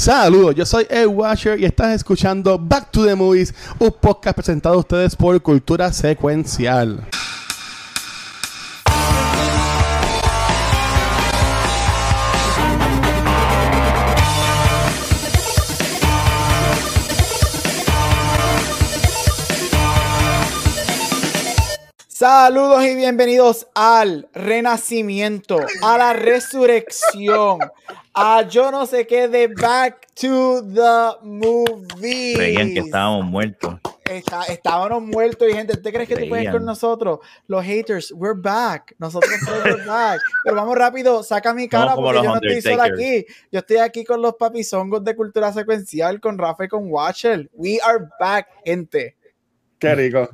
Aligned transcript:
Saludos, 0.00 0.54
yo 0.54 0.64
soy 0.64 0.86
Ed 0.88 1.08
Washer 1.08 1.60
y 1.60 1.66
estás 1.66 1.94
escuchando 1.94 2.58
Back 2.58 2.90
to 2.90 3.04
the 3.04 3.14
Movies, 3.14 3.52
un 3.78 3.92
podcast 3.92 4.34
presentado 4.34 4.76
a 4.76 4.78
ustedes 4.78 5.14
por 5.14 5.42
Cultura 5.42 5.92
Secuencial. 5.92 7.06
Saludos 22.08 22.84
y 22.84 22.94
bienvenidos 22.96 23.66
al 23.74 24.28
renacimiento, 24.34 25.58
a 25.82 25.96
la 25.96 26.12
resurrección, 26.12 27.60
a 28.22 28.48
yo 28.48 28.70
no 28.70 28.86
sé 28.86 29.06
qué 29.06 29.28
de 29.28 29.48
Back 29.48 30.06
to 30.20 30.62
the 30.74 31.26
Movie. 31.26 32.34
Creían 32.34 32.72
que 32.74 32.80
estábamos 32.80 33.24
muertos. 33.26 33.76
Está- 34.04 34.44
estábamos 34.46 35.02
muertos 35.02 35.48
y 35.48 35.52
gente, 35.52 35.76
¿te 35.76 35.92
crees 35.92 36.08
que 36.08 36.16
tú 36.16 36.28
puedes 36.28 36.50
con 36.50 36.64
nosotros? 36.64 37.20
Los 37.46 37.64
haters, 37.64 38.10
we're 38.12 38.38
back. 38.40 38.94
Nosotros 38.98 39.30
somos 39.44 39.64
we're 39.64 39.84
back. 39.86 40.20
Pero 40.44 40.56
vamos 40.56 40.76
rápido, 40.76 41.22
saca 41.22 41.54
mi 41.54 41.68
cara 41.68 41.94
porque 41.94 42.14
yo 42.16 42.24
no 42.24 42.34
estoy 42.34 42.60
sola 42.60 42.84
Undertakers. 42.86 43.20
aquí. 43.24 43.34
Yo 43.52 43.58
estoy 43.60 43.76
aquí 43.76 44.04
con 44.04 44.20
los 44.20 44.34
papizongos 44.34 45.04
de 45.04 45.14
cultura 45.14 45.52
secuencial, 45.52 46.20
con 46.20 46.38
Rafa 46.38 46.64
y 46.64 46.68
con 46.68 46.90
Watcher. 46.90 47.48
We 47.52 47.78
are 47.80 48.04
back, 48.18 48.48
gente. 48.64 49.16
Qué 49.78 49.94
rico. 49.94 50.28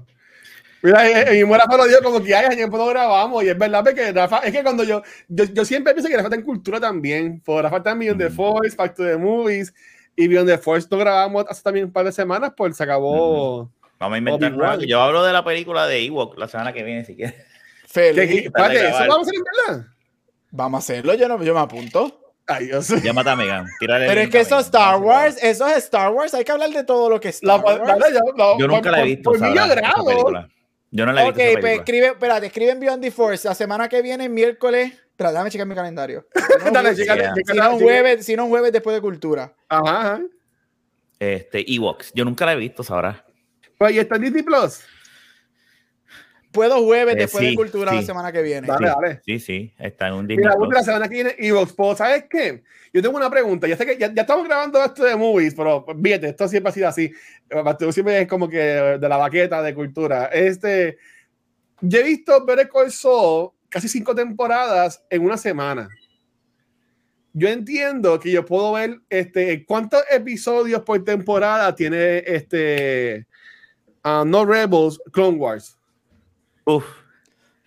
Mira, 0.86 1.08
eh, 1.08 1.40
eh, 1.40 1.44
mi 1.44 1.52
Rafa 1.54 1.76
lo 1.76 1.86
dio 1.86 1.98
como 2.02 2.22
que 2.22 2.34
hay 2.34 2.46
años 2.46 2.70
no 2.70 2.86
grabamos 2.86 3.42
y 3.44 3.48
es 3.48 3.58
verdad 3.58 3.82
porque 3.84 4.12
Rafa, 4.12 4.38
es 4.38 4.52
que 4.52 4.62
cuando 4.62 4.84
yo, 4.84 5.02
yo, 5.28 5.44
yo 5.44 5.64
siempre 5.64 5.92
pienso 5.94 6.08
que 6.08 6.16
Rafa 6.16 6.28
está 6.28 6.36
en 6.36 6.42
cultura 6.44 6.78
también, 6.80 7.40
por 7.40 7.62
Rafa 7.62 7.78
está 7.78 7.90
en 7.92 7.98
Beyond 7.98 8.18
the 8.20 8.28
Mm. 8.30 8.34
Force, 8.34 8.76
Back 8.76 8.94
to 8.94 9.02
the 9.04 9.16
Movies 9.16 9.74
y 10.14 10.28
Beyond 10.28 10.48
the 10.48 10.58
Force 10.58 10.86
no 10.90 10.98
grabamos 10.98 11.44
hace 11.48 11.62
también 11.62 11.86
un 11.86 11.92
par 11.92 12.04
de 12.04 12.12
semanas, 12.12 12.52
pues 12.56 12.76
se 12.76 12.82
acabó. 12.84 13.70
Vamos 13.98 14.14
a 14.14 14.18
inventar 14.18 14.52
nueva. 14.52 14.78
Yo 14.86 15.00
hablo 15.00 15.24
de 15.24 15.32
la 15.32 15.42
película 15.44 15.86
de 15.86 16.04
Ewok 16.04 16.36
la 16.38 16.48
semana 16.48 16.72
que 16.72 16.82
viene, 16.82 17.04
si 17.04 17.16
quieres. 17.16 17.34
¿Qué, 17.34 17.88
Feliz. 17.88 18.30
qué- 18.30 18.38
espérate, 18.46 18.74
Dale, 18.76 18.88
¿eso 18.90 19.04
lo 19.04 19.10
vamos 19.10 19.26
a 19.26 19.30
hacer 19.30 19.34
en 19.34 19.44
verdad? 19.76 19.86
Vamos 20.50 20.78
a 20.78 20.80
hacerlo, 20.80 21.14
yo, 21.14 21.28
no, 21.28 21.42
yo 21.42 21.54
me 21.54 21.60
apunto. 21.60 22.20
Ay, 22.46 22.66
Dios. 22.66 22.88
Llámate 23.02 23.30
a 23.30 23.36
Megan. 23.36 23.66
Tírale 23.80 24.06
Pero 24.06 24.20
es 24.20 24.28
que 24.30 24.38
a 24.38 24.40
eso 24.42 24.58
es 24.60 24.66
Megan. 24.72 24.82
Star 24.84 25.00
Wars, 25.00 25.38
eso 25.42 25.66
es 25.66 25.76
Star 25.78 26.12
Wars, 26.12 26.32
hay 26.34 26.44
que 26.44 26.52
hablar 26.52 26.70
de 26.70 26.84
todo 26.84 27.08
lo 27.10 27.18
que 27.18 27.30
es 27.30 27.42
La, 27.42 27.56
Star 27.56 27.80
Wars. 27.80 27.98
dale, 28.00 28.14
yo, 28.14 28.20
no, 28.36 28.58
Yo 28.58 28.66
por- 28.66 28.76
nunca 28.76 28.90
la 28.90 28.98
he 28.98 29.00
por- 29.00 29.08
visto. 29.08 29.30
Por 29.30 29.40
mí 29.40 29.48
yo 29.56 29.66
grabo. 29.68 30.46
Yo 30.90 31.04
no 31.06 31.12
la 31.12 31.22
he 31.24 31.28
Ok, 31.28 31.36
visto. 31.36 31.50
esa 31.50 31.60
pues 31.60 31.78
escribe, 31.78 32.06
espérate, 32.08 32.46
escribe 32.46 32.74
Beyond 32.74 33.02
the 33.02 33.10
Force. 33.10 33.46
La 33.48 33.54
semana 33.54 33.88
que 33.88 34.02
viene, 34.02 34.28
miércoles. 34.28 34.92
Espera, 34.92 35.30
déjame 35.32 35.50
checar 35.50 35.66
mi 35.66 35.74
calendario. 35.74 36.26
Si 36.58 36.64
no, 36.64 36.70
Dale, 36.72 36.94
Yeah. 36.94 37.34
si 37.78 37.82
jueves, 37.84 38.24
si 38.26 38.36
no, 38.36 38.44
un 38.44 38.50
jueves 38.50 38.72
después 38.72 38.94
de 38.96 39.00
cultura. 39.00 39.54
Ajá, 39.68 40.00
ajá. 40.00 40.20
Este, 41.18 41.64
Ewoks. 41.74 42.12
Yo 42.14 42.24
nunca 42.24 42.44
la 42.46 42.52
he 42.54 42.56
visto, 42.56 42.82
Sara. 42.82 43.24
Pues, 43.78 43.92
¿y 43.94 43.98
está 43.98 44.16
en 44.16 44.22
Disney 44.22 44.42
Plus? 44.42 44.80
Puedo 46.56 46.82
jueves 46.82 47.14
Eh, 47.14 47.18
después 47.18 47.44
de 47.44 47.50
sí, 47.50 47.54
cultura 47.56 47.92
la 47.94 48.00
sí. 48.00 48.06
semana 48.06 48.32
que 48.32 48.42
viene. 48.42 48.66
Dale, 48.66 48.88
sí, 48.88 48.94
dale. 49.00 49.20
Sí, 49.24 49.38
sí. 49.38 49.74
Está 49.78 50.08
en 50.08 50.14
un 50.14 50.26
Mira, 50.26 50.56
Plus. 50.56 50.72
la 50.74 50.82
semana 50.82 51.08
que 51.08 51.14
viene 51.14 51.34
Evox, 51.38 51.72
pues, 51.74 51.98
¿sabes 51.98 52.24
qué? 52.30 52.62
Yo 52.92 53.02
tengo 53.02 53.16
una 53.16 53.30
pregunta. 53.30 53.68
Ya 53.68 53.76
sé 53.76 53.84
que 53.84 53.98
ya, 53.98 54.12
ya 54.12 54.22
estamos 54.22 54.46
grabando 54.46 54.82
esto 54.82 55.04
de 55.04 55.14
movies, 55.14 55.54
pero 55.54 55.84
fíjate, 56.02 56.30
esto 56.30 56.48
siempre 56.48 56.70
ha 56.70 56.72
sido 56.72 56.88
así. 56.88 57.12
Esto 57.48 57.92
siempre 57.92 58.22
es 58.22 58.26
como 58.26 58.48
que 58.48 58.56
de 58.56 59.08
la 59.08 59.18
baqueta 59.18 59.62
de 59.62 59.74
cultura. 59.74 60.26
Este, 60.26 60.96
yo 61.82 62.00
he 62.00 62.02
visto 62.02 62.44
Better 62.44 62.68
Call 62.68 62.90
Saul 62.90 63.50
casi 63.68 63.88
cinco 63.88 64.14
temporadas 64.14 65.04
en 65.10 65.22
una 65.22 65.36
semana. 65.36 65.88
Yo 67.34 67.48
entiendo 67.48 68.18
que 68.18 68.30
yo 68.32 68.46
puedo 68.46 68.72
ver 68.72 68.98
este, 69.10 69.66
cuántos 69.66 70.02
episodios 70.10 70.80
por 70.80 71.04
temporada 71.04 71.74
tiene 71.74 72.22
este 72.26 73.26
ah, 74.02 74.24
No 74.26 74.46
Rebels 74.46 74.98
Clone 75.12 75.36
Wars. 75.36 75.75
Uf. 76.66 76.84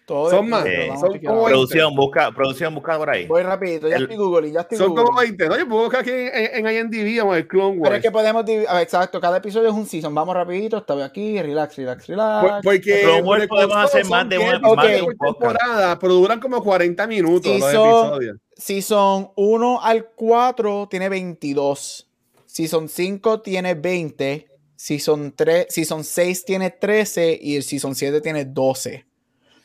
Todo 0.06 0.31
Son 0.31 0.50
más, 0.50 0.66
eh, 0.66 0.90
son 1.00 1.19
como- 1.19 1.46
Producción, 1.46 1.96
busca, 1.96 2.31
producción, 2.31 2.73
busca 2.73 2.97
por 2.97 3.12
ahí. 3.12 3.28
Voy 3.28 3.44
rapidito, 3.44 3.88
ya 3.88 3.97
El- 3.97 4.03
estoy 4.03 4.18
Google, 4.18 4.51
ya 4.51 4.62
estoy 4.62 4.79
Son 4.79 4.96
como 4.96 5.12
Google. 5.12 5.28
20. 5.28 5.47
No, 5.47 5.56
yo 5.59 5.69
puedo 5.69 5.81
buscar 5.84 6.00
aquí 6.01 6.09
en, 6.09 6.66
en 6.66 6.68
IMDb 6.68 7.23
o 7.23 7.31
en 7.31 7.38
el 7.38 7.47
Clone 7.47 7.78
Wars. 7.78 7.81
Pero 7.84 7.96
es 7.97 8.01
que 8.01 8.09
podemos 8.12 8.44
divi- 8.44 8.66
a 8.68 8.73
ver, 8.73 8.81
exacto, 8.84 9.22
cada 9.22 9.38
episodio 9.38 9.69
es 9.69 9.75
un 9.75 9.85
season. 9.85 10.16
Vamos 10.16 10.34
rapidito, 10.34 10.78
estoy 10.78 11.03
aquí, 11.03 11.40
relax, 11.40 11.75
relax, 11.78 12.07
Por- 12.07 12.16
relax. 12.16 12.63
Porque 12.63 13.01
Clone 13.03 13.22
Wars 13.22 13.47
podemos 13.47 13.78
hacer 13.78 14.06
más 14.07 14.28
de 14.28 14.40
un- 14.40 14.46
10 14.46 14.62
más 14.62 14.62
de 14.62 14.68
episodios 14.96 15.02
un 15.02 15.07
por 15.18 15.28
podcast. 15.35 15.57
temporada, 15.59 16.00
pero 16.00 16.13
duran 16.16 16.40
como 16.40 16.63
40 16.63 17.06
minutos 17.06 17.44
Sí, 17.53 17.59
los 17.59 17.69
episodios. 17.69 18.38
Season 18.57 19.29
1 19.35 19.79
al 19.84 20.06
4 20.16 20.88
tiene 20.90 21.07
22. 21.09 22.09
Season 22.47 22.90
5 22.90 23.41
tiene 23.41 23.75
20. 23.75 24.47
Season, 24.81 25.34
3, 25.35 25.66
season 25.67 26.06
6 26.06 26.45
tiene 26.45 26.69
13 26.69 27.38
y 27.41 27.57
el 27.57 27.63
Season 27.63 27.94
7 27.94 28.22
tiene 28.22 28.45
12. 28.45 29.06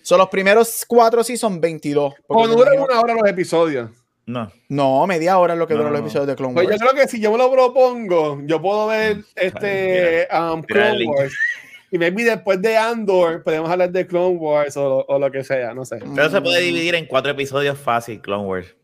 Son 0.02 0.18
los 0.18 0.28
primeros 0.28 0.84
4 0.88 1.22
Season 1.22 1.60
22. 1.60 2.14
porque 2.26 2.42
O 2.42 2.48
duran 2.48 2.74
imagino- 2.74 2.84
una 2.92 3.00
hora 3.00 3.14
los 3.14 3.28
episodios. 3.30 3.90
No. 4.26 4.50
No, 4.68 5.06
media 5.06 5.38
hora 5.38 5.52
es 5.52 5.58
lo 5.60 5.68
que 5.68 5.74
No, 5.74 5.78
duran 5.84 5.92
no, 5.92 5.98
los 5.98 6.00
no. 6.02 6.06
episodios 6.08 6.26
de 6.26 6.34
Clone 6.34 6.54
Pues 6.54 6.64
yo 6.66 6.70
Wars. 6.72 6.80
creo 6.82 6.94
que 7.00 7.08
si 7.08 7.20
yo 7.20 7.30
me 7.30 7.38
lo 7.38 7.52
propongo, 7.52 8.40
yo 8.44 8.60
puedo 8.60 8.88
ver 8.88 9.18
este 9.36 10.26
um, 10.32 10.62
Clone. 10.62 11.06
Wars. 11.06 11.32
Y 11.92 11.98
maybe 11.98 12.24
después 12.24 12.60
de 12.60 12.76
Andor 12.76 13.44
podemos 13.44 13.70
hablar 13.70 13.92
de 13.92 14.04
Clone 14.08 14.34
Wars 14.36 14.76
o, 14.76 15.04
o 15.06 15.18
lo 15.20 15.30
que 15.30 15.44
sea, 15.44 15.72
no 15.74 15.84
sé. 15.84 16.00
Pero 16.12 16.28
se 16.28 16.40
puede 16.40 16.60
Mm. 16.60 16.64
dividir 16.64 16.94
en 16.96 17.06
cuatro 17.06 17.30
episodios 17.30 17.78
fácil, 17.78 18.20
Clone 18.20 18.42
Wars. 18.48 18.74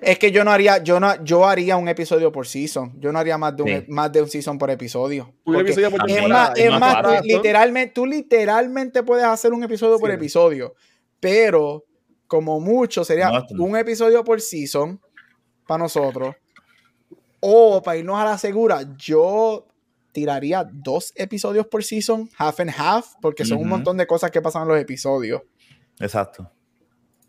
Es 0.00 0.18
que 0.18 0.30
yo 0.32 0.44
no 0.44 0.50
haría, 0.50 0.82
yo 0.82 1.00
no, 1.00 1.22
yo 1.24 1.46
haría 1.46 1.76
un 1.76 1.88
episodio 1.88 2.32
por 2.32 2.46
season. 2.46 2.92
Yo 3.00 3.12
no 3.12 3.18
haría 3.18 3.36
más 3.38 3.56
de 3.56 3.62
un, 3.62 3.68
Sí. 3.68 3.84
más 3.88 4.12
de 4.12 4.22
un 4.22 4.28
season 4.28 4.58
por 4.58 4.70
episodio. 4.70 5.34
Un 5.44 5.56
episodio 5.56 5.90
por 5.90 6.10
es 6.10 6.28
más, 6.28 6.50
es 6.58 6.64
es 6.64 6.70
más 6.70 6.80
más, 6.80 7.02
tú 7.02 7.26
literalmente, 7.26 7.94
tú 7.94 8.06
literalmente 8.06 9.02
puedes 9.02 9.24
hacer 9.24 9.52
un 9.52 9.62
episodio 9.64 9.98
por 9.98 10.10
episodio, 10.10 10.74
pero 11.18 11.84
como 12.26 12.60
mucho 12.60 13.04
sería 13.04 13.30
un 13.58 13.76
episodio 13.76 14.22
por 14.24 14.40
season 14.40 15.00
para 15.66 15.84
nosotros. 15.84 16.34
O 17.40 17.82
para 17.82 17.96
irnos 17.96 18.18
a 18.18 18.24
la 18.24 18.38
segura, 18.38 18.82
yo 18.96 19.66
tiraría 20.12 20.68
dos 20.70 21.12
episodios 21.16 21.66
por 21.66 21.82
season, 21.82 22.28
half 22.36 22.60
and 22.60 22.70
half, 22.76 23.14
porque 23.20 23.44
son 23.44 23.58
un 23.58 23.68
montón 23.68 23.96
de 23.96 24.06
cosas 24.06 24.30
que 24.30 24.42
pasan 24.42 24.62
en 24.62 24.68
los 24.68 24.78
episodios. 24.78 25.42
Exacto. 25.98 26.50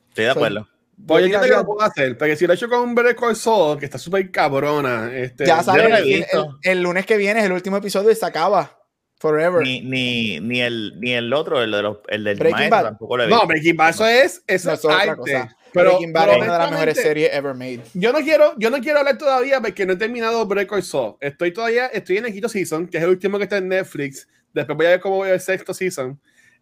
Estoy 0.09 0.25
de 0.25 0.31
acuerdo. 0.31 0.67
Pues 1.07 1.29
yo 1.29 1.41
que 1.41 1.47
lo 1.47 1.65
puedo 1.65 1.81
hacer, 1.81 2.17
porque 2.17 2.35
si 2.35 2.45
lo 2.45 2.53
he 2.53 2.55
hecho 2.55 2.69
con 2.69 2.93
Better 2.95 3.15
Call 3.15 3.35
Saul, 3.35 3.77
que 3.79 3.85
está 3.85 3.97
súper 3.97 4.29
cabrona, 4.31 5.11
este, 5.15 5.45
ya 5.45 5.63
sale 5.63 5.89
no 5.89 5.95
el, 5.97 6.07
el- 6.07 6.25
el 6.63 6.81
lunes 6.83 7.05
que 7.05 7.17
viene, 7.17 7.39
es 7.39 7.45
el 7.45 7.51
último 7.51 7.77
episodio 7.77 8.11
y 8.11 8.15
se 8.15 8.25
acaba. 8.25 8.77
Forever. 9.19 9.61
Ni, 9.61 9.81
ni, 9.81 10.39
ni, 10.39 10.61
el, 10.61 10.99
ni 10.99 11.11
el 11.13 11.31
otro, 11.31 11.61
el, 11.61 11.69
de 11.71 11.81
los, 11.83 11.97
el 12.07 12.23
del 12.23 12.37
Breaking 12.39 12.51
maestro, 12.59 12.75
Bad. 12.77 12.83
tampoco 12.85 13.17
lo 13.17 13.23
he 13.23 13.27
No, 13.27 13.35
visto. 13.35 13.47
Breaking 13.47 13.77
Bad, 13.77 13.89
eso 13.91 14.07
es, 14.07 14.43
eso 14.47 14.69
No, 14.69 14.73
es 14.73 14.85
otra 14.85 15.15
cosa. 15.15 15.55
Pero, 15.73 15.89
Breaking 15.91 16.11
Bad 16.13 16.21
pero 16.23 16.31
es 16.31 16.43
una 16.43 16.53
de 16.53 16.59
las 16.59 16.71
mejores 16.71 16.97
series 16.97 17.29
ever 17.33 17.53
made. 17.53 17.81
Yo 17.93 18.11
no 18.13 18.19
quiero, 18.21 18.53
yo 18.57 18.69
no 18.71 18.79
quiero 18.79 18.97
hablar 18.99 19.17
todavía 19.19 19.61
porque 19.61 19.85
no 19.85 19.93
he 19.93 19.95
terminado 19.97 20.43
Break 20.47 20.69
Call 20.69 20.81
Saul. 20.81 21.17
Estoy 21.19 21.53
todavía, 21.53 21.85
estoy 21.87 22.17
en 22.17 22.25
el 22.25 22.31
quinto 22.33 22.49
season, 22.49 22.87
que 22.87 22.97
es 22.97 23.03
el 23.03 23.09
último 23.11 23.37
que 23.37 23.43
está 23.43 23.57
en 23.57 23.67
Netflix. 23.69 24.27
Después 24.53 24.75
voy 24.75 24.87
a 24.87 24.89
ver 24.89 24.99
cómo 24.99 25.17
voy 25.17 25.29
el 25.29 25.39
sexto 25.39 25.71
season. 25.73 26.19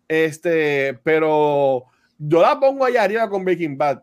Este, 0.10 1.00
pero 1.04 1.86
yo 2.18 2.42
la 2.42 2.60
pongo 2.60 2.84
allá 2.84 3.04
arriba 3.04 3.30
con 3.30 3.46
Breaking 3.46 3.78
Bad. 3.78 4.02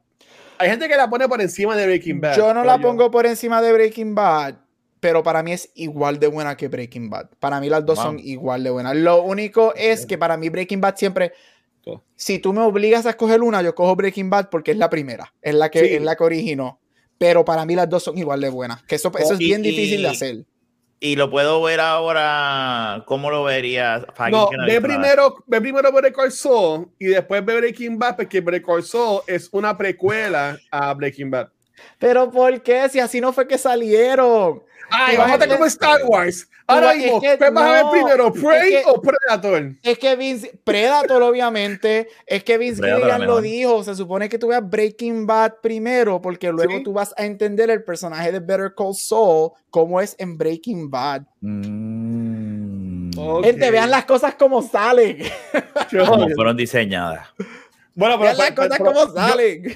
Hay 0.59 0.71
gente 0.71 0.89
que 0.89 0.97
la 0.97 1.09
pone 1.11 1.29
por 1.29 1.41
encima 1.41 1.77
de 1.77 1.87
Breaking 1.87 2.21
Bad. 2.21 2.37
Yo 2.37 2.53
no 2.55 2.65
la 2.65 2.79
pongo 2.79 3.11
por 3.11 3.27
encima 3.27 3.61
de 3.63 3.73
Breaking 3.73 4.15
Bad, 4.15 4.57
pero 5.01 5.23
para 5.23 5.43
mí 5.43 5.53
es 5.53 5.71
igual 5.75 6.19
de 6.19 6.27
buena 6.29 6.57
que 6.57 6.69
Breaking 6.69 7.11
Bad. 7.11 7.31
Para 7.39 7.61
mí 7.61 7.69
las 7.69 7.85
dos 7.85 7.97
Wow. 7.97 8.05
son 8.07 8.19
igual 8.21 8.65
de 8.65 8.71
buenas. 8.71 8.97
Lo 8.97 9.23
único 9.23 9.75
es 9.75 10.07
que 10.07 10.19
para 10.19 10.37
mí 10.37 10.49
Breaking 10.49 10.81
Bad 10.81 10.97
siempre, 10.97 11.33
si 12.17 12.39
tú 12.39 12.53
me 12.53 12.61
obligas 12.63 13.07
a 13.07 13.11
escoger 13.11 13.43
una, 13.43 13.63
yo 13.63 13.75
cojo 13.75 13.95
Breaking 13.97 14.31
Bad 14.31 14.49
porque 14.51 14.71
es 14.73 14.77
la 14.77 14.91
primera, 14.91 15.33
es 15.43 15.55
la 15.55 15.71
que, 15.71 15.81
Sí. 15.81 15.95
es 15.95 16.03
la 16.03 16.17
que 16.17 16.25
originó. 16.25 16.81
Pero 17.19 17.45
para 17.45 17.65
mí 17.65 17.75
las 17.75 17.89
dos 17.89 18.03
son 18.03 18.19
igual 18.19 18.41
de 18.41 18.51
buenas. 18.51 18.83
Que 18.83 18.97
eso, 18.97 19.11
eso 19.19 19.35
es 19.35 19.41
Y- 19.41 19.45
bien 19.47 19.63
difícil 19.63 20.03
de 20.03 20.09
hacer. 20.09 20.45
Y 20.99 21.17
lo 21.17 21.31
puedo 21.31 21.63
ver 21.63 21.81
ahora. 21.81 23.05
¿Cómo 23.07 23.31
lo 23.31 23.45
verías? 23.45 24.05
No, 24.31 24.49
ve 24.67 24.81
primero, 24.81 25.45
ve 25.47 25.61
primero 25.61 25.91
Call 26.15 26.33
Saul 26.33 26.89
y 26.99 27.07
después 27.07 27.45
ve 27.45 27.57
Breaking 27.57 27.99
Bad 27.99 28.17
porque 28.17 28.43
Call 28.63 28.83
Saul 28.83 29.21
es 29.27 29.49
una 29.53 29.77
precuela 29.77 30.59
a 30.71 30.95
Breaking 30.95 31.31
Bad. 31.31 31.49
Pero 31.99 32.31
¿por 32.31 32.63
qué? 32.63 32.89
Si 32.89 32.99
así 32.99 33.21
no 33.21 33.33
fue 33.33 33.47
que 33.47 33.59
salieron. 33.59 34.63
Ay, 34.91 35.17
bájate 35.17 35.47
ver- 35.47 35.57
como 35.57 35.67
Star 35.67 36.01
Wars. 36.05 36.49
Ahora 36.69 36.95
mismo, 36.95 37.21
es 37.23 37.39
que 37.39 37.39
¿qué 37.45 37.51
vas 37.51 37.65
a 37.65 37.73
ver 37.73 37.85
primero? 37.93 38.33
es 38.35 38.43
¿Prey 38.43 38.71
que- 38.71 38.83
o 38.87 39.01
Predator? 39.01 39.73
Es 39.85 39.99
que 39.99 40.17
Vince, 40.17 40.59
Predator, 40.65 41.23
obviamente, 41.23 42.09
es 42.27 42.43
que 42.43 42.59
Vince 42.59 42.83
Gilligan 42.83 43.25
lo 43.25 43.41
dijo. 43.41 43.85
Se 43.85 43.95
supone 43.95 44.29
que 44.29 44.37
tú 44.39 44.49
veas 44.49 44.69
Breaking 44.69 45.27
Bad 45.29 45.55
primero, 45.63 46.21
porque 46.21 46.51
luego 46.51 46.79
Sí. 46.79 46.83
tú 46.83 46.93
vas 46.93 47.15
a 47.17 47.25
entender 47.25 47.71
el 47.71 47.85
personaje 47.85 48.33
de 48.33 48.41
Better 48.41 48.75
Call 48.77 48.95
Saul, 48.97 49.53
cómo 49.71 50.01
es 50.01 50.17
en 50.19 50.37
Breaking 50.37 50.91
Bad. 50.91 51.23
Mm. 51.41 53.11
Gente, 53.45 53.71
vean 53.71 53.91
las 53.91 54.05
cosas 54.05 54.35
como 54.35 54.61
salen. 54.63 55.19
Como 56.07 56.29
fueron 56.31 56.57
diseñadas. 56.57 57.29
Bueno, 57.95 58.19
pero, 58.19 58.37
vean 58.37 58.39
las 58.39 58.51
cosas 58.53 58.79
pero- 58.79 58.93
como 58.93 59.13
salen. 59.15 59.63
yo 59.63 59.71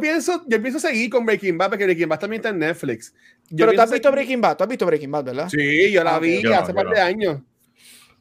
pienso, 0.00 0.44
yo 0.46 0.60
pienso 0.60 0.78
seguir 0.78 1.08
con 1.10 1.24
Breaking 1.24 1.56
Bad 1.56 1.70
porque 1.70 1.84
Breaking 1.84 2.08
Bad 2.08 2.18
también 2.20 2.40
está 2.40 2.50
en 2.50 2.58
Netflix. 2.58 3.14
Yo 3.50 3.66
Pero 3.66 3.72
tú 3.72 3.80
has 3.80 3.90
visto 3.90 4.08
seguir- 4.08 4.12
Breaking 4.14 4.40
Bad, 4.40 4.56
tú 4.56 4.64
has 4.64 4.68
visto 4.70 4.86
Breaking 4.86 5.10
Bad, 5.10 5.24
¿verdad? 5.24 5.48
Sí, 5.48 5.90
yo 5.92 6.04
la 6.04 6.16
Ah, 6.16 6.18
vi 6.18 6.42
yo 6.42 6.50
no, 6.50 6.56
hace 6.56 6.72
yo 6.72 6.74
par 6.74 6.84
no. 6.86 6.90
de 6.92 7.00
años. 7.00 7.40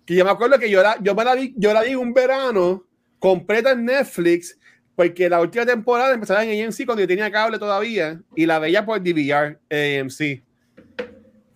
Que 0.06 0.15
yo 0.15 0.25
me 0.25 0.31
acuerdo 0.31 0.57
que 0.59 0.69
yo 0.69 0.81
la, 0.81 0.98
yo 1.01 1.13
me 1.15 1.24
la 1.24 1.36
vi, 1.36 1.53
yo 1.57 1.74
la 1.74 1.83
vi 1.83 1.95
un 1.95 2.13
verano 2.13 2.86
completa 3.19 3.71
en 3.71 3.86
Netflix, 3.86 4.57
porque 4.95 5.30
la 5.30 5.42
última 5.42 5.65
temporada 5.65 6.13
empezaba 6.13 6.44
en 6.44 6.65
AMC 6.65 6.86
cuando 6.86 7.01
yo 7.01 7.07
tenía 7.07 7.31
cable 7.31 7.59
todavía 7.59 8.21
y 8.36 8.45
la 8.45 8.59
veía 8.59 8.86
por 8.86 9.00
DVR 9.01 9.59
AMC. 9.69 10.21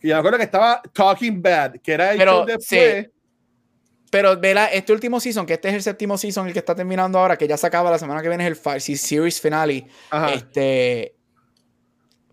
Y 0.01 0.07
yo 0.09 0.13
me 0.15 0.19
acuerdo 0.19 0.37
que 0.37 0.43
estaba 0.43 0.81
Talking 0.93 1.41
Bad, 1.41 1.77
que 1.81 1.93
era 1.93 2.11
el 2.11 2.17
Pero, 2.19 2.31
show 2.31 2.45
después. 2.45 3.09
Pero 4.11 4.39
vela, 4.39 4.67
este 4.67 4.93
último 4.93 5.19
season, 5.19 5.45
que 5.45 5.53
este 5.53 5.69
es 5.69 5.73
el 5.75 5.81
séptimo 5.83 6.17
season, 6.17 6.47
el 6.47 6.53
que 6.53 6.59
está 6.59 6.75
terminando 6.75 7.19
ahora, 7.19 7.37
que 7.37 7.47
ya 7.47 7.57
se 7.57 7.67
acaba 7.67 7.91
la 7.91 7.97
semana 7.99 8.21
que 8.21 8.29
viene, 8.29 8.43
es 8.45 8.49
el 8.51 8.55
fi- 8.55 8.79
si- 8.79 8.95
series 8.97 9.41
finale. 9.41 9.87
Ajá. 10.09 10.33
Este, 10.33 11.15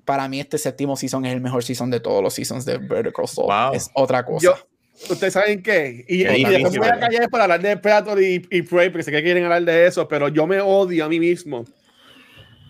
para 0.04 0.28
mí, 0.28 0.38
este 0.40 0.58
séptimo 0.58 0.96
season 0.96 1.24
es 1.24 1.32
el 1.32 1.40
mejor 1.40 1.64
season 1.64 1.90
de 1.90 2.00
todos 2.00 2.22
los 2.22 2.34
seasons 2.34 2.64
de 2.64 2.78
Vertical 2.78 3.26
Soul. 3.26 3.46
Wow. 3.46 3.74
Es 3.74 3.90
otra 3.94 4.24
cosa. 4.24 4.44
Yo, 4.44 4.54
¿Ustedes 5.10 5.32
saben 5.32 5.62
qué? 5.62 6.04
Y, 6.06 6.22
y 6.26 6.44
después 6.44 6.76
voy 6.76 6.88
a 6.88 7.00
callar 7.00 7.28
para 7.30 7.44
hablar 7.44 7.62
de 7.62 7.76
Predator 7.76 8.22
y, 8.22 8.46
y 8.50 8.62
Prey, 8.62 8.90
porque 8.90 9.02
sé 9.04 9.10
que 9.10 9.22
quieren 9.22 9.42
hablar 9.44 9.64
de 9.64 9.86
eso, 9.86 10.06
pero 10.06 10.28
yo 10.28 10.46
me 10.46 10.60
odio 10.60 11.04
a 11.04 11.08
mí 11.08 11.18
mismo. 11.18 11.64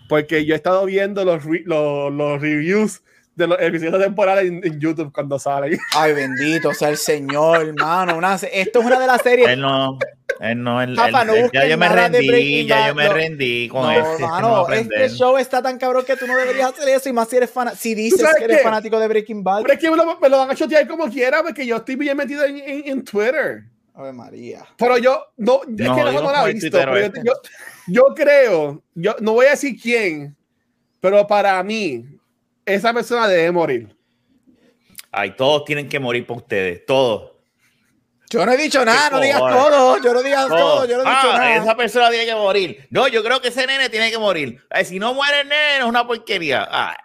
Porque 0.09 0.45
yo 0.45 0.53
he 0.53 0.57
estado 0.57 0.85
viendo 0.85 1.23
los, 1.25 1.43
los, 1.65 2.11
los 2.13 2.41
reviews 2.41 3.01
de 3.35 3.47
los 3.47 3.59
episodios 3.59 3.99
temporales 4.01 4.45
en, 4.45 4.61
en 4.63 4.79
YouTube 4.79 5.11
cuando 5.11 5.39
salen. 5.39 5.77
Ay, 5.95 6.13
bendito 6.13 6.73
sea 6.73 6.89
el 6.89 6.97
Señor, 6.97 7.67
hermano. 7.67 8.17
Una 8.17 8.35
esto 8.35 8.79
es 8.79 8.85
una 8.85 8.99
de 8.99 9.07
las 9.07 9.21
series. 9.21 9.49
Él 9.49 9.61
no, 9.61 9.97
él 10.39 10.61
no, 10.63 10.81
él, 10.81 10.95
Rafa, 10.95 11.21
él- 11.21 11.27
no 11.27 11.33
él- 11.33 11.49
ya 11.53 11.65
yo 11.67 11.77
me 11.77 11.87
nada 11.89 12.09
de 12.09 12.17
rendí, 12.19 12.27
Breaking 12.27 12.67
ya 12.67 12.75
Bad, 12.79 12.87
yo 12.89 12.95
me 12.95 13.09
rendí 13.09 13.67
con 13.69 13.81
No, 13.83 13.91
este. 13.91 14.09
este 14.11 14.21
no 14.21 14.27
a 14.27 14.31
mano, 14.41 14.55
aprender. 14.57 15.01
este 15.01 15.17
show 15.17 15.37
está 15.37 15.61
tan 15.61 15.77
cabrón 15.79 16.05
que 16.05 16.15
tú 16.15 16.27
no 16.27 16.37
deberías 16.37 16.71
hacer 16.73 16.87
eso. 16.89 17.09
Y 17.09 17.13
más 17.13 17.27
si 17.27 17.37
eres 17.37 17.49
fan, 17.49 17.75
si 17.75 17.95
dices 17.95 18.23
que 18.37 18.43
eres 18.43 18.57
qué? 18.57 18.63
fanático 18.63 18.99
de 18.99 19.07
Breaking 19.07 19.43
Bad. 19.43 19.61
Pero 19.63 19.73
es 19.73 19.79
que 19.79 19.89
me 19.89 19.97
lo, 19.97 20.19
me 20.19 20.29
lo 20.29 20.37
van 20.37 20.51
a 20.51 20.55
chotear 20.55 20.87
como 20.87 21.09
quiera, 21.09 21.41
porque 21.41 21.65
yo 21.65 21.77
estoy 21.77 21.95
bien 21.95 22.15
metido 22.15 22.43
en, 22.45 22.57
en, 22.57 22.83
en 22.87 23.03
Twitter. 23.03 23.63
Ave 23.95 24.11
María. 24.13 24.65
Pero 24.77 24.97
yo, 24.97 25.23
no, 25.37 25.61
es 25.63 25.69
No, 25.69 25.95
que 25.95 26.01
yo 26.01 26.11
no, 26.11 26.21
no 26.23 26.31
la 26.31 26.49
he 26.49 26.53
visto. 26.53 26.69
pero 26.71 26.97
este. 26.97 27.21
yo, 27.23 27.33
yo 27.87 28.05
creo, 28.15 28.81
yo 28.95 29.15
no 29.21 29.33
voy 29.33 29.45
a 29.47 29.51
decir 29.51 29.79
quién, 29.79 30.35
pero 30.99 31.27
para 31.27 31.61
mí, 31.61 32.03
esa 32.65 32.93
persona 32.93 33.27
debe 33.27 33.51
morir. 33.51 33.95
Ay, 35.11 35.35
todos 35.35 35.65
tienen 35.65 35.87
que 35.87 35.99
morir 35.99 36.25
por 36.25 36.37
ustedes, 36.37 36.85
todos. 36.85 37.31
Yo 38.29 38.43
no 38.45 38.51
he 38.51 38.57
dicho 38.57 38.83
nada, 38.83 39.11
no 39.11 39.19
digas 39.19 39.39
todo. 39.39 40.01
Yo 40.01 40.11
no 40.11 40.23
digas 40.23 40.47
todo, 40.47 40.85
yo 40.85 40.97
no 40.97 41.03
he 41.03 41.07
ah, 41.07 41.21
dicho 41.21 41.37
nada. 41.37 41.55
esa 41.55 41.77
persona 41.77 42.09
tiene 42.09 42.25
que 42.25 42.33
morir. 42.33 42.87
No, 42.89 43.07
yo 43.07 43.23
creo 43.23 43.39
que 43.39 43.49
ese 43.49 43.67
nene 43.67 43.89
tiene 43.89 44.09
que 44.09 44.17
morir. 44.17 44.59
Ay, 44.71 44.85
si 44.85 44.97
no 44.97 45.13
muere 45.13 45.41
el 45.41 45.49
nene, 45.49 45.77
es 45.77 45.83
una 45.83 46.07
porquería. 46.07 46.67
Ah, 46.67 46.97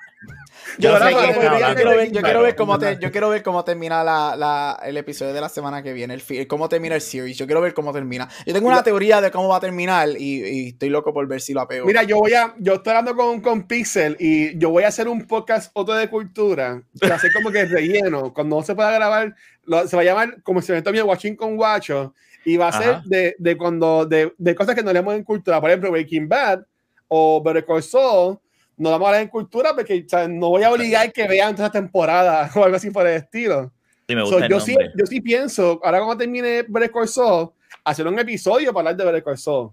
Yo, 0.77 0.91
Yo 0.91 0.99
no 0.99 1.11
Yo 1.11 1.75
quiero 1.75 1.91
ver, 1.97 2.13
yo 2.13 2.21
quiero 2.23 2.43
ver 2.43 2.55
cómo 2.57 2.79
te, 2.79 2.99
yo 3.01 3.11
quiero 3.11 3.29
ver 3.31 3.43
cómo 3.43 3.65
termina 3.65 4.05
la, 4.05 4.37
la- 4.37 4.79
el 4.85 4.97
episodio 4.97 5.33
de 5.33 5.41
la 5.41 5.49
semana 5.49 5.83
que 5.83 5.93
viene, 5.93 6.15
el, 6.15 6.47
cómo 6.47 6.69
termina 6.69 6.95
el 6.95 7.01
series. 7.01 7.37
Yo 7.37 7.47
quiero 7.47 7.61
ver 7.61 7.73
cómo 7.75 7.93
termina. 7.93 8.29
Yo 8.45 8.53
tengo 8.53 8.69
una 8.69 8.83
teoría 8.83 9.21
de 9.21 9.31
cómo 9.31 9.49
va 9.49 9.57
a 9.57 9.61
terminar 9.61 10.09
y, 10.19 10.45
y 10.45 10.69
estoy 10.69 10.91
loco 10.91 11.13
por 11.15 11.27
ver 11.27 11.41
si 11.41 11.55
lo 11.55 11.61
apego. 11.63 11.87
Mira, 11.87 12.03
yo 12.03 12.17
voy 12.19 12.35
a, 12.35 12.55
yo 12.59 12.75
estoy 12.75 12.91
hablando 12.93 13.17
con, 13.17 13.41
con 13.41 13.67
Pixel 13.67 14.17
y 14.21 14.59
yo 14.59 14.71
voy 14.71 14.85
a 14.85 14.89
hacer 14.89 15.09
un 15.09 15.27
podcast 15.27 15.71
otro 15.75 15.95
de 15.95 16.09
cultura, 16.11 16.83
para 17.01 17.15
hacer 17.15 17.33
como 17.33 17.51
que 17.51 17.65
relleno, 17.65 18.33
cuando 18.35 18.57
no 18.57 18.63
se 18.63 18.75
pueda 18.75 18.91
grabar, 18.91 19.35
lo- 19.65 19.87
se 19.89 19.97
va 19.97 20.03
a 20.03 20.05
llamar 20.05 20.43
como 20.43 20.61
si 20.61 20.73
me 20.73 21.03
Watching 21.03 21.37
con 21.37 21.57
Guacho, 21.57 22.15
y 22.45 22.57
va 22.57 22.69
a 22.69 22.73
ser 22.73 22.89
Ajá. 22.91 23.03
de, 23.07 23.37
de 23.39 23.57
cuando, 23.57 24.07
de, 24.07 24.33
de 24.39 24.55
cosas 24.55 24.75
que 24.75 24.83
no 24.83 24.93
leemos 24.93 25.15
en 25.15 25.23
cultura, 25.25 25.61
por 25.61 25.71
ejemplo, 25.71 25.91
Breaking 25.91 26.29
Bad 26.29 26.63
o 27.09 27.43
Better 27.43 27.65
Call 27.65 27.83
Saul, 27.83 28.39
no 28.79 28.91
vamos 28.91 29.07
a 29.07 29.09
hablar 29.11 29.23
en 29.23 29.29
cultura 29.29 29.75
porque 29.75 30.05
o 30.07 30.09
sea, 30.09 30.27
no 30.29 30.49
voy 30.51 30.63
a 30.63 30.71
obligar 30.71 31.13
que 31.13 31.27
vean 31.29 31.55
toda 31.55 31.67
esa 31.69 31.73
temporada 31.73 32.51
o 32.55 32.65
algo 32.65 32.77
así 32.77 32.91
por 32.91 33.07
el 33.07 33.17
estilo. 33.17 33.71
sí 34.09 34.15
me 34.15 34.23
So, 34.23 34.29
gusta 34.31 34.45
el 34.47 34.51
yo, 34.51 34.61
sí, 34.61 34.77
yo 34.97 35.07
sí 35.07 35.21
pienso, 35.21 35.81
ahora 35.85 35.99
cuando 35.99 36.17
termine 36.19 36.65
Better 36.69 36.91
Call 36.91 37.09
Saul, 37.09 37.51
hacer 37.85 38.07
un 38.07 38.19
episodio 38.19 38.73
para 38.73 38.91
hablar 38.91 38.97
de 38.97 39.05
Better 39.05 39.25
Call 39.25 39.39
Saul. 39.39 39.71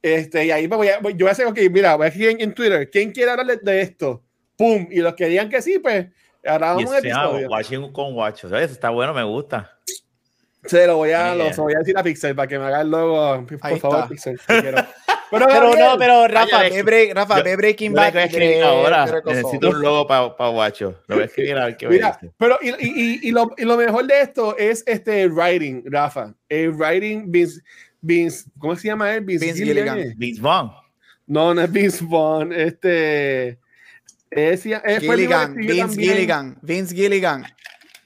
Este, 0.00 0.46
y 0.46 0.50
ahí 0.50 0.68
me 0.68 0.76
voy 0.76 0.88
a, 0.88 1.00
yo 1.00 1.16
voy 1.16 1.28
a 1.28 1.32
hacer, 1.32 1.46
ok, 1.46 1.58
mira, 1.70 1.96
voy 1.96 2.04
a 2.04 2.08
escribir 2.08 2.30
en, 2.30 2.40
en 2.42 2.54
Twitter, 2.54 2.88
¿quién 2.90 3.10
quiere 3.10 3.30
hablar 3.32 3.46
de, 3.46 3.56
de 3.56 3.80
esto? 3.80 4.22
¡Pum! 4.56 4.86
Y 4.90 5.00
los 5.00 5.14
que 5.14 5.26
digan 5.26 5.48
que 5.48 5.60
sí, 5.62 5.78
pues, 5.78 6.06
grabamos 6.42 6.84
un 6.84 6.96
episodio. 6.96 7.48
Watching 7.48 7.92
con 7.92 8.14
Guacho. 8.14 8.48
¿Sabes? 8.48 8.70
Está 8.70 8.90
bueno, 8.90 9.12
me 9.14 9.22
gusta. 9.24 9.76
Se 10.64 10.86
lo 10.86 10.96
voy 10.96 11.10
a, 11.10 11.34
Yeah. 11.34 11.34
lo, 11.34 11.50
se 11.50 11.56
lo 11.58 11.62
voy 11.64 11.74
a 11.74 11.78
decir 11.78 11.96
a 11.98 12.02
Pixel 12.02 12.34
para 12.34 12.46
que 12.48 12.58
me 12.58 12.64
haga 12.66 12.80
el 12.82 12.90
logo, 12.90 13.46
por 13.46 13.58
Ahí 13.62 13.78
favor, 13.78 13.98
está. 13.98 14.08
Pixel. 14.08 14.40
te 14.46 14.60
quiero. 14.60 14.78
Pero, 15.30 15.46
Pero 15.46 15.74
no, 15.74 15.98
pero 15.98 16.26
Rafa, 16.28 16.62
ve, 16.62 16.84
Bre- 16.84 17.14
Rafa, 17.14 17.38
yo- 17.38 17.44
ve 17.44 17.56
Breaking 17.56 17.92
Bad. 17.92 18.12
voy 18.12 18.20
a 18.22 18.24
escribir 18.24 18.48
de- 18.56 18.62
ahora. 18.62 19.22
Necesito 19.26 19.68
un 19.70 19.82
logo 19.82 20.06
para 20.06 20.50
Guacho. 20.50 21.02
Lo 21.06 21.16
voy 21.16 21.22
a 21.22 21.26
escribir 21.26 21.56
a 21.58 21.66
ver 21.66 21.76
qué 21.76 21.88
Mira, 21.88 22.18
pero 22.38 22.58
y, 22.62 22.68
y, 22.70 22.74
y, 22.80 23.28
y 23.28 23.30
lo, 23.30 23.50
y 23.58 23.64
lo 23.64 23.76
mejor 23.76 24.06
de 24.06 24.20
esto 24.22 24.56
es 24.56 24.82
este 24.86 25.26
writing, 25.28 25.82
Rafa. 25.86 26.34
El 26.48 26.72
writing, 26.72 27.30
Vince, 27.30 27.60
Vince, 28.00 28.48
¿cómo 28.58 28.74
se 28.76 28.88
llama 28.88 29.14
él? 29.14 29.24
Vince, 29.24 29.44
Vince 29.46 29.64
Gilligan. 29.64 29.96
Gilligan. 29.98 30.18
Vince 30.18 30.40
Vaughn. 30.40 30.70
No, 31.26 31.52
no 31.52 31.60
es 31.62 31.70
Vince 31.72 32.04
Vaughn. 32.06 32.52
Este. 32.52 33.58
Es, 34.30 34.64
es, 34.66 35.00
Gilligan, 35.00 35.54
Vince 35.54 35.78
también- 35.78 35.90
Gilligan, 36.14 36.58
Vince 36.62 36.94
Gilligan. 36.94 37.44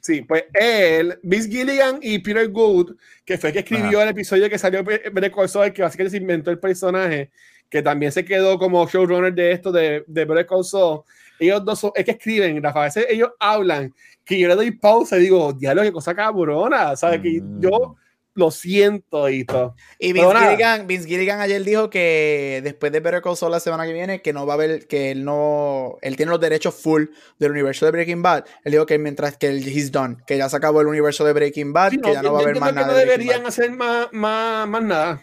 Sí, 0.02 0.22
pues 0.22 0.44
él, 0.52 1.16
Vince 1.22 1.48
Gilligan 1.48 2.00
y 2.02 2.18
Peter 2.18 2.48
Good, 2.48 2.96
que 3.24 3.38
fue 3.38 3.50
el 3.50 3.52
que 3.54 3.60
escribió 3.60 4.02
el 4.02 4.08
episodio 4.08 4.50
que 4.50 4.58
salió 4.58 4.82
Call 5.30 5.48
Saul, 5.48 5.72
que 5.72 5.82
básicamente 5.82 6.10
se 6.10 6.22
inventó 6.22 6.50
el 6.50 6.58
personaje, 6.58 7.30
que 7.70 7.82
también 7.82 8.10
se 8.10 8.24
quedó 8.24 8.58
como 8.58 8.84
showrunner 8.88 9.32
de 9.32 9.52
esto 9.52 9.70
de, 9.70 10.02
de 10.08 10.24
Saul. 10.64 11.02
Ellos 11.38 11.64
dos 11.64 11.78
son, 11.78 11.92
es 11.94 12.04
que 12.04 12.10
escriben, 12.10 12.60
Rafa, 12.60 12.80
a 12.80 12.84
veces 12.86 13.06
ellos 13.08 13.30
hablan, 13.38 13.94
que 14.24 14.38
yo 14.40 14.48
le 14.48 14.56
doy 14.56 14.72
pausa 14.72 15.18
y 15.18 15.22
digo, 15.22 15.52
diablo, 15.52 15.82
qué 15.82 15.92
cosa 15.92 16.14
cabrona, 16.16 16.96
¿sabes? 16.96 17.20
Que 17.20 17.40
Mm. 17.40 17.60
yo 17.60 17.96
lo 18.34 18.50
siento 18.50 19.28
y 19.28 19.44
todo. 19.44 19.74
Y 19.98 20.12
Vince. 20.12 20.34
Gilligan, 20.38 20.86
Vince 20.86 21.06
Gilligan 21.08 21.40
ayer 21.40 21.62
dijo 21.64 21.90
que 21.90 22.60
después 22.64 22.90
de 22.90 23.00
Better 23.00 23.20
Call 23.20 23.36
Saul 23.36 23.52
la 23.52 23.60
semana 23.60 23.84
que 23.84 23.92
viene, 23.92 24.22
que 24.22 24.32
no 24.32 24.46
va 24.46 24.54
a 24.54 24.56
haber, 24.56 24.86
que 24.86 25.10
él 25.10 25.24
no, 25.24 25.98
él 26.00 26.16
tiene 26.16 26.30
los 26.30 26.40
derechos 26.40 26.74
full 26.74 27.04
del 27.38 27.50
universo 27.50 27.84
de 27.84 27.92
Breaking 27.92 28.22
Bad. 28.22 28.44
Él 28.64 28.72
dijo 28.72 28.86
que 28.86 28.98
mientras 28.98 29.36
que 29.36 29.48
él, 29.48 29.66
he's 29.68 29.92
done, 29.92 30.16
que 30.26 30.38
ya 30.38 30.48
se 30.48 30.56
acabó 30.56 30.80
el 30.80 30.86
universo 30.86 31.24
de 31.24 31.32
Breaking 31.34 31.72
Bad, 31.72 31.90
Sí, 31.90 32.00
que 32.00 32.12
ya 32.12 32.22
no 32.22 32.32
va 32.32 32.38
a 32.40 32.42
haber 32.42 32.58
más 32.58 32.72
nada 32.74 32.86
que 32.86 32.92
no 32.92 32.98
deberían 32.98 33.44
hacer 33.46 33.70
más, 33.70 34.08
más, 34.12 34.66
más 34.66 34.82
nada. 34.82 35.22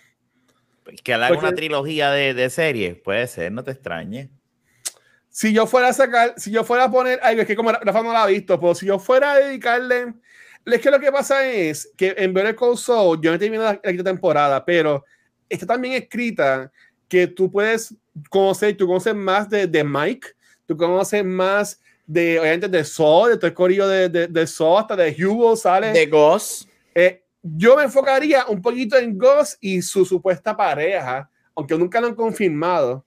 Que 1.03 1.13
haga 1.13 1.29
una 1.31 1.39
Porque- 1.39 1.55
trilogía 1.55 2.11
de, 2.11 2.33
de 2.33 2.49
series. 2.49 2.95
Puede 2.99 3.25
ser, 3.27 3.51
no 3.51 3.63
te 3.63 3.71
extrañes. 3.71 4.29
si 5.29 5.53
yo 5.53 5.65
fuera 5.67 5.89
a 5.89 5.93
sacar, 5.93 6.33
si 6.37 6.51
yo 6.51 6.63
fuera 6.63 6.85
a 6.85 6.91
poner 6.91 7.19
algo, 7.23 7.41
es 7.41 7.47
que 7.47 7.55
como 7.55 7.71
Rafa 7.71 8.01
no 8.03 8.11
la 8.13 8.23
ha 8.23 8.27
visto, 8.27 8.59
pero 8.59 8.75
si 8.75 8.85
yo 8.87 8.99
fuera 8.99 9.33
a 9.33 9.37
dedicarle, 9.39 10.13
es 10.65 10.81
que 10.81 10.91
lo 10.91 10.99
que 10.99 11.11
pasa 11.11 11.47
es 11.47 11.91
que 11.97 12.13
en 12.17 12.33
Better 12.33 12.55
Call 12.55 12.77
Saul, 12.77 13.19
yo 13.21 13.31
no 13.31 13.35
he 13.35 13.39
terminado 13.39 13.73
la, 13.73 13.79
la 13.83 13.91
quinta 13.91 14.03
temporada, 14.03 14.63
pero 14.63 15.03
está 15.47 15.65
también 15.65 15.95
escrita 15.95 16.71
que 17.07 17.27
tú 17.27 17.51
puedes 17.51 17.95
conocer, 18.29 18.77
tú 18.77 18.87
conoces 18.87 19.15
más 19.15 19.49
de, 19.49 19.67
de 19.67 19.83
Mike, 19.83 20.29
tú 20.65 20.77
conoces 20.77 21.25
más 21.25 21.81
de, 22.05 22.39
obviamente, 22.39 22.67
de 22.67 22.83
Saul, 22.83 23.31
de 23.31 23.37
todo 23.37 23.47
el 23.47 23.53
corillo 23.53 23.87
de, 23.87 24.09
de, 24.09 24.27
de 24.27 24.47
Saul, 24.47 24.79
hasta 24.79 24.95
de 24.95 25.25
Hugo, 25.25 25.55
sale. 25.55 25.91
De 25.91 26.05
Ghost. 26.05 26.69
Eh, 26.93 27.23
yo 27.41 27.75
me 27.75 27.83
enfocaría 27.83 28.45
un 28.47 28.61
poquito 28.61 28.97
en 28.97 29.17
Gus 29.17 29.57
y 29.61 29.81
su 29.81 30.05
supuesta 30.05 30.55
pareja, 30.55 31.29
aunque 31.55 31.77
nunca 31.77 32.01
lo 32.01 32.07
han 32.07 32.15
confirmado. 32.15 33.05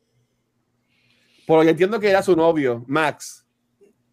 Porque 1.46 1.70
entiendo 1.70 1.98
que 1.98 2.08
era 2.08 2.22
su 2.22 2.34
novio, 2.36 2.84
Max. 2.86 3.44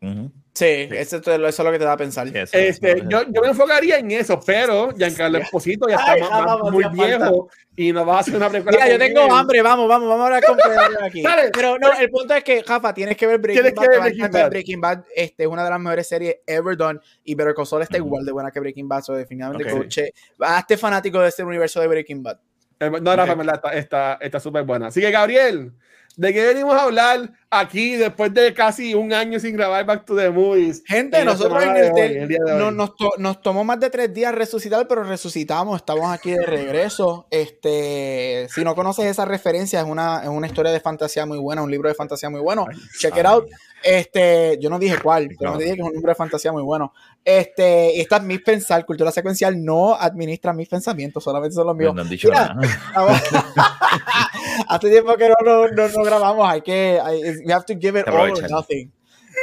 Ujú. 0.01 0.31
Sí, 0.59 0.89
Eso, 0.91 1.21
te- 1.21 1.35
eso 1.35 1.47
es 1.47 1.59
lo 1.59 1.71
que 1.71 1.79
te 1.79 1.85
da 1.85 1.93
a 1.93 1.97
pensar. 1.97 2.27
Sí, 2.27 2.37
eso- 2.37 2.57
Este, 2.57 2.91
eso- 2.91 3.05
yo, 3.09 3.23
yo 3.29 3.41
me 3.41 3.47
enfocaría 3.47 3.97
en 3.97 4.11
eso, 4.11 4.39
pero 4.45 4.91
Giancarlo 4.95 5.37
Esposito 5.37 5.87
ya 5.87 5.95
está 5.95 6.11
Ay, 6.13 6.21
más- 6.21 6.29
vamos, 6.45 6.71
muy 6.71 6.83
viejo 6.91 7.49
y 7.77 7.93
nos 7.93 8.05
va 8.07 8.17
a 8.17 8.19
hacer 8.19 8.35
una 8.35 8.49
película. 8.49 8.75
Mira, 8.75 8.89
yo 8.89 8.97
tengo 8.99 9.21
él. 9.25 9.31
hambre, 9.31 9.61
vamos, 9.61 9.87
vamos, 9.87 10.09
vamos 10.09 10.21
a 10.23 10.25
hablar 10.25 10.43
con 10.43 10.57
Pedro 10.57 10.71
aquí. 11.05 11.21
Dale. 11.21 11.49
Pero 11.53 11.77
no, 11.79 11.93
el 11.97 12.09
punto 12.09 12.33
es 12.33 12.43
que, 12.43 12.61
Rafa, 12.63 12.93
tienes 12.93 13.15
que 13.15 13.25
ver 13.27 13.39
Breaking 13.39 13.63
Tienes 13.63 13.75
Bad. 13.75 13.83
que 13.83 13.89
ver 13.89 13.99
Breaking. 14.01 14.31
Bad. 14.31 14.49
Breaking 14.49 14.81
Bad 14.81 15.03
este, 15.15 15.43
es 15.43 15.49
una 15.49 15.63
de 15.63 15.69
las 15.69 15.79
mejores 15.79 16.07
series 16.07 16.35
ever 16.45 16.75
done 16.75 16.99
y 17.23 17.35
Better 17.35 17.53
Call 17.55 17.65
Saul 17.65 17.81
está 17.83 17.97
Ujú. 17.97 18.07
igual 18.07 18.25
de 18.25 18.31
buena 18.33 18.51
que 18.51 18.59
Breaking 18.59 18.87
Bad, 18.89 19.03
so 19.03 19.13
definitivamente 19.13 19.71
Ok. 19.71 19.77
coche. 19.83 20.13
Hazte 20.39 20.75
fanático 20.77 21.21
de 21.21 21.29
este 21.29 21.43
universo 21.43 21.79
de 21.79 21.87
Breaking 21.87 22.21
Bad. 22.21 22.37
Eh, 22.81 22.89
No, 23.01 23.15
Rafa, 23.15 23.23
Ok. 23.23 23.29
en 23.31 23.37
verdad, 23.37 23.55
está- 23.55 23.73
está 23.77 24.17
está 24.19 24.39
súper 24.41 24.63
buena. 24.63 24.87
Así 24.87 24.99
que, 24.99 25.09
Gabriel, 25.11 25.71
¿de 26.17 26.33
qué 26.33 26.45
venimos 26.47 26.75
a 26.75 26.83
hablar 26.83 27.31
aquí 27.51 27.95
después 27.95 28.33
de 28.33 28.53
casi 28.53 28.93
un 28.93 29.11
año 29.13 29.39
sin 29.39 29.55
grabar 29.55 29.85
Back 29.85 30.05
to 30.05 30.15
the 30.15 30.29
Movies? 30.29 30.83
Gente, 30.85 31.23
nosotros 31.25 31.63
en 31.63 31.69
el, 31.75 31.75
de 31.75 31.89
hoy, 31.89 31.95
te- 31.95 32.19
el 32.23 32.27
día 32.27 32.37
de 32.45 32.53
no- 32.55 32.71
nos, 32.71 32.95
to- 32.95 33.13
nos 33.17 33.41
tomó 33.41 33.63
más 33.63 33.79
de 33.79 33.89
tres 33.89 34.13
días 34.13 34.33
resucitar, 34.35 34.87
pero 34.87 35.03
resucitamos, 35.03 35.77
estamos 35.77 36.11
aquí 36.13 36.31
de 36.31 36.45
regreso. 36.45 37.27
Este, 37.31 38.47
si 38.53 38.63
no 38.63 38.75
conoces 38.75 39.05
esa 39.05 39.25
referencia, 39.25 39.79
es 39.79 39.85
una, 39.85 40.21
es 40.23 40.29
una 40.29 40.47
historia 40.47 40.71
de 40.71 40.79
fantasía 40.79 41.25
muy 41.25 41.39
buena, 41.39 41.63
un 41.63 41.71
libro 41.71 41.89
de 41.89 41.95
fantasía 41.95 42.29
muy 42.29 42.41
bueno. 42.41 42.65
Check 42.99 43.17
it 43.17 43.25
out. 43.25 43.45
Este, 43.81 44.57
yo 44.59 44.69
no 44.69 44.77
dije 44.77 44.97
cuál, 45.01 45.29
pero 45.39 45.51
No. 45.51 45.57
te 45.57 45.63
dije 45.63 45.75
que 45.77 45.81
es 45.81 45.87
un 45.87 45.93
libro 45.93 46.09
de 46.11 46.15
fantasía 46.15 46.51
muy 46.51 46.61
bueno. 46.63 46.93
Este, 47.23 47.95
y 47.95 48.01
esta 48.01 48.17
es 48.17 48.23
mis 48.23 48.41
pensar, 48.41 48.85
cultura 48.85 49.09
secuencial 49.11 49.63
no 49.63 49.95
administra 49.95 50.51
mis 50.53 50.67
pensamientos, 50.67 51.23
solamente 51.23 51.55
son 51.55 51.65
los 51.67 51.75
míos. 51.77 51.95
No 51.95 52.01
han 52.01 52.09
dicho 52.09 52.27
Mira, 52.29 52.53
nada. 52.55 53.21
Hace 54.67 54.89
tiempo 54.89 55.15
que 55.15 55.29
no, 55.29 55.35
no, 55.43 55.67
no, 55.69 55.87
no 55.87 56.03
grabamos, 56.03 56.47
hay 56.49 56.61
que, 56.61 56.99
hay, 57.01 57.21
you 57.43 57.53
have 57.53 57.65
to 57.65 57.75
give 57.75 57.99
it 57.99 58.07
all 58.07 58.31
or 58.31 58.49
nothing. 58.49 58.91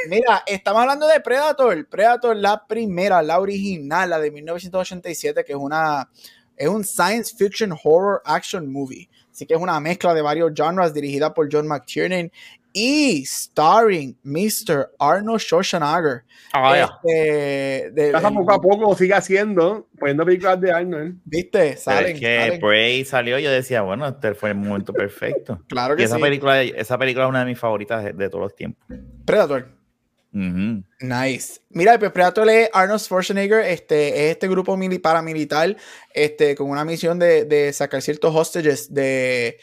Mira, 0.09 0.43
estamos 0.47 0.83
hablando 0.83 1.07
de 1.07 1.21
Predator. 1.21 1.87
Predator, 1.89 2.37
la 2.37 2.67
primera, 2.67 3.23
la 3.23 3.41
original, 3.41 4.11
la 4.11 4.19
de 4.19 4.31
1987, 4.31 5.45
que 5.45 5.53
es 5.53 5.59
una 5.59 6.09
es 6.57 6.69
un 6.69 6.85
science 6.85 7.35
fiction 7.37 7.73
horror 7.85 8.23
action 8.25 8.71
movie. 8.71 9.09
Así 9.31 9.47
que 9.47 9.55
es 9.55 9.61
una 9.61 9.79
mezcla 9.81 10.15
de 10.15 10.23
varios 10.23 10.53
genres 10.55 10.95
dirigida 10.95 11.35
por 11.35 11.49
John 11.53 11.67
McTiernan 11.67 12.33
y 12.77 13.25
starring 13.25 14.19
Mr. 14.23 14.91
Arnold 14.99 15.41
Schwarzenegger. 15.41 16.25
Ah, 16.53 16.95
este, 17.03 17.91
de, 17.91 18.13
poco 18.13 18.53
a 18.53 18.61
poco 18.61 18.95
sigue 18.95 19.15
haciendo, 19.15 19.89
poniendo 19.99 20.27
películas 20.27 20.61
de 20.61 20.71
Arnold. 20.71 21.17
¿Viste? 21.25 21.79
Salen, 21.79 22.17
es 22.17 22.21
que 22.21 22.59
Prey 22.61 23.03
salió, 23.07 23.39
yo 23.39 23.51
decía, 23.51 23.81
bueno, 23.81 24.07
este 24.07 24.35
fue 24.35 24.51
el 24.51 24.57
momento 24.57 24.93
perfecto. 24.93 25.63
claro 25.69 25.97
que 25.97 26.03
y 26.03 26.05
esa 26.05 26.19
Película, 26.19 26.61
esa 26.61 26.99
película 26.99 27.25
es 27.25 27.31
una 27.31 27.41
de 27.41 27.47
mis 27.47 27.59
favoritas 27.59 28.05
de, 28.15 28.29
todos 28.29 28.43
los 28.43 28.55
tiempos. 28.55 28.87
Predator. 29.25 29.69
Nice. 30.33 31.61
Mira, 31.71 31.99
pues 31.99 32.13
Predator 32.13 32.47
es 32.51 32.69
Arnold 32.75 33.01
Schwarzenegger, 33.01 33.61
este, 33.61 34.27
es 34.27 34.33
este 34.33 34.49
grupo 34.49 34.79
paramilitar 35.01 35.75
este, 36.13 36.55
con 36.55 36.69
una 36.69 36.85
misión 36.85 37.19
de, 37.19 37.47
de 37.47 37.73
sacar 37.73 38.03
ciertos 38.03 38.35
hostages 38.35 38.93
de 38.93 39.59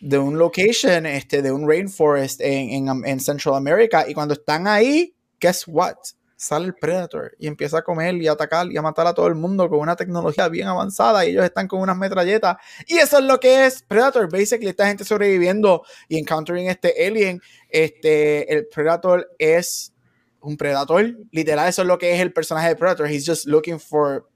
de 0.00 0.18
un 0.18 0.38
location, 0.38 1.06
este, 1.06 1.42
de 1.42 1.52
un 1.52 1.68
rainforest 1.68 2.40
en, 2.40 2.88
en, 2.88 3.06
en, 3.06 3.20
Central 3.20 3.54
America. 3.54 4.04
Y 4.08 4.14
cuando 4.14 4.34
están 4.34 4.66
ahí, 4.66 5.14
guess 5.40 5.64
what? 5.66 5.96
Sale 6.36 6.66
el 6.66 6.74
Predator 6.74 7.34
y 7.38 7.46
empieza 7.46 7.78
a 7.78 7.82
comer 7.82 8.16
y 8.16 8.26
a 8.26 8.32
atacar 8.32 8.70
y 8.70 8.76
a 8.76 8.82
matar 8.82 9.06
a 9.06 9.14
todo 9.14 9.28
el 9.28 9.34
mundo 9.34 9.68
con 9.68 9.78
una 9.78 9.96
tecnología 9.96 10.48
bien 10.48 10.66
avanzada 10.66 11.24
y 11.24 11.30
ellos 11.30 11.44
están 11.44 11.68
con 11.68 11.80
unas 11.80 11.96
metralletas. 11.96 12.56
Y 12.86 12.98
eso 12.98 13.18
es 13.18 13.24
lo 13.24 13.38
que 13.40 13.66
es 13.66 13.82
Predator. 13.82 14.30
Basically, 14.30 14.68
esta 14.68 14.86
gente 14.86 15.04
sobreviviendo 15.04 15.84
y 16.08 16.18
encountering 16.18 16.68
este 16.68 17.06
alien. 17.06 17.40
Este, 17.70 18.52
el 18.52 18.66
Predator 18.66 19.30
es 19.38 19.94
un 20.40 20.56
Predator. 20.56 21.16
Literal, 21.30 21.68
eso 21.68 21.82
es 21.82 21.88
lo 21.88 21.98
que 21.98 22.14
es 22.14 22.20
el 22.20 22.32
personaje 22.32 22.68
de 22.68 22.76
Predator. 22.76 23.08
He's 23.08 23.26
just 23.26 23.46
looking 23.46 23.80
for 23.80 24.26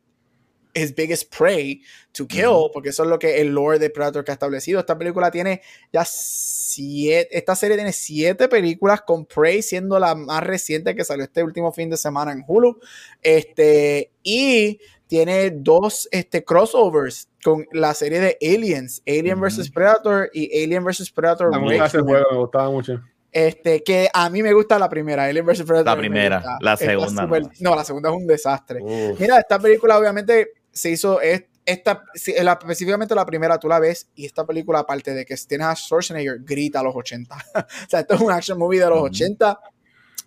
his 0.78 0.94
biggest 0.94 1.34
prey 1.36 1.82
to 2.12 2.26
kill, 2.26 2.70
porque 2.72 2.90
eso 2.90 3.04
es 3.04 3.08
lo 3.08 3.18
que 3.18 3.40
el 3.40 3.48
lore 3.48 3.78
de 3.78 3.90
Predator 3.90 4.24
que 4.24 4.32
ha 4.32 4.34
establecido. 4.34 4.80
Esta 4.80 4.98
película 4.98 5.30
tiene 5.30 5.62
ya 5.92 6.04
siete, 6.04 7.36
esta 7.36 7.54
serie 7.54 7.76
tiene 7.76 7.92
siete 7.92 8.48
películas 8.48 9.02
con 9.02 9.26
Prey, 9.26 9.62
siendo 9.62 9.98
la 9.98 10.14
más 10.14 10.42
reciente 10.42 10.94
que 10.94 11.04
salió 11.04 11.24
este 11.24 11.42
último 11.42 11.72
fin 11.72 11.90
de 11.90 11.96
semana 11.96 12.32
en 12.32 12.44
Hulu. 12.46 12.78
Este, 13.22 14.12
y 14.22 14.80
tiene 15.06 15.50
dos 15.50 16.08
este, 16.12 16.44
crossovers 16.44 17.28
con 17.42 17.66
la 17.72 17.94
serie 17.94 18.20
de 18.20 18.38
Aliens, 18.42 19.02
Alien 19.06 19.40
vs. 19.40 19.70
Predator 19.70 20.30
y 20.32 20.64
Alien 20.64 20.84
vs. 20.84 21.10
Predator. 21.10 21.54
A 21.54 21.58
mí 21.58 21.74
ese 21.74 22.00
juego 22.00 22.26
me 22.30 22.38
gustaba 22.38 22.70
mucho. 22.70 23.00
Este, 23.30 23.82
que 23.82 24.08
a 24.12 24.30
mí 24.30 24.42
me 24.42 24.52
gusta 24.52 24.78
la 24.78 24.88
primera, 24.88 25.24
Alien 25.24 25.46
vs. 25.46 25.62
Predator. 25.62 25.86
La 25.86 25.96
primera, 25.96 26.58
la 26.60 26.76
segunda. 26.76 27.26
no. 27.60 27.74
la 27.74 27.84
segunda 27.84 28.10
es 28.10 28.16
un 28.16 28.26
desastre. 28.26 28.80
Mira, 29.18 29.38
esta 29.38 29.58
película 29.58 29.98
obviamente 29.98 30.52
se 30.72 30.90
hizo 30.90 31.20
esta, 31.20 32.04
específicamente 32.14 33.14
la 33.14 33.26
primera, 33.26 33.58
tú 33.58 33.68
la 33.68 33.78
ves 33.78 34.08
y 34.14 34.24
esta 34.24 34.46
película, 34.46 34.80
aparte 34.80 35.12
de 35.12 35.26
que 35.26 35.36
tienes 35.36 35.66
a 35.66 35.76
Schwarzenegger, 35.76 36.40
grita 36.42 36.80
a 36.80 36.82
los 36.82 36.94
80. 36.96 37.34
o 37.54 37.64
sea, 37.88 38.00
esto 38.00 38.14
es 38.14 38.20
un 38.20 38.32
action 38.32 38.58
movie 38.58 38.80
de 38.80 38.88
los 38.88 39.02
80. 39.02 39.60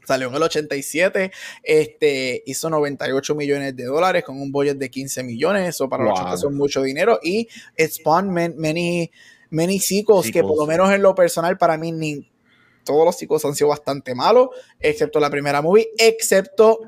Salió 0.05 0.29
en 0.29 0.35
el 0.35 0.43
87, 0.43 1.31
este, 1.61 2.43
hizo 2.45 2.69
98 2.69 3.35
millones 3.35 3.75
de 3.75 3.85
dólares 3.85 4.23
con 4.23 4.41
un 4.41 4.51
budget 4.51 4.77
de 4.77 4.89
15 4.89 5.23
millones, 5.23 5.69
eso 5.69 5.87
para 5.87 6.03
los 6.03 6.19
80 6.19 6.37
son 6.37 6.57
mucho 6.57 6.81
dinero 6.81 7.19
y 7.21 7.47
it 7.77 7.91
spawned 7.91 8.31
many, 8.55 9.11
many 9.51 9.79
sequels, 9.79 10.31
que 10.31 10.41
por 10.41 10.57
lo 10.57 10.65
menos 10.65 10.91
en 10.91 11.03
lo 11.03 11.13
personal 11.13 11.55
para 11.57 11.77
mí 11.77 11.91
ni, 11.91 12.27
todos 12.83 13.05
los 13.05 13.15
sequels 13.15 13.45
han 13.45 13.55
sido 13.55 13.69
bastante 13.69 14.15
malos, 14.15 14.49
excepto 14.79 15.19
la 15.19 15.29
primera 15.29 15.61
movie, 15.61 15.89
excepto 15.97 16.79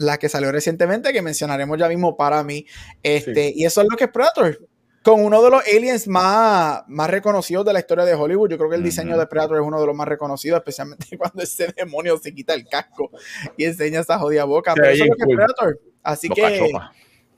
la 0.00 0.18
que 0.18 0.30
salió 0.30 0.50
recientemente, 0.50 1.12
que 1.12 1.20
mencionaremos 1.20 1.78
ya 1.78 1.86
mismo 1.86 2.16
para 2.16 2.42
mí. 2.42 2.64
Este, 3.02 3.52
Y 3.54 3.66
eso 3.66 3.82
es 3.82 3.88
lo 3.90 3.96
que 3.96 4.04
es 4.04 4.10
Predator. 4.10 4.58
Con 5.02 5.22
uno 5.22 5.42
de 5.42 5.50
los 5.50 5.62
aliens 5.66 6.08
más, 6.08 6.82
más 6.88 7.10
reconocidos 7.10 7.64
de 7.64 7.72
la 7.72 7.80
historia 7.80 8.04
de 8.04 8.14
Hollywood. 8.14 8.50
Yo 8.50 8.58
creo 8.58 8.70
que 8.70 8.76
el 8.76 8.82
diseño 8.82 9.18
de 9.18 9.26
Predator 9.26 9.60
es 9.60 9.66
uno 9.66 9.80
de 9.80 9.86
los 9.86 9.94
más 9.94 10.08
reconocidos, 10.08 10.58
especialmente 10.58 11.06
cuando 11.18 11.42
ese 11.42 11.72
demonio 11.76 12.18
se 12.18 12.34
quita 12.34 12.54
el 12.54 12.66
casco 12.66 13.10
y 13.56 13.64
enseña 13.64 14.00
esa 14.00 14.18
jodida 14.18 14.44
boca. 14.44 14.74
Pero 14.74 14.88
eso 14.88 15.04
es 15.04 15.10
lo 15.10 15.16
que 15.16 15.22
es 15.22 15.36
Predator. 15.36 15.80
Así 16.02 16.28
que. 16.30 16.72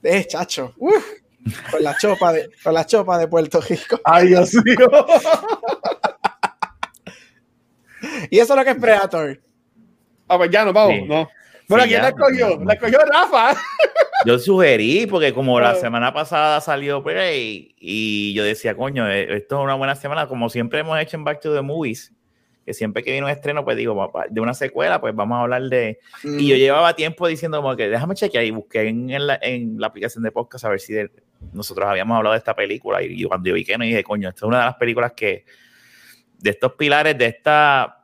Eh, 0.03 0.25
chacho. 0.25 0.73
con 1.71 1.83
la 1.83 1.97
chopa 1.97 2.33
de, 2.33 2.49
con 2.63 2.73
la 2.73 2.85
chopa 2.85 3.17
de 3.17 3.27
Puerto 3.27 3.59
Rico. 3.61 3.99
Ay, 4.05 4.27
Dios 4.27 4.53
mío. 4.55 4.77
y 8.29 8.39
eso 8.39 8.53
es 8.53 8.57
lo 8.57 8.63
que 8.63 8.71
es 8.71 8.77
Predator. 8.77 9.41
Ah, 10.29 10.37
pues 10.37 10.49
ya 10.49 10.63
nos 10.63 10.73
vamos, 10.73 11.07
¿no? 11.07 11.27
Bueno, 11.73 11.87
¿quién 11.87 12.01
la 12.01 12.09
escogió? 12.73 12.99
La 12.99 13.05
Rafa. 13.05 13.55
Yo 14.25 14.39
sugerí, 14.39 15.05
porque 15.07 15.33
como 15.33 15.59
la 15.59 15.75
semana 15.75 16.13
pasada 16.13 16.61
salió 16.61 17.03
Prey, 17.03 17.75
y 17.77 18.33
yo 18.33 18.45
decía, 18.45 18.73
coño, 18.73 19.09
eh, 19.09 19.35
esto 19.35 19.57
es 19.57 19.63
una 19.65 19.73
buena 19.73 19.95
semana, 19.95 20.27
como 20.27 20.49
siempre 20.49 20.79
hemos 20.79 20.97
hecho 20.97 21.17
en 21.17 21.25
Back 21.25 21.41
to 21.41 21.53
the 21.53 21.61
Movies, 21.61 22.13
que 22.65 22.73
siempre 22.73 23.03
que 23.03 23.11
viene 23.11 23.25
un 23.25 23.31
estreno, 23.31 23.65
pues 23.65 23.75
digo, 23.75 24.13
de 24.29 24.39
una 24.39 24.53
secuela, 24.53 25.01
pues 25.01 25.13
vamos 25.13 25.35
a 25.37 25.41
hablar 25.41 25.63
de... 25.63 25.99
Y 26.23 26.47
yo 26.47 26.55
mm. 26.55 26.59
llevaba 26.59 26.95
tiempo 26.95 27.27
diciendo 27.27 27.61
como 27.61 27.75
que 27.75 27.89
déjame 27.89 28.15
chequear 28.15 28.45
y 28.45 28.51
busqué 28.51 28.87
en, 28.87 29.27
la, 29.27 29.37
en 29.41 29.77
la 29.77 29.87
aplicación 29.87 30.23
de 30.23 30.31
podcast 30.31 30.63
a 30.63 30.69
ver 30.69 30.79
si 30.79 30.93
nosotros 31.51 31.85
habíamos 31.85 32.15
hablado 32.15 32.31
de 32.31 32.37
esta 32.37 32.55
película 32.55 33.03
y, 33.03 33.23
cuando 33.25 33.49
yo 33.49 33.55
vi 33.55 33.65
que 33.65 33.77
no 33.77 33.83
dije, 33.83 34.03
coño, 34.05 34.29
esta 34.29 34.45
es 34.45 34.47
una 34.47 34.59
de 34.59 34.65
las 34.65 34.75
películas 34.75 35.11
que, 35.11 35.43
de 36.37 36.49
estos 36.49 36.73
pilares, 36.73 37.17
de 37.17 37.25
esta 37.25 38.02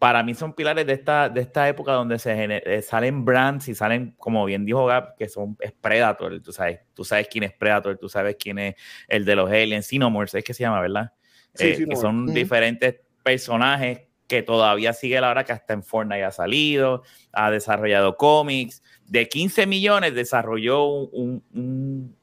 para 0.00 0.22
mí 0.22 0.32
son 0.32 0.54
pilares 0.54 0.86
de 0.86 0.94
esta, 0.94 1.28
de 1.28 1.42
esta 1.42 1.68
época 1.68 1.92
donde 1.92 2.18
se 2.18 2.32
eh, 2.34 2.80
salen 2.80 3.22
brands 3.26 3.68
y 3.68 3.74
salen, 3.74 4.14
como 4.16 4.46
bien 4.46 4.64
dijo 4.64 4.86
Gap, 4.86 5.14
que 5.18 5.28
son 5.28 5.58
es 5.60 5.72
Predator, 5.72 6.40
tú 6.40 6.52
sabes, 6.52 6.80
tú 6.94 7.04
sabes 7.04 7.28
quién 7.28 7.44
es 7.44 7.52
Predator, 7.52 7.98
tú 7.98 8.08
sabes 8.08 8.36
quién 8.40 8.58
es 8.58 8.76
el 9.08 9.26
de 9.26 9.36
los 9.36 9.50
aliens, 9.50 9.86
Xenomorphs, 9.86 10.34
es 10.36 10.42
que 10.42 10.54
se 10.54 10.62
llama, 10.62 10.80
¿verdad? 10.80 11.12
Sí, 11.52 11.66
eh, 11.66 11.86
que 11.86 11.96
son 11.96 12.32
diferentes 12.32 12.96
personajes 13.22 14.06
que 14.26 14.42
todavía 14.42 14.94
sigue 14.94 15.20
la 15.20 15.28
hora 15.28 15.44
que 15.44 15.52
hasta 15.52 15.74
en 15.74 15.82
Fortnite 15.82 16.24
ha 16.24 16.30
salido, 16.30 17.02
ha 17.30 17.50
desarrollado 17.50 18.16
cómics, 18.16 18.82
de 19.04 19.28
15 19.28 19.66
millones 19.66 20.14
desarrolló 20.14 21.10
una 21.10 22.14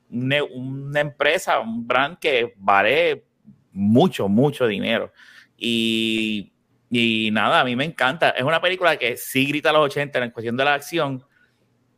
empresa, 1.00 1.60
un 1.60 1.86
brand 1.86 2.18
que 2.18 2.56
vale 2.58 3.24
mucho, 3.72 4.28
mucho 4.28 4.66
dinero. 4.66 5.14
Y 5.56 6.54
y 6.90 7.30
nada, 7.32 7.60
a 7.60 7.64
mí 7.64 7.76
me 7.76 7.86
encanta. 7.86 8.30
Es 8.30 8.44
una 8.44 8.62
película 8.62 8.98
que 8.98 9.18
sí 9.18 9.46
grita 9.46 9.70
a 9.70 9.74
los 9.74 9.86
80 9.86 10.24
en 10.24 10.32
cuestión 10.32 10.56
de 10.58 10.66
la 10.66 10.74
acción, 10.74 11.24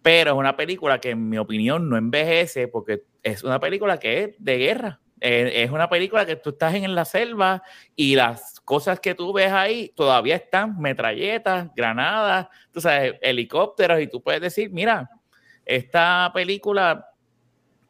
pero 0.01 0.31
es 0.31 0.37
una 0.37 0.55
película 0.55 0.99
que 0.99 1.11
en 1.11 1.29
mi 1.29 1.37
opinión 1.37 1.89
no 1.89 1.97
envejece 1.97 2.67
porque 2.67 3.03
es 3.21 3.43
una 3.43 3.59
película 3.59 3.99
que 3.99 4.23
es 4.23 4.35
de 4.39 4.57
guerra. 4.57 4.99
Es 5.21 5.69
una 5.69 5.89
película 5.89 6.25
que 6.25 6.37
tú 6.37 6.51
estás 6.51 6.75
en 6.75 6.95
la 6.95 7.03
selva 7.03 7.61
y 7.93 8.15
las 8.15 8.61
cosas 8.61 9.01
que 9.01 9.15
tú 9.15 9.33
ves 9.33 9.51
ahí 9.51 9.91
todavía 9.93 10.37
están, 10.37 10.79
metralletas, 10.79 11.69
granadas, 11.75 12.47
tú 12.71 12.79
sabes, 12.79 13.15
helicópteros 13.21 13.99
y 13.99 14.07
tú 14.07 14.23
puedes 14.23 14.39
decir, 14.39 14.71
mira, 14.71 15.09
esta 15.65 16.31
película 16.33 17.08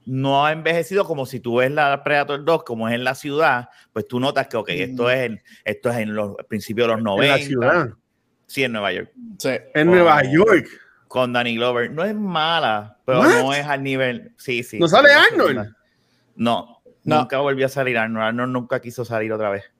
no 0.09 0.43
ha 0.43 0.51
envejecido 0.51 1.05
como 1.05 1.27
si 1.27 1.39
tú 1.39 1.57
ves 1.57 1.69
la 1.69 2.03
Predator 2.03 2.43
2 2.43 2.63
como 2.63 2.89
es 2.89 2.95
en 2.95 3.03
la 3.03 3.13
ciudad, 3.13 3.69
pues 3.93 4.07
tú 4.07 4.19
notas 4.19 4.47
que, 4.47 4.57
ok, 4.57 4.69
esto 4.69 5.07
es 5.07 5.19
en, 5.19 5.43
esto 5.63 5.91
es 5.91 5.97
en 5.97 6.15
los 6.15 6.35
principios 6.47 6.87
de 6.87 6.95
los 6.95 7.03
90. 7.03 7.35
En 7.35 7.39
la 7.39 7.45
ciudad. 7.45 7.89
Sí, 8.47 8.63
en 8.63 8.71
Nueva 8.71 8.91
York. 8.91 9.11
Sí. 9.37 9.49
En 9.75 9.87
Nueva 9.87 10.23
York. 10.23 10.67
Con 11.07 11.31
Danny 11.31 11.55
Glover. 11.57 11.91
No 11.91 12.03
es 12.03 12.15
mala, 12.15 12.97
pero 13.05 13.21
no 13.21 13.53
es 13.53 13.63
al 13.67 13.83
nivel. 13.83 14.33
Sí, 14.37 14.63
sí. 14.63 14.79
¿No 14.79 14.87
sale 14.87 15.09
Arnold? 15.13 15.75
No, 16.35 16.81
nunca 17.03 17.37
volvió 17.37 17.67
a 17.67 17.69
salir 17.69 17.95
Arnold. 17.95 18.25
Arnold 18.29 18.51
nunca 18.51 18.81
quiso 18.81 19.05
salir 19.05 19.31
otra 19.31 19.51
vez. 19.51 19.71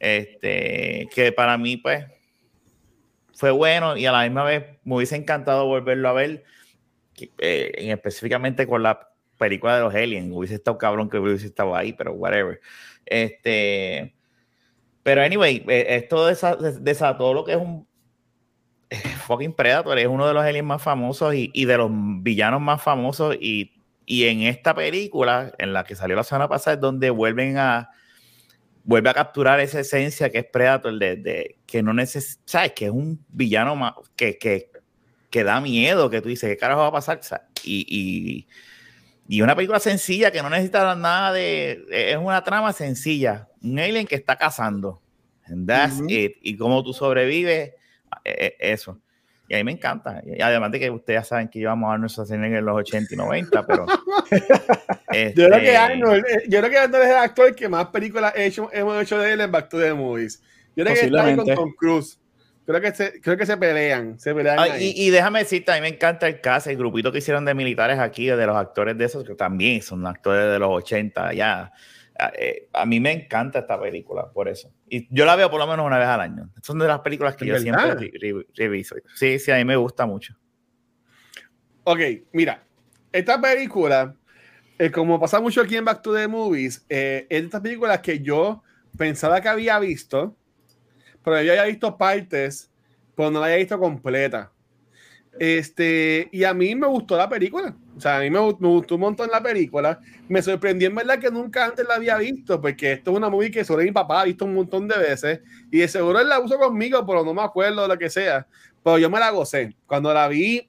Este, 0.00 1.08
que 1.14 1.30
para 1.30 1.56
mí, 1.58 1.76
pues, 1.76 2.04
fue 3.34 3.52
bueno 3.52 3.96
y 3.96 4.06
a 4.06 4.10
la 4.12 4.24
misma 4.24 4.42
vez 4.42 4.64
me 4.82 4.96
hubiese 4.96 5.14
encantado 5.14 5.66
volverlo 5.66 6.08
a 6.08 6.12
ver, 6.12 6.42
eh, 7.38 7.72
específicamente 7.76 8.66
con 8.66 8.82
la 8.82 9.13
película 9.44 9.76
de 9.76 9.82
los 9.82 9.94
aliens. 9.94 10.32
Hubiese 10.32 10.54
estado 10.54 10.78
cabrón 10.78 11.10
que 11.10 11.18
hubiese 11.18 11.46
estado 11.46 11.76
ahí, 11.76 11.92
pero 11.92 12.12
whatever. 12.14 12.60
Este. 13.04 14.14
Pero 15.02 15.22
anyway, 15.22 15.62
eh, 15.68 15.86
esto 15.90 16.26
desató 16.80 17.34
lo 17.34 17.44
que 17.44 17.52
es 17.52 17.58
un 17.58 17.86
eh, 18.88 18.96
fucking 19.26 19.52
Predator. 19.52 19.98
Es 19.98 20.06
uno 20.06 20.26
de 20.26 20.32
los 20.32 20.42
aliens 20.42 20.66
más 20.66 20.82
famosos 20.82 21.34
y, 21.34 21.64
de 21.64 21.76
los 21.76 21.90
villanos 21.92 22.62
más 22.62 22.82
famosos. 22.82 23.36
Y, 23.38 23.70
en 24.06 24.42
esta 24.42 24.74
película, 24.74 25.52
en 25.58 25.74
la 25.74 25.84
que 25.84 25.94
salió 25.94 26.16
la 26.16 26.24
semana 26.24 26.48
pasada, 26.48 26.74
es 26.74 26.80
donde 26.80 27.10
vuelven 27.10 27.58
a 27.58 27.90
vuelve 28.86 29.08
a 29.08 29.14
capturar 29.14 29.60
esa 29.60 29.80
esencia 29.80 30.28
que 30.28 30.38
es 30.38 30.44
Predator, 30.44 30.98
de, 30.98 31.56
que 31.64 31.82
no 31.82 31.94
necesita, 31.94 32.42
sabes, 32.44 32.72
que 32.72 32.84
es 32.84 32.90
un 32.90 33.24
villano 33.28 33.74
más, 33.74 33.94
que, 34.14 34.36
que, 34.36 34.70
que, 35.30 35.42
da 35.42 35.58
miedo, 35.62 36.10
que 36.10 36.20
tú 36.20 36.28
dices, 36.28 36.50
¿qué 36.50 36.58
carajo 36.58 36.82
va 36.82 36.88
a 36.88 36.92
pasar? 36.92 37.18
y 37.64 37.86
y 37.88 38.46
una 39.28 39.54
película 39.54 39.80
sencilla 39.80 40.30
que 40.30 40.42
no 40.42 40.50
necesita 40.50 40.94
nada 40.94 41.32
de. 41.32 41.84
Es 41.90 42.16
una 42.16 42.42
trama 42.44 42.72
sencilla. 42.72 43.48
Un 43.62 43.78
alien 43.78 44.06
que 44.06 44.16
está 44.16 44.36
cazando. 44.36 45.00
That's 45.66 46.02
it. 46.08 46.36
Y 46.42 46.56
cómo 46.56 46.82
tú 46.82 46.92
sobrevives, 46.92 47.72
e, 48.24 48.30
e, 48.30 48.56
eso. 48.58 48.98
Y 49.48 49.54
a 49.54 49.58
mí 49.58 49.64
me 49.64 49.72
encanta. 49.72 50.22
Y 50.24 50.40
además 50.40 50.72
de 50.72 50.80
que 50.80 50.90
ustedes 50.90 51.20
ya 51.20 51.24
saben 51.24 51.48
que 51.48 51.58
llevamos 51.58 51.92
a 51.92 51.98
nuestra 51.98 52.24
cine 52.24 52.46
en 52.46 52.64
los 52.64 52.76
80 52.76 53.14
y 53.14 53.16
90, 53.16 53.66
pero. 53.66 53.86
este... 55.12 55.42
yo, 55.42 55.48
creo 55.48 55.60
que 55.60 55.76
Arnold, 55.76 56.24
eh, 56.26 56.42
yo 56.48 56.58
creo 56.60 56.70
que 56.70 56.78
Arnold 56.78 57.04
es 57.04 57.10
el 57.10 57.16
actor 57.16 57.54
que 57.54 57.68
más 57.68 57.86
películas 57.88 58.32
hecho, 58.36 58.70
hemos 58.72 59.02
hecho 59.02 59.18
de 59.18 59.32
él 59.32 59.40
en 59.42 59.52
Back 59.52 59.68
to 59.68 59.78
the 59.78 59.92
Movies. 59.92 60.42
Yo 60.76 60.84
creo 60.84 60.96
que 60.96 61.06
está 61.06 61.36
con 61.36 61.46
Tom 61.46 61.74
Cruise. 61.78 62.18
Creo 62.66 62.80
que 62.80 62.94
se, 62.94 63.20
creo 63.20 63.36
que 63.36 63.44
se 63.44 63.56
pelean. 63.56 64.18
Se 64.18 64.34
pelean 64.34 64.58
ah, 64.58 64.78
y, 64.78 64.94
y, 64.96 65.10
déjame 65.10 65.40
decirte, 65.40 65.72
a 65.72 65.74
mí 65.74 65.82
me 65.82 65.88
encanta 65.88 66.26
el 66.26 66.40
caso, 66.40 66.70
el 66.70 66.76
grupito 66.76 67.12
que 67.12 67.18
hicieron 67.18 67.44
de 67.44 67.54
militares 67.54 67.98
aquí, 67.98 68.26
de 68.26 68.46
los 68.46 68.56
actores 68.56 68.96
de 68.96 69.04
esos, 69.04 69.24
que 69.24 69.34
también 69.34 69.82
son 69.82 70.06
actores 70.06 70.50
de 70.50 70.58
los 70.58 70.70
80 70.70 71.34
ya. 71.34 71.72
Ah, 72.18 72.32
eh, 72.38 72.68
a 72.72 72.86
mí 72.86 73.00
me 73.00 73.12
encanta 73.12 73.58
esta 73.58 73.80
película, 73.80 74.30
por 74.30 74.48
eso. 74.48 74.72
Y 74.88 75.08
yo 75.14 75.24
la 75.24 75.34
veo 75.34 75.50
por 75.50 75.58
lo 75.58 75.66
menos 75.66 75.84
una 75.84 75.98
vez 75.98 76.06
al 76.06 76.20
año. 76.20 76.48
Son 76.62 76.78
de 76.78 76.86
las 76.86 77.00
películas 77.00 77.36
que 77.36 77.44
yo 77.44 77.58
siempre 77.58 78.12
reviso. 78.54 78.94
Sí, 79.16 79.38
sí, 79.38 79.50
a 79.50 79.56
mí 79.56 79.64
me 79.64 79.76
gusta 79.76 80.06
mucho. 80.06 80.34
Ok, 81.82 82.00
mira, 82.32 82.62
esta 83.12 83.40
película, 83.40 84.14
eh, 84.78 84.90
como 84.90 85.20
pasa 85.20 85.40
mucho 85.40 85.60
aquí 85.60 85.76
en 85.76 85.84
Back 85.84 86.02
to 86.02 86.14
the 86.14 86.28
Movies, 86.28 86.86
eh, 86.88 87.26
es 87.28 87.40
de 87.40 87.46
estas 87.46 87.60
películas 87.60 88.00
que 88.00 88.20
yo 88.20 88.62
pensaba 88.96 89.40
que 89.40 89.48
había 89.48 89.78
visto, 89.80 90.36
pero 91.24 91.42
yo 91.42 91.52
había 91.52 91.64
visto 91.64 91.96
partes, 91.96 92.70
pero 93.16 93.30
no 93.30 93.40
la 93.40 93.46
había 93.46 93.58
visto 93.58 93.78
completa. 93.78 94.52
Este, 95.38 96.28
y 96.30 96.44
a 96.44 96.54
mí 96.54 96.74
me 96.74 96.86
gustó 96.86 97.16
la 97.16 97.28
película. 97.28 97.74
O 97.96 98.00
sea, 98.00 98.18
a 98.18 98.20
mí 98.20 98.30
me, 98.30 98.38
gustó 98.38 98.94
un 98.94 99.00
montón 99.00 99.30
la 99.30 99.42
película. 99.42 99.98
Me 100.28 100.42
sorprendió 100.42 100.88
en 100.88 100.94
verdad 100.94 101.18
que 101.18 101.30
nunca 101.30 101.64
antes 101.64 101.86
la 101.86 101.94
había 101.94 102.18
visto, 102.18 102.60
porque 102.60 102.92
esto 102.92 103.10
es 103.10 103.16
una 103.16 103.28
movie 103.28 103.50
que 103.50 103.64
sobre 103.64 103.84
mi 103.84 103.92
papá 103.92 104.20
ha 104.20 104.24
visto 104.24 104.44
un 104.44 104.54
montón 104.54 104.86
de 104.86 104.98
veces. 104.98 105.40
Y 105.70 105.78
de 105.78 105.88
seguro 105.88 106.20
él 106.20 106.28
la 106.28 106.40
usó 106.40 106.58
conmigo, 106.58 107.04
pero 107.06 107.24
no 107.24 107.34
me 107.34 107.42
acuerdo 107.42 107.82
de 107.82 107.88
lo 107.88 107.98
que 107.98 108.10
sea. 108.10 108.46
Pero 108.82 108.98
yo 108.98 109.10
me 109.10 109.18
la 109.18 109.30
gocé. 109.30 109.74
Cuando 109.86 110.12
la 110.12 110.28
vi, 110.28 110.68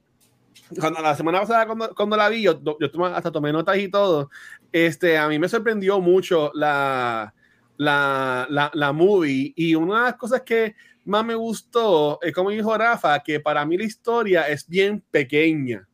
cuando 0.80 1.00
la 1.00 1.14
semana 1.14 1.40
pasada, 1.40 1.66
cuando, 1.66 1.94
cuando 1.94 2.16
la 2.16 2.28
vi, 2.28 2.42
yo, 2.42 2.60
yo 2.62 3.04
hasta 3.06 3.30
tomé 3.30 3.52
notas 3.52 3.76
y 3.78 3.88
todo. 3.88 4.30
Este, 4.72 5.18
a 5.18 5.28
mí 5.28 5.38
me 5.38 5.48
sorprendió 5.48 6.00
mucho 6.00 6.50
la, 6.54 7.34
la, 7.76 8.46
la, 8.50 8.70
la 8.74 8.92
movie. 8.92 9.52
Y 9.56 9.74
una 9.74 9.96
de 9.96 10.02
las 10.02 10.16
cosas 10.16 10.42
que 10.42 10.74
más 11.04 11.24
me 11.24 11.34
gustó, 11.34 12.18
es 12.20 12.32
como 12.32 12.50
dijo 12.50 12.76
Rafa, 12.76 13.20
que 13.20 13.40
para 13.40 13.64
mí 13.64 13.78
la 13.78 13.84
historia 13.84 14.48
es 14.48 14.68
bien 14.68 15.02
pequeña. 15.10 15.86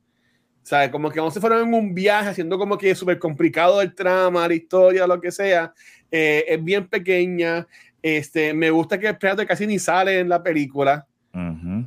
O 0.63 0.67
sea, 0.67 0.91
como 0.91 1.11
que 1.11 1.19
vamos 1.19 1.35
se 1.35 1.41
fueron 1.41 1.69
en 1.69 1.75
un 1.75 1.93
viaje 1.93 2.31
haciendo 2.31 2.57
como 2.57 2.79
que 2.79 2.95
súper 2.95 3.19
complicado 3.19 3.83
el 3.83 3.95
trama, 3.95 4.47
la 4.47 4.55
historia, 4.55 5.07
lo 5.07 5.21
que 5.21 5.33
sea. 5.33 5.75
Eh, 6.11 6.45
es 6.49 6.63
bien 6.63 6.89
pequeña. 6.89 7.67
Este, 8.01 8.55
me 8.55 8.71
gusta 8.71 8.99
que 8.99 9.09
el 9.09 9.19
Predator 9.19 9.47
casi 9.47 9.67
ni 9.67 9.79
sale 9.79 10.21
en 10.21 10.29
la 10.29 10.43
película. 10.43 11.07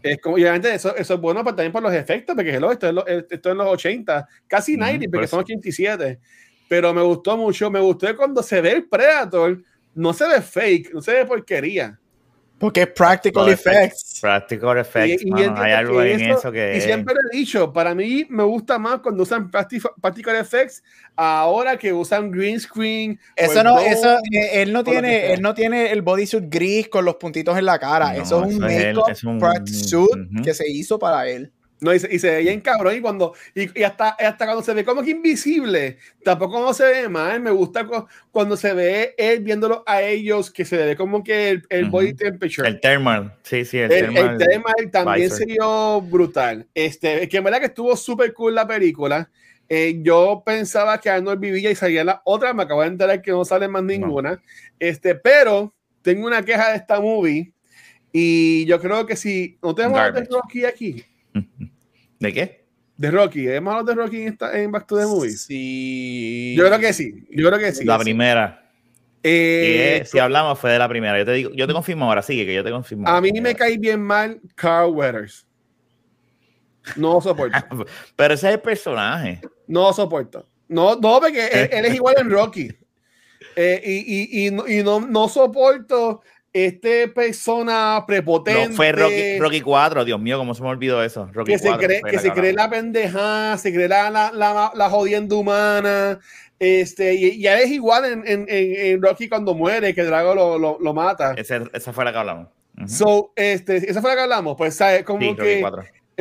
Es 0.02 0.20
como, 0.22 0.40
y 0.40 0.42
obviamente 0.42 0.74
eso, 0.74 0.96
eso 0.96 1.14
es 1.14 1.22
bueno 1.22 1.44
pero 1.44 1.56
también 1.56 1.72
por 1.72 1.84
los 1.84 1.94
efectos, 1.94 2.36
porque 2.36 2.56
hello, 2.56 2.72
esto, 2.72 2.88
es 2.88 2.94
lo, 2.94 3.06
esto 3.06 3.52
en 3.52 3.58
los 3.58 3.68
80, 3.68 4.28
casi 4.48 4.76
90, 4.76 5.08
porque 5.12 5.28
son 5.28 5.40
87. 5.42 6.20
Pero 6.68 6.94
me 6.94 7.04
gustó 7.04 7.38
mucho, 7.38 7.70
me 7.70 7.80
gustó 7.80 8.16
cuando 8.18 8.42
se 8.42 8.60
ve 8.60 8.72
el 8.72 8.86
Predator, 8.86 9.62
no 9.96 10.14
se 10.14 10.28
ve 10.28 10.42
fake, 10.42 10.94
no 10.94 11.02
se 11.02 11.14
ve 11.14 11.26
porquería. 11.26 12.00
Porque 12.58 12.84
es 12.84 12.88
practical 12.88 13.50
effects. 13.50 14.20
Practical 14.22 14.78
effects. 14.78 15.24
Y, 15.26 15.32
hay 15.34 15.74
algo 15.74 16.02
en 16.02 16.22
eso 16.22 16.52
que. 16.52 16.78
Y 16.78 16.82
siempre 16.82 17.14
lo 17.14 17.20
he 17.32 17.38
dicho, 17.38 17.74
para 17.74 17.94
mí 17.94 18.26
me 18.30 18.44
gusta 18.44 18.80
más 18.80 19.00
cuando 19.00 19.24
usan 19.24 19.52
practical 19.52 20.36
effects 20.38 20.82
ahora 21.18 21.78
que 21.78 21.92
usan 21.92 22.32
green 22.32 22.60
screen. 22.60 23.20
Eso 23.36 23.62
no, 23.62 23.80
eso, 23.80 24.16
eh, 24.32 24.62
él 24.62 24.72
no 24.72 24.86
tiene, 24.86 25.34
él 25.34 25.42
no 25.42 25.54
tiene 25.54 25.92
el 25.92 26.02
bodysuit 26.02 26.46
gris 26.48 26.88
con 26.88 27.04
los 27.04 27.16
puntitos 27.16 27.58
en 27.58 27.66
la 27.66 27.78
cara. 27.78 28.16
eso 28.16 28.46
es 28.46 28.56
un 28.56 28.60
make-up 28.60 29.68
suit 29.68 30.44
que 30.44 30.54
se 30.54 30.70
hizo 30.70 30.98
para 30.98 31.28
él. 31.28 31.52
No, 31.86 31.94
y 31.94 32.00
se, 32.00 32.32
veía 32.32 32.52
en 32.52 32.62
cabrón 32.62 32.96
y 32.96 33.00
cuando 33.00 33.36
y, 33.54 33.84
hasta, 33.84 34.10
hasta 34.10 34.46
cuando 34.46 34.64
se 34.64 34.74
ve 34.74 34.84
como 34.84 35.04
que 35.04 35.12
invisible, 35.12 36.00
tampoco 36.24 36.60
no 36.60 36.74
se 36.74 36.84
ve 36.84 37.10
mal. 37.10 37.40
Me 37.40 37.52
gusta 37.52 37.88
cuando 38.32 38.58
se 38.58 38.74
ve 38.74 39.14
él 39.20 39.42
viéndolo 39.42 39.84
a 39.86 40.02
ellos, 40.02 40.50
que 40.50 40.66
se 40.66 40.78
ve 40.78 40.96
como 40.96 41.24
que 41.24 41.62
el, 41.70 41.86
body 41.86 42.16
temperature. 42.16 42.68
El 42.68 42.80
thermal, 42.82 43.36
sí, 43.44 43.64
sí, 43.66 43.78
el, 43.78 43.90
thermal. 43.90 44.32
El 44.32 44.38
thermal 44.40 44.92
también 44.92 45.30
se 45.30 45.46
vio 45.46 46.02
brutal. 46.02 46.66
Este, 46.74 47.30
que 47.30 47.38
en 47.38 47.44
verdad 47.44 47.60
que 47.60 47.68
estuvo 47.68 47.96
súper 47.96 48.34
cool 48.34 48.56
la 48.56 48.66
película. 48.66 49.30
Eh, 49.70 50.00
yo 50.02 50.42
pensaba 50.44 51.00
que 51.00 51.12
Arnold 51.12 51.40
vivía 51.40 51.70
y 51.70 51.76
salía 51.76 52.04
la 52.04 52.22
otra, 52.26 52.52
me 52.54 52.64
acabo 52.64 52.82
de 52.82 52.88
enterar 52.88 53.22
que 53.22 53.30
no 53.30 53.46
sale 53.46 53.68
más 53.68 53.84
ninguna. 53.84 54.42
Este, 54.80 55.14
pero 55.14 55.72
tengo 56.02 56.26
una 56.26 56.42
queja 56.42 56.72
de 56.72 56.78
esta 56.78 57.00
movie 57.00 57.54
y 58.12 58.66
yo 58.66 58.82
creo 58.82 59.06
que 59.06 59.16
si 59.16 59.60
no 59.62 59.76
tenemos 59.76 60.00
aquí 60.44 60.66
aquí 60.66 61.06
¿De 62.20 62.34
qué? 62.34 62.66
De 62.98 63.12
Rocky. 63.12 63.48
¿Es 63.48 63.62
malo 63.62 63.84
de 63.84 63.94
Rocky 63.94 64.24
en, 64.24 64.38
en 64.54 64.72
Back 64.72 64.88
to 64.88 64.98
the 64.98 65.06
Movies? 65.06 65.44
Sí. 65.44 66.56
Yo 66.58 66.66
creo 66.66 66.80
que 66.80 66.94
sí. 66.94 67.26
Yo 67.30 67.48
creo 67.50 67.60
que 67.60 67.72
sí. 67.74 67.84
La 67.84 68.00
primera. 68.00 68.62
Eh, 69.28 70.04
si 70.06 70.20
hablamos 70.20 70.60
fue 70.60 70.72
de 70.72 70.80
la 70.80 70.88
primera. 70.88 71.18
Yo 71.18 71.26
te 71.26 71.32
digo, 71.34 71.52
yo 71.52 71.66
te 71.66 71.74
confirmo 71.74 72.06
ahora, 72.06 72.22
sigue 72.22 72.46
que 72.46 72.54
yo 72.54 72.64
te 72.64 72.72
confirmo. 72.72 73.08
A 73.08 73.20
mí 73.20 73.32
me 73.42 73.56
cae 73.56 73.78
bien 73.78 74.02
mal 74.02 74.40
Carl 74.54 74.92
Weathers. 74.92 75.48
No 76.96 77.20
soporto. 77.20 77.58
Pero 78.16 78.34
ese 78.36 78.48
es 78.50 78.54
el 78.54 78.62
personaje. 78.62 79.42
No 79.68 79.92
soporto. 79.94 80.48
No, 80.68 80.96
no, 80.96 81.20
porque 81.20 81.70
él, 81.72 81.86
es 81.86 81.94
igual 81.96 82.16
en 82.20 82.30
Rocky. 82.30 82.70
Eh, 83.56 83.82
y, 83.84 84.44
y, 84.44 84.48
y, 84.48 84.52
no, 84.52 84.68
y 84.68 84.84
no, 84.84 85.00
no 85.00 85.28
soporto 85.28 86.22
este 86.56 87.10
persona 87.10 88.06
prepotente. 88.08 88.70
No, 88.70 88.76
fue 88.78 88.94
Rocky, 88.94 89.40
Rocky 89.40 89.60
4, 89.60 90.06
Dios 90.06 90.22
mío, 90.22 90.38
cómo 90.38 90.54
se 90.54 90.64
me 90.64 90.70
olvidó 90.70 91.04
eso. 91.04 91.30
Rocky 91.34 91.52
que 91.52 91.60
se 91.60 91.70
cree, 91.74 92.02
que 92.02 92.18
se 92.18 92.32
cree 92.32 92.54
la 92.54 92.70
pendejada, 92.70 93.58
se 93.58 93.74
cree 93.74 93.90
la, 93.90 94.10
la, 94.10 94.72
la, 94.74 94.90
jodienda 94.90 95.36
humana. 95.36 96.18
Este, 96.58 97.14
y, 97.16 97.42
ya 97.42 97.60
es 97.60 97.70
igual 97.72 98.06
en, 98.06 98.24
en, 98.26 98.46
en, 98.48 99.02
Rocky 99.02 99.28
cuando 99.28 99.54
muere, 99.54 99.94
que 99.94 100.04
Drago 100.06 100.34
lo, 100.34 100.58
lo, 100.58 100.78
lo 100.80 100.94
mata. 100.94 101.36
esa 101.36 101.92
fue 101.92 102.06
la 102.06 102.14
que 102.14 102.20
hablamos. 102.20 102.48
so, 102.88 103.34
este, 103.36 103.92
esa 103.92 104.00
fue 104.00 104.12
la 104.12 104.16
que 104.16 104.22
hablamos. 104.22 104.56
Pues, 104.58 104.76
¿sabes? 104.76 105.04
Como 105.04 105.36
que. 105.36 105.62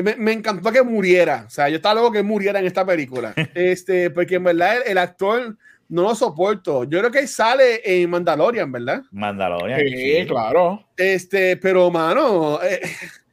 Me, 0.02 0.16
me, 0.16 0.32
encantó 0.32 0.72
que 0.72 0.82
muriera. 0.82 1.44
O 1.46 1.50
sea, 1.50 1.68
yo 1.68 1.76
estaba 1.76 1.94
loco 1.94 2.10
que 2.10 2.24
muriera 2.24 2.58
en 2.58 2.66
esta 2.66 2.84
película. 2.84 3.34
este, 3.54 4.10
porque 4.10 4.34
en 4.34 4.42
verdad 4.42 4.78
el 4.84 4.98
actor 4.98 5.56
no 5.88 6.02
lo 6.02 6.14
soporto. 6.14 6.84
Yo 6.84 6.98
creo 6.98 7.10
que 7.10 7.26
sale 7.26 7.80
en 7.84 8.10
Mandalorian, 8.10 8.70
¿verdad? 8.70 9.02
Mandalorian. 9.10 9.80
Sí, 9.80 10.26
claro. 10.26 10.84
Este, 10.96 11.56
pero 11.56 11.90
mano, 11.90 12.60
eh, 12.62 12.80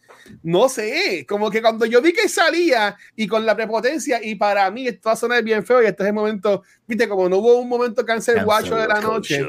no 0.44 0.70
sé, 0.70 1.26
como 1.28 1.50
que 1.50 1.62
cuando 1.62 1.86
yo 1.86 2.02
vi 2.02 2.14
que 2.14 2.28
salía 2.28 2.96
y 3.16 3.28
con 3.28 3.46
la 3.46 3.56
prepotencia, 3.56 4.20
y 4.24 4.36
para 4.36 4.70
mí 4.72 4.88
esto 4.88 5.10
va 5.10 5.14
a 5.14 5.16
sonar 5.16 5.44
bien 5.44 5.66
feo, 5.66 5.82
y 5.82 5.86
este 5.86 6.04
es 6.04 6.10
el 6.10 6.16
momento, 6.16 6.64
viste, 6.88 7.08
como 7.08 7.30
no 7.30 7.38
hubo 7.38 7.58
un 7.58 7.70
momento 7.70 8.06
cancel 8.06 8.44
guacho 8.44 8.76
de 8.76 8.88
la 8.88 9.00
noche, 9.02 9.46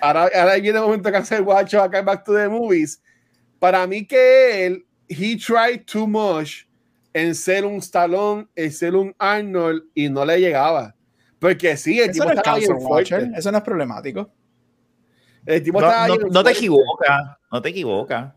ahora, 0.00 0.30
ahora 0.34 0.54
viene 0.56 0.78
el 0.78 0.84
momento 0.84 1.10
cancel 1.10 1.42
guacho 1.42 1.82
acá 1.82 1.98
en 1.98 2.04
Back 2.04 2.24
to 2.24 2.34
the 2.34 2.48
Movies. 2.48 3.02
Para 3.58 3.86
mí 3.86 4.06
que 4.06 4.66
él, 4.66 4.86
he 5.08 5.36
tried 5.36 5.84
too 5.84 6.06
much 6.06 6.64
en 7.12 7.34
ser 7.34 7.64
un 7.64 7.78
Stallone, 7.78 8.46
en 8.54 8.72
ser 8.72 8.94
un 8.94 9.14
Arnold, 9.18 9.82
y 9.94 10.08
no 10.08 10.24
le 10.24 10.38
llegaba. 10.38 10.94
Porque 11.40 11.76
sí, 11.76 11.98
el 11.98 12.12
tipo 12.12 12.30
estaba 12.30 12.58
bien 12.58 12.80
fuerte. 12.80 13.30
Eso 13.34 13.50
no 13.50 13.58
es 13.58 13.64
problemático. 13.64 14.30
El 15.46 15.62
tipo 15.62 15.80
no, 15.80 15.88
estaba 15.88 16.06
no, 16.06 16.16
no 16.16 16.44
te 16.44 16.50
equivocas, 16.52 17.38
no 17.50 17.62
te 17.62 17.70
equivocas. 17.70 18.34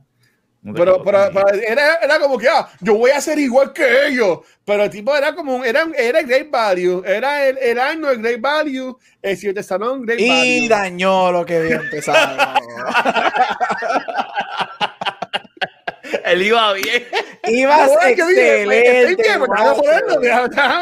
pero, 0.73 1.03
pero, 1.03 1.19
era, 1.67 1.95
era, 1.95 2.19
como 2.19 2.37
que 2.37 2.47
ah, 2.47 2.69
yo 2.79 2.95
voy 2.95 3.11
a 3.11 3.19
ser 3.19 3.37
igual 3.39 3.73
que 3.73 4.07
ellos. 4.07 4.39
Pero 4.63 4.85
el 4.85 4.89
tipo 4.89 5.13
era 5.13 5.35
como 5.35 5.57
un, 5.57 5.65
era, 5.65 5.85
era 5.97 6.21
el 6.21 6.27
Great 6.27 6.49
Value. 6.49 7.03
Era 7.05 7.45
el, 7.49 7.57
el 7.57 7.77
año 7.77 8.09
el 8.09 8.21
Great 8.21 8.39
Value. 8.39 8.97
El 9.21 9.35
Siete 9.35 9.61
Salón 9.63 10.03
Great 10.03 10.21
y 10.21 10.29
Value. 10.29 10.45
Y 10.45 10.67
dañó 10.69 11.31
lo 11.33 11.45
que 11.45 11.57
había 11.57 11.75
empezado. 11.75 12.37
Él 16.25 16.41
iba 16.41 16.73
bien. 16.73 17.03
Ibas 17.47 17.91
excelente. 18.07 19.33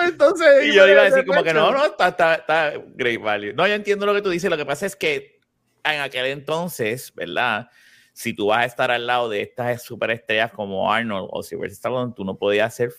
Entonces, 0.05 0.65
y 0.65 0.73
yo 0.73 0.87
iba 0.87 1.01
a 1.01 1.05
decir 1.05 1.25
como 1.25 1.43
que 1.43 1.53
no, 1.53 1.71
no, 1.71 1.85
está, 1.85 2.09
está, 2.09 2.35
está 2.35 2.73
great 2.95 3.21
value. 3.21 3.53
No, 3.53 3.67
yo 3.67 3.73
entiendo 3.73 4.05
lo 4.05 4.13
que 4.13 4.21
tú 4.21 4.29
dices. 4.29 4.49
Lo 4.49 4.57
que 4.57 4.65
pasa 4.65 4.85
es 4.85 4.95
que 4.95 5.39
en 5.83 6.01
aquel 6.01 6.25
entonces, 6.27 7.13
¿verdad? 7.15 7.69
Si 8.13 8.33
tú 8.33 8.47
vas 8.47 8.59
a 8.59 8.65
estar 8.65 8.91
al 8.91 9.07
lado 9.07 9.29
de 9.29 9.41
estas 9.41 9.83
superestrellas 9.83 10.51
como 10.51 10.91
Arnold 10.91 11.29
o 11.31 11.41
Sylvester 11.43 11.73
Stallone, 11.73 12.13
tú 12.15 12.23
no 12.25 12.37
podías 12.37 12.73
hacer 12.73 12.93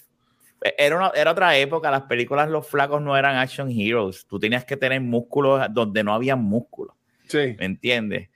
era, 0.79 0.97
una, 0.97 1.12
era 1.14 1.33
otra 1.33 1.57
época, 1.57 1.90
las 1.90 2.03
películas 2.03 2.49
Los 2.49 2.66
Flacos 2.66 3.03
no 3.03 3.16
eran 3.16 3.37
action 3.37 3.71
heroes, 3.71 4.27
tú 4.27 4.38
tenías 4.38 4.64
que 4.64 4.77
tener 4.77 5.01
músculos 5.01 5.66
donde 5.71 6.05
no 6.05 6.14
había 6.14 6.37
músculos. 6.37 6.95
Sí. 7.27 7.57
¿Me 7.59 7.64
entiendes? 7.64 8.29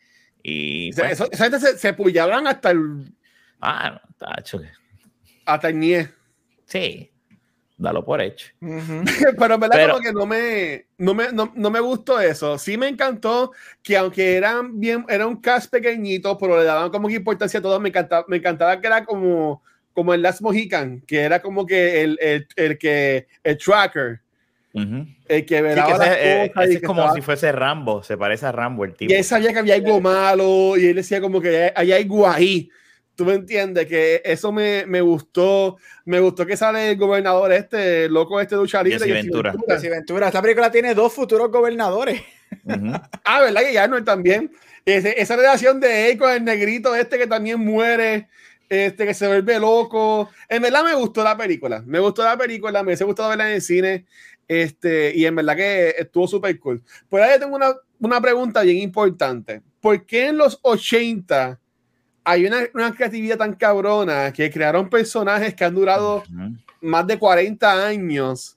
Y 0.42 0.90
esa 0.90 1.26
pues 1.28 1.38
gente 1.38 1.60
se, 1.60 1.78
se 1.78 1.88
hasta 1.88 2.70
el 2.70 3.12
Ah, 3.60 3.90
no, 3.90 4.00
tacho. 4.18 4.60
Hasta 5.44 5.68
el 5.68 5.78
NIE. 5.78 6.08
Sí. 6.64 7.10
dalo 7.78 8.04
por 8.04 8.20
hecho. 8.20 8.48
Pero 8.60 9.54
en 9.54 9.60
verdad 9.60 9.88
como 9.88 10.00
que 10.00 10.12
no 10.12 10.26
me, 10.26 10.86
no 10.98 11.14
me, 11.14 11.32
no, 11.32 11.52
no, 11.54 11.70
me 11.70 11.80
gustó 11.80 12.20
eso. 12.20 12.58
Sí 12.58 12.76
me 12.76 12.88
encantó 12.88 13.52
que 13.82 13.96
aunque 13.96 14.36
eran 14.36 14.78
bien, 14.78 15.04
era 15.08 15.26
un 15.26 15.40
cast 15.40 15.70
pequeñito, 15.70 16.36
pero 16.38 16.58
le 16.58 16.64
daban 16.64 16.90
como 16.90 17.08
que 17.08 17.14
importancia 17.14 17.60
a 17.60 17.62
todo, 17.62 17.78
me 17.80 17.90
encantaba, 17.90 18.24
me 18.28 18.38
encantaba 18.38 18.80
que 18.80 18.86
era 18.86 19.04
como, 19.04 19.62
como 19.92 20.14
el 20.14 20.22
Last 20.22 20.40
Mohican, 20.40 21.00
que 21.02 21.20
era 21.20 21.40
como 21.40 21.66
que 21.66 22.02
el, 22.02 22.18
el, 22.20 22.48
el 22.56 22.78
que, 22.78 23.28
el 23.44 23.58
tracker. 23.58 24.20
El 25.28 25.46
que 25.46 25.62
verá 25.62 25.86
sí, 26.66 26.74
es 26.74 26.82
como 26.82 27.10
si 27.14 27.22
fuese 27.22 27.50
Rambo, 27.50 28.02
se 28.02 28.18
parece 28.18 28.44
a 28.44 28.52
Rambo 28.52 28.84
el 28.84 28.94
tipo. 28.94 29.10
Y 29.10 29.16
él 29.16 29.24
sabía 29.24 29.50
que 29.50 29.58
había 29.58 29.74
algo 29.74 30.02
malo 30.02 30.76
y 30.76 30.84
él 30.86 30.96
decía 30.96 31.18
como 31.18 31.40
que 31.40 31.72
hay 31.74 31.92
algo 31.92 32.28
ahí 32.28 32.68
tú 33.16 33.24
me 33.24 33.34
entiendes 33.34 33.86
que 33.86 34.22
eso 34.24 34.52
me, 34.52 34.84
me, 34.86 35.00
gustó. 35.00 35.78
Me 36.04 36.20
gustó 36.20 36.46
que 36.46 36.56
sale 36.56 36.90
el 36.90 36.96
gobernador 36.96 37.50
este, 37.52 38.08
loco 38.08 38.40
este 38.40 38.54
lucha 38.54 38.82
libre. 38.82 39.10
Ventura. 39.10 39.54
Ventura. 39.90 40.26
Esta 40.28 40.42
película 40.42 40.70
tiene 40.70 40.94
dos 40.94 41.12
futuros 41.12 41.50
gobernadores. 41.50 42.20
ah, 43.24 43.40
¿verdad? 43.40 43.62
Que 43.62 43.72
ya 43.72 43.88
no 43.88 44.04
también. 44.04 44.52
esa 44.84 45.34
relación 45.34 45.80
de 45.80 46.10
él 46.10 46.18
con 46.18 46.30
el 46.30 46.44
negrito 46.44 46.94
este 46.94 47.18
que 47.18 47.26
también 47.26 47.58
muere, 47.58 48.28
este 48.68 49.06
que 49.06 49.14
se 49.14 49.26
vuelve 49.26 49.58
loco. 49.58 50.30
En 50.48 50.62
verdad 50.62 50.84
me 50.84 50.94
gustó 50.94 51.24
la 51.24 51.36
película. 51.36 51.82
Me 51.86 51.98
gustó 51.98 52.22
la 52.22 52.36
película, 52.36 52.82
me 52.82 52.88
hubiese 52.88 53.04
gustado 53.04 53.30
verla 53.30 53.48
en 53.48 53.56
el 53.56 53.62
cine. 53.62 54.04
Este, 54.46 55.12
y 55.16 55.24
en 55.24 55.34
verdad 55.34 55.56
que 55.56 55.94
estuvo 55.98 56.28
súper 56.28 56.58
cool. 56.60 56.82
Pero 57.10 57.22
ahora 57.22 57.34
yo 57.34 57.40
tengo 57.40 57.56
una, 57.56 57.74
una 57.98 58.20
pregunta 58.20 58.62
bien 58.62 58.76
importante. 58.76 59.62
¿Por 59.80 60.04
qué 60.04 60.26
en 60.28 60.36
los 60.36 60.58
80 60.62 61.58
hay 62.26 62.44
una, 62.44 62.58
una, 62.74 62.92
creatividad 62.92 63.38
tan 63.38 63.54
cabrona 63.54 64.32
que 64.32 64.50
crearon 64.50 64.90
personajes 64.90 65.54
que 65.54 65.64
han 65.64 65.74
durado 65.74 66.24
más 66.80 67.06
de 67.06 67.18
40 67.18 67.86
años 67.86 68.56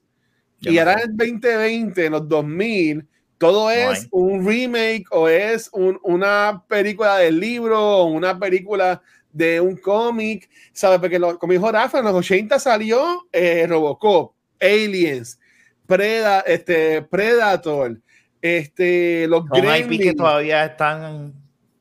y 0.60 0.78
ahora 0.78 0.94
en 0.94 1.10
el 1.10 1.16
2020, 1.16 2.06
en 2.06 2.12
los 2.12 2.28
2000, 2.28 3.06
todo 3.38 3.70
es 3.70 4.08
un 4.10 4.46
remake 4.46 5.04
o 5.10 5.28
es 5.28 5.70
un, 5.72 5.98
una 6.02 6.62
película 6.68 7.18
del 7.18 7.40
libro 7.40 7.80
o 7.80 8.04
una 8.06 8.38
película 8.38 9.00
de 9.32 9.60
un 9.60 9.76
cómic, 9.76 10.50
¿sabes? 10.72 10.98
Porque 10.98 11.18
lo, 11.18 11.38
como 11.38 11.52
dijo 11.52 11.70
Rafa, 11.70 12.00
en 12.00 12.04
los 12.04 12.14
80 12.14 12.58
salió 12.58 13.28
eh, 13.32 13.66
Robocop, 13.68 14.34
Aliens, 14.60 15.38
Preda, 15.86 16.40
este, 16.40 17.02
Predator, 17.02 17.98
este, 18.42 19.26
los 19.28 19.48
Gremlins. 19.48 20.02
que 20.02 20.14
todavía 20.14 20.66
están 20.66 21.32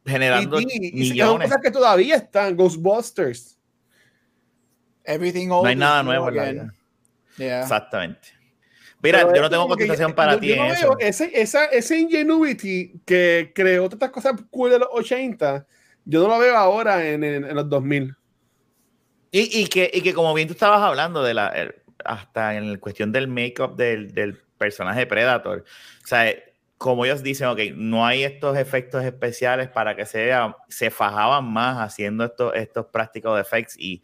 generando 0.10 0.60
y, 0.60 0.92
millones. 0.92 1.48
cosas 1.48 1.62
que 1.62 1.72
todavía 1.72 2.16
están, 2.16 2.56
Ghostbusters. 2.56 3.58
Everything 5.04 5.48
no 5.48 5.66
hay 5.66 5.76
nada 5.76 6.04
nuevo 6.04 6.30
en 6.30 6.72
yeah. 7.38 7.62
Exactamente. 7.62 8.28
Mira, 9.02 9.34
yo 9.34 9.42
no 9.42 9.50
tengo 9.50 9.68
contestación 9.68 10.14
para 10.14 10.40
ti. 10.40 10.52
en 10.52 10.66
eso. 10.66 10.98
Ese, 11.00 11.32
esa, 11.34 11.66
ese 11.66 11.98
ingenuity 11.98 13.02
que 13.06 13.52
creó 13.56 13.84
todas 13.84 13.94
estas 13.94 14.10
cosas 14.10 14.34
cool 14.50 14.72
de 14.72 14.80
los 14.80 14.90
80, 14.92 15.66
yo 16.04 16.22
no 16.22 16.28
lo 16.28 16.40
veo 16.40 16.56
ahora 16.58 17.08
en, 17.08 17.24
en, 17.24 17.56
los 17.56 17.70
2000. 17.70 18.16
Y, 19.32 19.62
y, 19.62 19.68
que, 19.68 19.90
y 19.94 20.02
que 20.02 20.14
como 20.14 20.34
bien 20.34 20.48
tú 20.48 20.54
estabas 20.54 20.82
hablando 20.82 21.24
de 21.24 21.34
la 21.34 21.54
hasta 22.04 22.56
en 22.56 22.74
la 22.74 22.80
cuestión 22.80 23.12
del 23.12 23.28
make-up 23.28 23.76
del, 23.76 24.14
del 24.14 24.38
personaje 24.58 25.06
Predator, 25.06 25.64
o 26.04 26.08
sea, 26.08 26.34
como 26.80 27.04
ellos 27.04 27.22
dicen, 27.22 27.50
ok, 27.50 27.60
no 27.76 28.06
hay 28.06 28.24
estos 28.24 28.58
efectos 28.58 29.04
especiales 29.04 29.68
para 29.68 29.98
que 29.98 30.06
se 30.06 30.32
se 30.70 30.90
fajaban 30.90 31.44
más 31.44 31.78
haciendo 31.78 32.24
estos, 32.24 32.56
estos 32.56 32.86
prácticos 32.86 33.36
de 33.36 33.42
effects 33.42 33.76
y, 33.78 34.02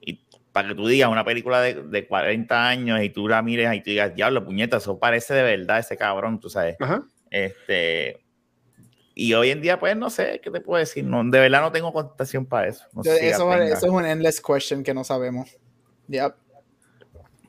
y 0.00 0.24
para 0.52 0.68
que 0.68 0.76
tú 0.76 0.86
digas 0.86 1.10
una 1.10 1.24
película 1.24 1.60
de, 1.60 1.82
de, 1.82 2.06
40 2.06 2.68
años 2.68 3.02
y 3.02 3.10
tú 3.10 3.26
la 3.26 3.42
mires 3.42 3.74
y 3.74 3.80
tú 3.80 3.90
digas, 3.90 4.14
diablo, 4.14 4.44
puñeta, 4.44 4.76
eso 4.76 5.00
parece 5.00 5.34
de 5.34 5.42
verdad 5.42 5.80
ese 5.80 5.96
cabrón, 5.96 6.38
tú 6.38 6.48
sabes. 6.48 6.76
Este, 7.28 8.24
y 9.16 9.34
hoy 9.34 9.50
en 9.50 9.60
día, 9.60 9.80
pues 9.80 9.96
no 9.96 10.10
sé, 10.10 10.40
¿qué 10.44 10.52
te 10.52 10.60
puedo 10.60 10.78
decir? 10.78 11.04
No, 11.04 11.24
de 11.24 11.40
verdad 11.40 11.60
no 11.60 11.72
tengo 11.72 11.92
contestación 11.92 12.46
para 12.46 12.68
eso. 12.68 12.84
eso, 13.04 13.52
es 13.52 13.82
un 13.82 14.06
endless 14.06 14.40
question 14.40 14.84
que 14.84 14.94
no 14.94 15.02
sabemos. 15.02 15.58
Yep. 16.06 16.36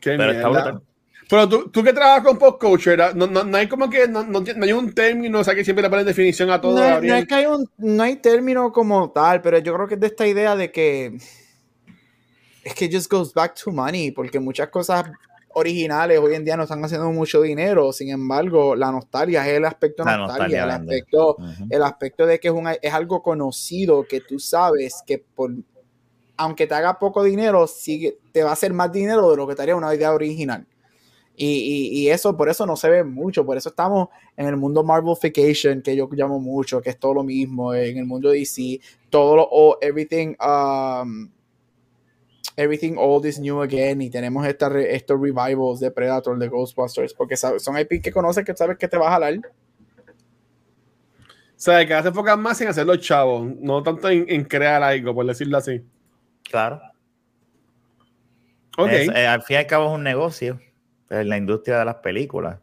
Pero 0.02 0.32
está 0.32 0.48
brutal. 0.48 0.82
Pero 1.30 1.50
tú, 1.50 1.70
tú 1.70 1.84
que 1.84 1.94
trabajas 1.94 2.24
con 2.24 2.38
post 2.38 2.60
culture, 2.60 3.14
no, 3.16 3.26
no, 3.26 3.44
no, 3.44 3.58
hay 3.58 3.68
como 3.68 3.90
que 3.90 4.08
no, 4.08 4.24
no, 4.24 4.44
hay 4.62 4.72
un 4.74 4.94
término, 4.94 5.40
o 5.40 5.44
sea, 5.44 5.56
que 5.56 5.64
siempre 5.64 5.82
le 5.82 5.90
ponen 5.90 6.06
definición 6.06 6.52
a 6.52 6.62
todo. 6.62 6.78
No, 6.78 7.02
no 7.02 7.16
es 7.16 7.28
que 7.28 7.36
hay 7.36 7.46
un, 7.46 7.68
no 7.78 8.04
hay 8.04 8.18
término 8.18 8.72
como 8.72 9.10
tal, 9.12 9.42
pero 9.42 9.58
yo 9.58 9.74
creo 9.74 9.88
que 9.88 9.96
es 9.96 10.00
de 10.00 10.08
esta 10.08 10.28
idea 10.28 10.56
de 10.56 10.72
que 10.72 11.18
es 12.64 12.74
que 12.74 12.90
just 12.92 13.12
goes 13.12 13.34
back 13.34 13.56
to 13.56 13.72
money, 13.72 14.12
porque 14.12 14.40
muchas 14.40 14.70
cosas 14.70 15.06
originales 15.54 16.20
hoy 16.20 16.36
en 16.36 16.44
día 16.44 16.58
no 16.58 16.64
están 16.64 16.84
haciendo 16.84 17.10
mucho 17.12 17.42
dinero, 17.42 17.94
sin 17.94 18.10
embargo, 18.10 18.76
la 18.76 18.92
nostalgia 18.92 19.48
es 19.48 19.56
el 19.56 19.66
aspecto 19.66 20.04
la 20.04 20.18
nostalgia, 20.18 20.64
el 20.66 20.70
aspecto, 20.70 21.38
el 21.70 21.82
aspecto 21.82 22.26
de 22.26 22.40
que 22.40 22.50
es, 22.50 22.54
un, 22.54 22.68
es 22.68 22.94
algo 22.94 23.24
conocido 23.24 24.04
que 24.04 24.20
tú 24.20 24.38
sabes 24.38 25.02
que 25.06 25.18
por 25.18 25.52
aunque 26.38 26.68
te 26.68 26.76
haga 26.76 27.00
poco 27.00 27.24
dinero, 27.24 27.66
sigue, 27.66 28.20
te 28.34 28.44
va 28.44 28.50
a 28.50 28.54
hacer 28.54 28.74
más 28.74 28.92
dinero 28.92 29.32
de 29.32 29.38
lo 29.38 29.48
que 29.48 29.56
te 29.56 29.62
haría 29.62 29.76
una 29.76 29.96
idea 29.96 30.12
original. 30.14 30.68
Y, 31.38 31.89
y, 31.91 32.10
eso, 32.10 32.38
por 32.38 32.48
eso 32.48 32.65
no 32.65 32.78
se 32.78 32.89
ve 32.89 33.04
mucho, 33.04 33.45
por 33.45 33.58
eso 33.58 33.69
estamos 33.69 34.08
en 34.38 34.48
el 34.48 34.56
mundo 34.56 34.84
Marvelification, 34.84 35.82
que 35.82 35.95
yo 35.95 36.08
llamo 36.12 36.39
mucho, 36.39 36.82
que 36.82 36.91
es 36.91 36.98
todo 36.98 37.15
lo 37.15 37.24
mismo, 37.24 37.74
en 37.74 37.98
el 37.98 38.06
mundo 38.06 38.30
DC, 38.30 38.80
todo 39.10 39.36
lo, 39.36 39.78
everything, 39.82 40.36
um, 40.39 41.30
everything 42.56 42.95
old 42.98 43.26
is 43.26 43.38
new 43.38 43.62
again, 43.62 44.02
y 44.02 44.10
tenemos 44.10 44.48
esta, 44.48 44.67
estos 44.80 45.19
revivals 45.19 45.82
de 45.82 45.91
Predator, 45.91 46.39
de 46.39 46.48
Ghostbusters, 46.48 47.13
porque 47.13 47.36
son 47.36 47.78
IP 47.78 48.02
que 48.02 48.13
conoces 48.13 48.45
que 48.45 48.56
sabes 48.56 48.78
que 48.78 48.88
te 48.88 48.98
va 48.98 49.10
a 49.10 49.12
jalar. 49.12 49.38
O 49.38 49.41
sea, 51.58 51.86
que 51.86 52.02
se 52.02 52.08
enfocan 52.08 52.41
más 52.41 52.62
en 52.62 52.69
hacer 52.69 52.86
los 52.86 53.00
chavos, 53.00 53.45
no 53.60 53.84
tanto 53.84 54.10
en, 54.10 54.45
crear 54.45 54.82
algo, 54.82 55.13
por 55.13 55.26
decirlo 55.26 55.58
así. 55.58 55.82
Claro. 56.43 56.80
Okay. 58.78 59.08
Eh, 59.08 59.28
al 59.28 59.41
fin 59.41 59.56
y 59.56 59.58
al 59.58 59.67
cabo 59.67 59.88
es 59.88 59.95
un 59.95 60.04
negocio 60.04 60.60
en 61.10 61.30
la 61.30 61.38
industria 61.38 61.80
de 61.80 61.86
las 61.86 61.96
películas. 61.96 62.60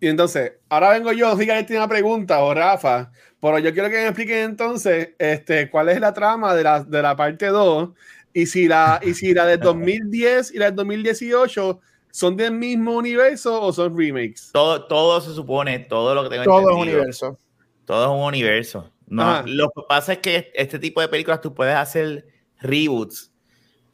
Y 0.00 0.08
entonces, 0.08 0.52
ahora 0.68 0.90
vengo 0.90 1.12
yo, 1.12 1.34
si 1.36 1.42
alguien 1.42 1.66
tiene 1.66 1.80
una 1.80 1.88
pregunta, 1.88 2.40
o 2.40 2.52
Rafa, 2.52 3.10
pero 3.40 3.58
yo 3.58 3.72
quiero 3.72 3.88
que 3.88 3.96
me 3.96 4.06
expliquen 4.06 4.38
entonces 4.38 5.10
este, 5.18 5.70
cuál 5.70 5.88
es 5.88 6.00
la 6.00 6.12
trama 6.12 6.54
de 6.54 6.62
la, 6.62 6.84
de 6.84 7.02
la 7.02 7.16
parte 7.16 7.46
2 7.46 7.90
y 8.34 8.46
si 8.46 8.68
la, 8.68 9.00
y 9.02 9.14
si 9.14 9.32
la 9.32 9.46
del 9.46 9.60
2010 9.60 10.52
y 10.54 10.58
la 10.58 10.66
del 10.66 10.74
2018 10.74 11.80
son 12.10 12.36
del 12.36 12.52
mismo 12.52 12.96
universo 12.96 13.60
o 13.62 13.72
son 13.72 13.96
remakes. 13.96 14.50
Todo, 14.52 14.86
todo 14.86 15.20
se 15.20 15.32
supone, 15.34 15.78
todo 15.80 16.14
lo 16.14 16.24
que 16.24 16.30
tengo 16.30 16.44
Todo 16.44 16.70
es 16.70 16.76
un 16.76 16.82
universo. 16.82 17.38
Todo 17.84 18.04
es 18.04 18.20
un 18.20 18.26
universo. 18.26 18.90
No, 19.06 19.42
lo 19.46 19.70
que 19.70 19.82
pasa 19.88 20.14
es 20.14 20.18
que 20.18 20.50
este 20.54 20.78
tipo 20.78 21.00
de 21.00 21.08
películas 21.08 21.40
tú 21.40 21.54
puedes 21.54 21.76
hacer 21.76 22.26
reboots 22.58 23.32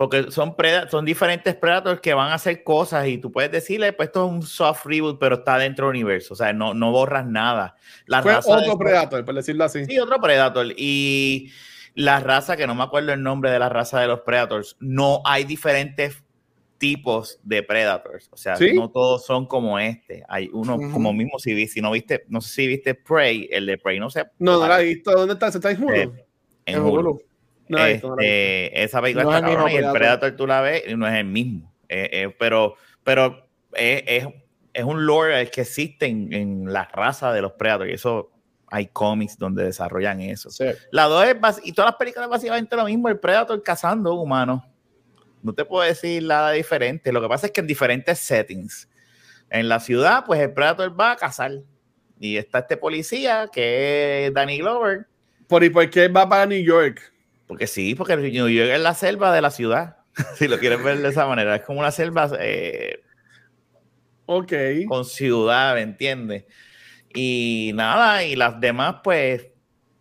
porque 0.03 0.33
son, 0.33 0.57
son 0.91 1.05
diferentes 1.05 1.55
Predators 1.55 2.01
que 2.01 2.13
van 2.13 2.33
a 2.33 2.35
hacer 2.35 2.65
cosas 2.65 3.07
y 3.07 3.19
tú 3.19 3.31
puedes 3.31 3.53
decirle, 3.53 3.93
pues 3.93 4.09
esto 4.09 4.27
es 4.27 4.33
un 4.33 4.43
soft 4.43 4.85
reboot, 4.85 5.21
pero 5.21 5.37
está 5.37 5.57
dentro 5.59 5.87
del 5.87 5.95
universo. 5.95 6.35
O 6.35 6.37
sea, 6.37 6.53
no, 6.53 6.75
no 6.75 6.91
borras 6.91 7.25
nada. 7.25 7.77
La 8.07 8.21
Fue 8.21 8.35
otro 8.35 8.77
Predator, 8.77 9.25
por 9.25 9.33
decirlo 9.33 9.63
así. 9.63 9.85
Sí, 9.85 10.01
otro 10.01 10.21
Predator. 10.21 10.67
Y 10.77 11.53
la 11.95 12.19
raza, 12.19 12.57
que 12.57 12.67
no 12.67 12.75
me 12.75 12.83
acuerdo 12.83 13.13
el 13.13 13.23
nombre 13.23 13.53
de 13.53 13.61
la 13.61 13.69
raza 13.69 14.01
de 14.01 14.09
los 14.09 14.23
Predators, 14.23 14.77
no 14.81 15.23
hay 15.25 15.45
diferentes 15.45 16.25
tipos 16.79 17.39
de 17.45 17.63
Predators. 17.63 18.29
O 18.33 18.37
sea, 18.37 18.57
no 18.75 18.91
todos 18.91 19.25
son 19.25 19.47
como 19.47 19.79
este. 19.79 20.25
Hay 20.29 20.51
uno 20.53 20.81
como 20.93 21.13
mismo, 21.13 21.39
si, 21.39 21.69
si 21.69 21.81
no 21.81 21.93
viste, 21.93 22.25
no 22.27 22.41
sé 22.41 22.53
si 22.53 22.67
viste 22.67 22.97
Prey, 22.97 23.49
el 23.53 23.67
de 23.67 23.79
Prey, 23.79 24.01
no 24.01 24.11
sé. 24.11 24.25
No, 24.41 24.59
no 24.59 24.67
la 24.67 24.83
he 24.83 24.85
visto. 24.87 25.13
¿Dónde 25.13 25.35
está? 25.35 25.53
¿Se 25.53 25.59
está 25.59 25.71
en 25.71 26.13
En 26.67 26.81
Hulu. 26.81 27.23
Este, 27.69 28.83
esa 28.83 29.01
película 29.01 29.39
está 29.39 29.73
y 29.73 29.77
el 29.77 29.93
Predator 29.93 30.33
tú 30.37 30.47
la 30.47 30.61
ves 30.61 30.85
y 30.87 30.97
no 30.97 31.07
es 31.07 31.15
el 31.15 31.25
mismo. 31.25 31.73
Eh, 31.89 32.09
eh, 32.13 32.37
pero 32.39 32.77
pero 33.05 33.49
es, 33.75 34.27
es, 34.73 34.85
un 34.85 35.07
lore 35.07 35.51
que 35.51 35.63
existe 35.63 36.07
en, 36.07 36.73
la 36.73 36.85
raza 36.85 37.33
de 37.33 37.43
los 37.43 37.53
Predators 37.53 37.91
y 37.91 37.95
eso 37.95 38.31
hay 38.69 38.87
cómics 38.87 39.37
donde 39.37 39.65
desarrollan 39.65 40.21
eso. 40.21 40.49
La 40.91 41.05
2 41.05 41.27
es 41.27 41.37
y 41.65 41.73
todas 41.73 41.91
las 41.91 41.97
películas 41.97 42.29
básicamente 42.29 42.75
lo 42.77 42.85
mismo, 42.85 43.09
el 43.09 43.19
Predator 43.19 43.63
cazando 43.63 44.15
humanos. 44.15 44.63
No 45.43 45.53
te 45.53 45.65
puedo 45.65 45.83
decir 45.87 46.23
nada 46.23 46.53
diferente. 46.53 47.13
Lo 47.13 47.21
que 47.21 47.29
pasa 47.29 47.47
es 47.47 47.53
que 47.53 47.61
en 47.61 47.67
diferentes 47.67 48.19
settings. 48.19 48.89
En 49.51 49.69
la 49.69 49.81
ciudad, 49.81 50.25
pues 50.25 50.41
el 50.41 50.53
Predator 50.53 50.99
va 50.99 51.13
a 51.13 51.17
cazar. 51.17 51.51
Y 52.19 52.37
está 52.37 52.61
este 52.61 52.77
policía 52.77 53.49
que 53.53 54.27
es 54.27 54.35
Danny 54.35 54.59
Glover. 54.59 55.07
¿Por, 55.49 55.65
¿Y 55.65 55.69
por 55.69 55.91
qué 55.91 56.09
va 56.09 56.27
para 56.27 56.47
New 56.47 56.63
York? 56.63 57.12
Porque 57.53 57.67
sí, 57.67 57.95
porque 57.95 58.17
New 58.17 58.49
York 58.49 58.71
es 58.73 58.81
la 58.81 58.95
selva 58.95 59.31
de 59.31 59.43
la 59.43 59.51
ciudad. 59.51 59.99
si 60.37 60.49
lo 60.49 60.59
quieres 60.59 60.83
ver 60.83 61.03
de 61.03 61.11
esa 61.11 61.27
manera, 61.27 61.55
es 61.55 61.63
como 61.65 61.81
una 61.81 61.91
selva 61.91 62.31
eh, 62.41 63.03
ok 64.25 64.53
con 64.89 65.05
ciudad, 65.05 65.75
¿me 65.75 65.83
entiendes? 65.83 66.47
Y 67.13 67.73
nada, 67.75 68.25
y 68.25 68.37
las 68.37 68.59
demás, 68.59 69.01
pues 69.05 69.49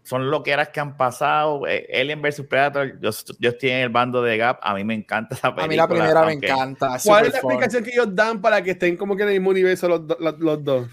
son 0.03 0.31
loqueras 0.31 0.69
que 0.69 0.79
han 0.79 0.95
pasado. 0.95 1.67
Eh, 1.67 1.89
Alien 1.93 2.21
vs 2.21 2.43
Predator, 2.49 2.97
yo, 3.01 3.09
yo, 3.37 3.49
estoy 3.49 3.71
en 3.71 3.79
el 3.79 3.89
bando 3.89 4.21
de 4.21 4.37
Gap. 4.37 4.59
A 4.61 4.73
mí 4.73 4.85
me 4.85 4.93
encanta 4.93 5.35
esa 5.35 5.53
película. 5.53 5.65
A 5.65 5.67
mí 5.67 5.75
la 5.75 5.87
primera 5.89 6.25
me 6.25 6.31
encanta. 6.31 6.99
¿Cuál 7.03 7.25
es 7.25 7.33
la 7.33 7.39
explicación 7.39 7.83
que 7.83 7.89
ellos 7.89 8.15
dan 8.15 8.39
para 8.39 8.63
que 8.63 8.71
estén 8.71 8.95
como 8.95 9.17
que 9.17 9.23
en 9.23 9.29
el 9.29 9.35
mismo 9.35 9.49
universo 9.49 9.89
los, 9.89 10.03
los, 10.21 10.39
los 10.39 10.63
dos? 10.63 10.87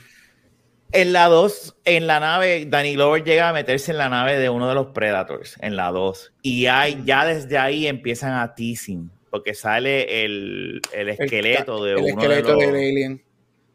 En 0.92 1.12
la 1.12 1.27
2, 1.27 1.77
en 1.85 2.07
la 2.07 2.18
nave, 2.18 2.64
Danny 2.66 2.94
Glover 2.94 3.22
llega 3.22 3.51
a 3.51 3.53
meterse 3.53 3.90
en 3.90 3.98
la 3.98 4.09
nave 4.09 4.38
de 4.38 4.48
uno 4.48 4.68
de 4.68 4.74
los 4.74 4.87
Predators, 4.88 5.57
en 5.61 5.77
la 5.77 5.90
2. 5.90 6.33
Y 6.42 6.66
hay, 6.66 7.03
ya 7.05 7.27
desde 7.27 7.59
ahí 7.59 7.87
empiezan 7.87 8.33
a 8.33 8.55
teasing, 8.55 9.11
porque 9.31 9.53
sale 9.55 10.24
el, 10.24 10.81
el 10.94 11.09
esqueleto 11.11 11.85
de 11.85 11.92
el 11.92 11.98
uno 11.98 12.09
esqueleto 12.09 12.48
de 12.48 12.53
los... 12.55 12.61
del 12.72 12.74
alien. 12.74 13.22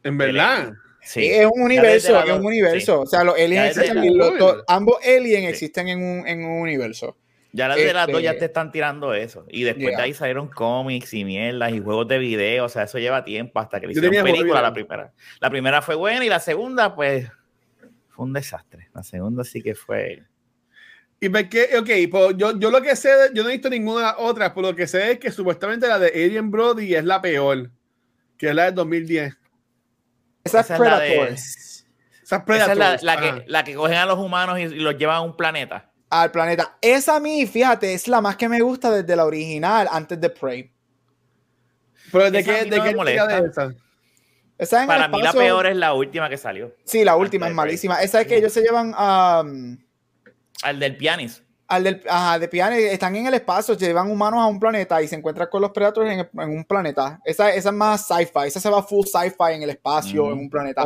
En 0.03 0.17
verdad. 0.17 0.73
Sí. 1.01 1.25
Es 1.27 1.45
un 1.53 1.61
universo, 1.61 2.23
es 2.23 2.31
un 2.31 2.45
universo. 2.45 3.01
O 3.01 3.05
sea, 3.05 3.23
los 3.23 3.35
aliens 3.35 3.77
existen, 3.77 4.17
los- 4.17 4.63
ambos 4.67 4.95
aliens 5.05 5.41
Sí. 5.43 5.65
existen 5.65 5.89
en 5.89 5.99
un, 6.03 6.27
en 6.27 6.45
un 6.45 6.61
universo. 6.61 7.15
Ya 7.55 7.67
las 7.67 7.77
de 7.77 7.93
las 7.93 8.07
dos 8.07 8.19
ya 8.21 8.31
Este- 8.31 8.39
te 8.39 8.45
están 8.45 8.71
tirando 8.71 9.13
eso. 9.13 9.45
Y 9.47 9.63
después 9.63 9.87
Yeah. 9.89 9.97
de 9.97 10.03
ahí 10.03 10.13
salieron 10.15 10.47
cómics 10.47 11.13
y 11.13 11.23
mierdas 11.23 11.71
y 11.71 11.79
juegos 11.79 12.07
de 12.07 12.17
video. 12.17 12.65
O 12.65 12.69
sea, 12.69 12.83
eso 12.83 12.97
lleva 12.97 13.23
tiempo 13.23 13.59
hasta 13.59 13.79
que 13.79 13.85
le 13.87 13.93
hicieron 13.93 14.23
película 14.25 14.59
la 14.61 14.73
primera. 14.73 15.13
La 15.39 15.49
primera 15.51 15.81
fue 15.83 15.93
buena 15.95 16.25
y 16.25 16.29
la 16.29 16.39
segunda, 16.39 16.95
pues, 16.95 17.29
fue 18.09 18.25
un 18.25 18.33
desastre. 18.33 18.89
La 18.93 19.03
segunda 19.03 19.43
sí 19.43 19.61
que 19.61 19.75
fue. 19.75 20.23
Y 21.19 21.27
ve 21.27 21.47
que, 21.47 21.77
ok, 21.77 21.89
pues 22.11 22.35
yo, 22.37 22.57
yo 22.59 22.71
lo 22.71 22.81
que 22.81 22.95
sé, 22.95 23.09
yo 23.33 23.43
no 23.43 23.49
he 23.49 23.53
visto 23.53 23.69
ninguna 23.69 24.17
otra, 24.17 24.51
por 24.53 24.63
lo 24.63 24.75
que 24.75 24.87
sé 24.87 25.11
es 25.11 25.19
que 25.19 25.31
supuestamente 25.31 25.87
la 25.87 25.97
de 25.99 26.07
Alien 26.07 26.49
Brody 26.51 26.95
es 26.95 27.05
la 27.05 27.21
peor, 27.21 27.69
que 28.37 28.49
es 28.49 28.55
la 28.55 28.65
del 28.65 28.73
2010. 28.75 29.37
Esa 30.43 30.59
es 30.61 30.65
Esa 30.65 30.73
es 30.73 30.79
la 30.81 30.99
de- 30.99 31.07
Predators. 31.11 31.39
Esa 31.39 31.45
es 31.45 31.85
Esa 32.23 32.35
es 32.37 32.43
Predator. 32.43 33.03
la, 33.03 33.17
que, 33.21 33.43
la 33.47 33.63
que 33.63 33.75
cogen 33.75 33.97
a 33.97 34.05
los 34.07 34.17
humanos 34.19 34.57
y, 34.59 34.63
y 34.63 34.79
los 34.79 34.97
llevan 34.97 35.17
a 35.17 35.21
un 35.21 35.37
planeta. 35.37 35.91
Al 36.21 36.29
planeta. 36.31 36.77
Esa 36.79 37.15
a 37.15 37.19
mí, 37.19 37.45
fíjate, 37.47 37.93
es 37.93 38.07
la 38.07 38.21
más 38.21 38.35
que 38.35 38.47
me 38.47 38.61
gusta 38.61 38.91
desde 38.91 39.15
la 39.15 39.25
original, 39.25 39.87
antes 39.91 40.21
de 40.21 40.29
Prey. 40.29 40.71
Pero 42.11 42.29
de 42.29 42.43
qué, 42.43 42.65
de 42.65 42.77
no 42.77 42.93
molesta. 42.97 43.41
de 43.41 43.47
esa? 43.49 43.73
Esa 44.57 44.77
en 44.77 44.81
el 44.83 44.87
Para 44.87 45.07
mí 45.07 45.21
la 45.23 45.33
peor 45.33 45.65
es 45.65 45.75
la 45.75 45.93
última 45.93 46.29
que 46.29 46.37
salió. 46.37 46.71
Sí, 46.85 47.03
la 47.03 47.15
última 47.15 47.47
es 47.47 47.53
malísima. 47.55 48.01
Esa 48.03 48.21
es 48.21 48.27
que 48.27 48.37
ellos 48.37 48.53
se 48.53 48.61
llevan 48.61 48.93
a. 48.95 49.43
Al 50.61 50.79
del 50.79 50.95
pianis. 50.97 51.43
al 51.67 51.83
del, 51.83 52.03
ajá, 52.07 52.37
de 52.37 52.47
Piane, 52.47 52.93
están 52.93 53.15
en 53.15 53.25
el 53.25 53.33
espacio, 53.33 53.75
llevan 53.75 54.11
humanos 54.11 54.39
a 54.41 54.45
un 54.45 54.59
planeta 54.59 55.01
y 55.01 55.07
se 55.07 55.15
encuentran 55.15 55.47
con 55.49 55.61
los 55.63 55.71
Predators 55.71 56.09
en, 56.11 56.19
en 56.19 56.49
un 56.57 56.63
planeta. 56.63 57.19
Esa, 57.25 57.51
esa 57.53 57.69
es 57.69 57.75
más 57.75 58.07
sci-fi, 58.07 58.47
esa 58.47 58.59
se 58.59 58.69
va 58.69 58.83
full 58.83 59.05
sci-fi 59.07 59.53
en 59.55 59.63
el 59.63 59.71
espacio, 59.71 60.27
Mm. 60.27 60.31
en 60.33 60.37
un 60.37 60.49
planeta. 60.51 60.85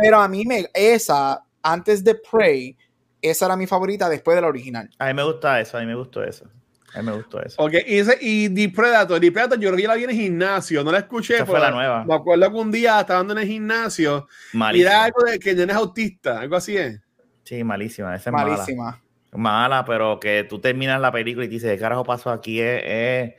Pero 0.00 0.18
a 0.20 0.28
mí 0.28 0.44
me, 0.46 0.66
esa, 0.72 1.42
antes 1.62 2.04
de 2.04 2.14
Prey, 2.14 2.76
esa 3.22 3.46
era 3.46 3.56
mi 3.56 3.66
favorita 3.66 4.08
después 4.08 4.34
de 4.34 4.40
la 4.42 4.48
original. 4.48 4.90
A 4.98 5.06
mí 5.06 5.14
me 5.14 5.22
gusta 5.24 5.60
eso, 5.60 5.76
a 5.76 5.80
mí 5.80 5.86
me 5.86 5.94
gustó 5.94 6.22
eso. 6.22 6.48
A 6.94 7.02
mí 7.02 7.06
me 7.10 7.12
gustó 7.16 7.42
eso. 7.42 7.62
Ok, 7.62 7.72
y, 7.86 7.98
ese, 7.98 8.16
y 8.20 8.48
The 8.48 8.70
Predator, 8.74 9.20
The 9.20 9.30
Predator, 9.30 9.58
yo 9.60 9.68
creo 9.68 9.76
que 9.76 9.82
ya 9.82 9.88
la 9.88 9.94
vi 9.94 10.04
en 10.04 10.10
el 10.10 10.16
gimnasio, 10.16 10.82
no 10.82 10.90
la 10.90 10.98
escuché. 10.98 11.34
Esa 11.34 11.44
fue 11.46 11.60
la 11.60 11.70
nueva. 11.70 12.04
Me 12.04 12.14
acuerdo 12.14 12.50
que 12.50 12.56
un 12.56 12.70
día 12.72 13.00
estaba 13.00 13.20
andando 13.20 13.40
en 13.40 13.46
el 13.46 13.52
gimnasio 13.52 14.26
y 14.52 14.56
Malísima. 14.56 14.90
era 14.90 15.04
algo 15.04 15.22
de 15.24 15.38
que 15.38 15.54
nene 15.54 15.72
es 15.72 15.78
autista, 15.78 16.40
algo 16.40 16.56
así 16.56 16.76
es. 16.76 16.98
Sí, 17.44 17.62
malísima. 17.62 18.14
Esa 18.16 18.30
es. 18.30 18.32
Malísima. 18.32 19.02
mala, 19.32 19.84
pero 19.84 20.18
que 20.18 20.44
tú 20.48 20.58
terminas 20.60 20.98
la 21.00 21.12
película 21.12 21.44
y 21.44 21.48
te 21.48 21.54
dices, 21.54 21.70
¿qué 21.72 21.78
carajo 21.78 22.04
pasó 22.04 22.30
aquí? 22.30 22.60
Es, 22.60 22.82
es- 22.84 23.34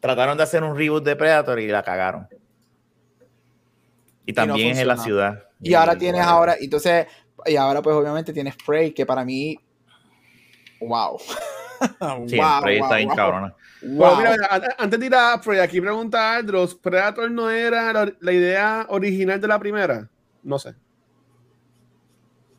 Trataron 0.00 0.36
de 0.36 0.42
hacer 0.42 0.64
un 0.64 0.76
reboot 0.76 1.04
de 1.04 1.14
Predator 1.14 1.60
y 1.60 1.68
la 1.68 1.82
cagaron. 1.82 2.26
Y 4.26 4.32
también 4.32 4.70
es 4.72 4.78
en 4.78 4.88
la 4.88 4.96
ciudad. 4.96 5.48
Y 5.60 5.74
ahora 5.74 5.96
tienes 5.96 6.22
ahora, 6.22 6.56
entonces, 6.60 7.06
y 7.46 7.56
ahora 7.56 7.82
pues 7.82 7.94
obviamente 7.96 8.32
tienes 8.32 8.56
Prey, 8.64 8.92
que 8.92 9.06
para 9.06 9.24
mí, 9.24 9.56
wow. 10.80 11.18
Sí, 12.26 12.36
el 12.38 12.62
Prey 12.62 12.78
está 12.78 12.96
bien 12.96 13.08
wow. 13.08 13.16
cabrona. 13.16 13.56
Bueno, 13.80 14.12
Wow. 14.14 14.18
mira, 14.18 14.30
mira, 14.32 14.46
an- 14.50 14.74
antes 14.78 15.00
de 15.00 15.06
ir 15.06 15.14
a 15.14 15.40
Prey, 15.40 15.58
aquí 15.58 15.80
pregunta 15.80 16.36
Andros, 16.36 16.74
¿Predator 16.76 17.30
no 17.30 17.50
era 17.50 17.92
la, 17.92 18.12
la 18.20 18.32
idea 18.32 18.86
original 18.88 19.40
de 19.40 19.48
la 19.48 19.58
primera? 19.58 20.08
No 20.42 20.58
sé. 20.58 20.74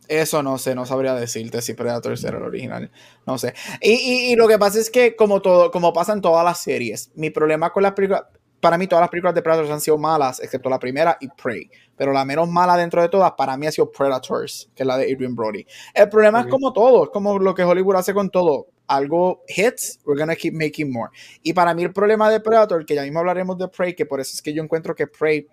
Eso 0.09 0.43
no 0.43 0.57
sé, 0.57 0.75
no 0.75 0.85
sabría 0.85 1.15
decirte 1.15 1.61
si 1.61 1.73
Predator 1.75 2.13
era 2.21 2.37
el 2.37 2.43
original. 2.43 2.91
No 3.25 3.37
sé. 3.37 3.53
Y, 3.81 3.91
y- 3.93 4.31
y 4.33 4.35
lo 4.35 4.47
que 4.49 4.59
pasa 4.59 4.77
es 4.79 4.89
que, 4.89 5.15
como 5.15 5.41
todo, 5.41 5.71
como 5.71 5.93
pasa 5.93 6.11
en 6.11 6.21
todas 6.21 6.43
las 6.43 6.59
series, 6.59 7.09
mi 7.15 7.29
problema 7.29 7.71
con 7.71 7.83
las 7.83 7.93
películas. 7.93 8.23
Para 8.63 8.77
mí, 8.77 8.87
todas 8.87 9.01
las 9.01 9.09
películas 9.09 9.35
de 9.35 9.41
Predators 9.41 9.69
han 9.69 9.81
sido 9.81 9.97
malas, 9.97 10.39
excepto 10.39 10.69
la 10.69 10.79
primera 10.79 11.17
y 11.19 11.27
Prey. 11.27 11.69
Pero 11.97 12.13
la 12.13 12.23
menos 12.23 12.47
mala 12.47 12.77
dentro 12.77 13.01
de 13.01 13.09
todas, 13.09 13.33
para 13.33 13.57
mí, 13.57 13.67
ha 13.67 13.73
sido 13.73 13.91
Predators, 13.91 14.71
que 14.73 14.83
es 14.83 14.87
la 14.87 14.95
de 14.95 15.11
Adrian 15.13 15.35
Brody. 15.35 15.67
El 15.93 16.07
problema 16.07 16.39
es 16.39 16.47
como 16.47 16.71
todo, 16.71 17.03
es 17.03 17.09
como 17.09 17.37
lo 17.39 17.53
que 17.53 17.63
Hollywood 17.63 17.97
hace 17.97 18.13
con 18.13 18.29
todo. 18.29 18.67
Algo 18.87 19.41
hits, 19.49 19.99
we're 20.05 20.17
gonna 20.17 20.37
keep 20.37 20.53
making 20.53 20.93
more. 20.93 21.11
Y 21.41 21.51
para 21.51 21.73
mí, 21.73 21.83
el 21.83 21.91
problema 21.91 22.29
de 22.29 22.39
Predator, 22.39 22.85
que 22.85 22.95
ya 22.95 23.03
mismo 23.03 23.19
hablaremos 23.19 23.57
de 23.57 23.67
Prey, 23.67 23.95
que 23.95 24.05
por 24.05 24.21
eso 24.21 24.31
es 24.33 24.41
que 24.41 24.53
yo 24.53 24.63
encuentro 24.63 24.95
que 24.95 25.07
Prey 25.07 25.45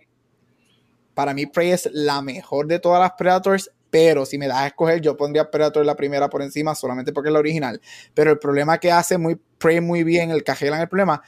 para 1.15 1.35
mí 1.35 1.47
Prey 1.47 1.73
es 1.73 1.89
la 1.93 2.23
mejor 2.23 2.69
de 2.69 2.79
todas 2.79 3.01
las 3.01 3.13
Predators, 3.19 3.73
pero 3.91 4.25
si 4.25 4.39
me 4.39 4.47
das 4.47 4.59
a 4.59 4.67
escoger, 4.69 5.01
yo 5.01 5.17
pondría 5.17 5.51
Predator 5.51 5.85
la 5.85 5.97
primera 5.97 6.31
por 6.31 6.43
encima 6.43 6.77
solamente 6.77 7.13
porque 7.13 7.29
es 7.29 7.33
la 7.33 7.41
original. 7.41 7.81
Pero 8.15 8.31
el 8.31 8.39
problema 8.39 8.79
que 8.79 8.93
hace 8.93 9.19
muy 9.19 9.39
Prey 9.59 9.81
muy 9.81 10.05
bien, 10.05 10.31
el 10.31 10.45
cajelan 10.45 10.81
el 10.81 10.89
problema, 10.89 11.23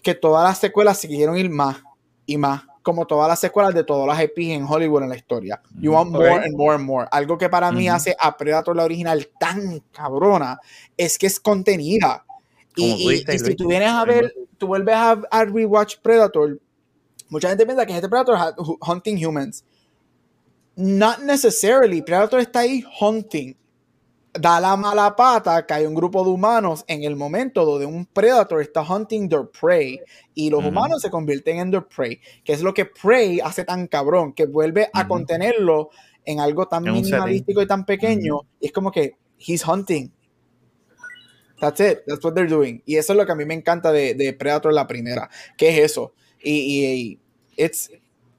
que 0.00 0.14
todas 0.14 0.44
las 0.44 0.58
secuelas 0.58 0.98
siguieron 0.98 1.36
ir 1.36 1.50
más 1.50 1.82
y 2.26 2.36
más, 2.36 2.62
como 2.82 3.06
todas 3.06 3.28
las 3.28 3.40
secuelas 3.40 3.74
de 3.74 3.84
todas 3.84 4.06
las 4.06 4.22
IP 4.22 4.38
en 4.50 4.64
Hollywood 4.64 5.02
en 5.02 5.08
la 5.10 5.16
historia. 5.16 5.60
You 5.78 5.92
want 5.92 6.10
more 6.10 6.30
and 6.30 6.56
more 6.56 6.74
and 6.74 6.84
more. 6.84 7.08
Algo 7.10 7.36
que 7.36 7.48
para 7.48 7.70
mí 7.72 7.88
hace 7.88 8.16
a 8.18 8.36
Predator 8.36 8.74
la 8.76 8.84
original 8.84 9.28
tan 9.38 9.80
cabrona 9.92 10.58
es 10.96 11.18
que 11.18 11.26
es 11.26 11.40
contenida. 11.40 12.24
Y, 12.76 13.24
si 13.26 13.56
tú 13.56 13.68
vienes 13.68 13.90
a 13.90 14.04
ver, 14.04 14.32
tú 14.56 14.68
vuelves 14.68 14.94
a, 14.94 15.20
a 15.30 15.44
rewatch 15.44 15.96
Predator, 16.00 16.60
mucha 17.28 17.48
gente 17.48 17.66
piensa 17.66 17.84
que 17.84 17.94
este 17.94 18.08
Predator 18.08 18.54
hunting 18.80 19.24
humans. 19.24 19.64
Not 20.76 21.18
necessarily. 21.18 22.00
Predator 22.00 22.40
está 22.40 22.60
ahí 22.60 22.84
hunting. 23.00 23.56
Da 24.32 24.60
la 24.60 24.76
mala 24.76 25.16
pata 25.16 25.66
que 25.66 25.74
hay 25.74 25.86
un 25.86 25.94
grupo 25.94 26.22
de 26.22 26.30
humanos 26.30 26.84
en 26.86 27.02
el 27.02 27.16
momento 27.16 27.64
donde 27.64 27.84
un 27.84 28.06
Predator 28.06 28.62
está 28.62 28.82
hunting 28.82 29.28
their 29.28 29.48
prey 29.50 29.98
y 30.34 30.50
los 30.50 30.64
humanos 30.64 31.02
se 31.02 31.10
convierten 31.10 31.58
en 31.58 31.70
their 31.72 31.84
prey, 31.84 32.20
que 32.44 32.52
es 32.52 32.62
lo 32.62 32.72
que 32.72 32.84
Prey 32.84 33.40
hace 33.40 33.64
tan 33.64 33.88
cabrón, 33.88 34.32
que 34.32 34.46
vuelve 34.46 34.88
a 34.92 35.08
contenerlo 35.08 35.90
en 36.24 36.38
algo 36.38 36.68
tan 36.68 36.86
En 36.86 36.92
minimalístico 36.92 37.60
y 37.60 37.66
tan 37.66 37.84
pequeño. 37.84 38.42
Y 38.60 38.66
es 38.66 38.72
como 38.72 38.92
que 38.92 39.16
he's 39.36 39.66
hunting. 39.66 40.12
That's 41.58 41.80
it. 41.80 41.98
That's 42.06 42.24
what 42.24 42.34
they're 42.34 42.48
doing. 42.48 42.82
Y 42.86 42.96
eso 42.96 43.12
es 43.12 43.16
lo 43.16 43.26
que 43.26 43.32
a 43.32 43.34
mí 43.34 43.44
me 43.44 43.54
encanta 43.54 43.90
de, 43.90 44.14
de 44.14 44.32
Predator 44.32 44.72
la 44.72 44.86
primera. 44.86 45.28
¿Qué 45.58 45.70
es 45.70 45.90
eso? 45.90 46.14
Y, 46.42 46.52
y, 46.52 46.86
y 46.86 47.20
it's- 47.64 47.90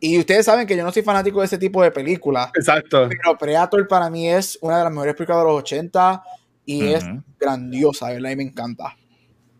y 0.01 0.19
ustedes 0.19 0.45
saben 0.45 0.67
que 0.67 0.75
yo 0.75 0.83
no 0.83 0.91
soy 0.91 1.03
fanático 1.03 1.39
de 1.39 1.45
ese 1.45 1.57
tipo 1.57 1.81
de 1.81 1.91
películas. 1.91 2.49
Exacto. 2.57 3.07
Pero 3.07 3.37
Predator 3.37 3.87
para 3.87 4.09
mí 4.09 4.27
es 4.29 4.57
una 4.61 4.79
de 4.79 4.83
las 4.83 4.91
mejores 4.91 5.15
películas 5.15 5.41
de 5.43 5.45
los 5.51 5.59
80 5.59 6.23
y 6.65 6.87
es 6.87 7.03
Ujú. 7.05 7.23
grandiosa, 7.39 8.09
¿verdad? 8.09 8.31
Y 8.31 8.35
me 8.35 8.43
encanta. 8.43 8.97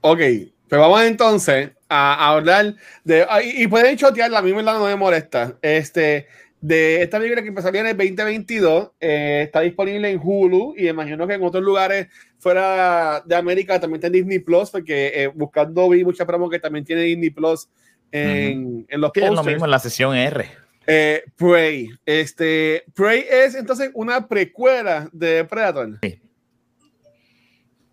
Ok, 0.02 0.18
pues 0.68 0.82
vamos 0.82 1.04
entonces 1.04 1.72
a, 1.88 2.14
a 2.16 2.30
hablar 2.36 2.76
de. 3.04 3.26
ah, 3.30 3.42
Y, 3.44 3.64
y 3.64 3.68
pueden 3.68 3.96
chotearla, 3.98 4.40
a 4.40 4.42
mí 4.42 4.52
verdad 4.52 4.80
no 4.80 4.86
me 4.86 4.96
molesta. 4.96 5.58
Este, 5.62 6.26
de 6.60 7.02
esta 7.04 7.18
película 7.20 7.42
que 7.42 7.50
empezaría 7.50 7.82
en 7.82 7.88
el 7.88 7.98
2022, 7.98 8.92
eh, 9.00 9.42
está 9.46 9.62
disponible 9.62 10.10
en 10.10 10.20
Hulu 10.24 10.74
y 10.78 10.88
imagino 10.88 11.28
que 11.28 11.34
en 11.36 11.44
otros 11.44 11.64
lugares 11.64 12.08
fuera 12.40 13.22
de 13.26 13.36
América 13.36 13.80
también 13.80 13.98
está 13.98 14.08
en 14.08 14.14
Disney 14.14 14.40
Plus, 14.40 14.70
porque 14.72 15.12
eh, 15.14 15.28
buscando 15.28 15.88
vi 15.90 16.04
mucha 16.04 16.26
promo 16.26 16.50
que 16.50 16.60
también 16.60 16.86
tiene 16.86 17.04
Disney 17.04 17.30
Plus 17.30 17.68
en, 18.12 18.86
en 18.90 19.02
los 19.02 19.12
Sí, 19.14 19.20
es 19.22 19.30
lo 19.30 19.36
posters. 19.36 19.54
mismo 19.54 19.66
en 19.66 19.72
la 19.72 19.80
sesión 19.80 20.16
R. 20.16 20.46
Eh, 20.88 21.24
Prey. 21.38 21.90
Este, 22.06 22.84
Prey 22.96 23.26
es 23.30 23.56
entonces 23.56 23.92
una 23.94 24.28
precuela 24.28 25.10
de 25.14 25.46
Predator. 25.46 26.00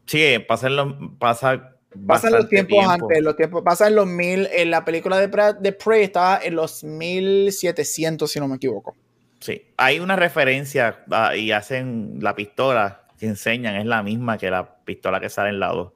Sí, 0.07 0.39
pasa, 0.47 0.69
en 0.69 0.77
los, 0.77 0.95
pasa 1.19 1.75
Pasan 2.07 2.33
los 2.33 2.49
tiempos 2.49 2.79
tiempo. 2.79 2.91
antes, 3.09 3.23
los 3.23 3.37
tiempos, 3.37 3.63
pasan 3.63 3.95
los 3.95 4.07
mil, 4.07 4.49
en 4.53 4.71
la 4.71 4.85
película 4.85 5.19
de, 5.19 5.29
Pre- 5.29 5.55
de 5.61 5.73
Prey 5.73 6.05
estaba 6.05 6.39
en 6.43 6.55
los 6.55 6.85
1700, 6.85 8.31
si 8.31 8.39
no 8.41 8.47
me 8.49 8.57
equivoco. 8.57 8.95
Sí, 9.41 9.63
hay 9.77 9.99
una 10.01 10.17
referencia 10.17 11.05
ah, 11.11 11.35
y 11.37 11.53
hacen 11.53 12.19
la 12.21 12.35
pistola 12.35 13.03
que 13.19 13.27
enseñan, 13.27 13.77
es 13.77 13.87
la 13.87 14.03
misma 14.03 14.37
que 14.39 14.51
la 14.51 14.77
pistola 14.85 15.19
que 15.21 15.29
sale 15.29 15.49
en 15.51 15.61
la 15.61 15.69
2. 15.69 15.93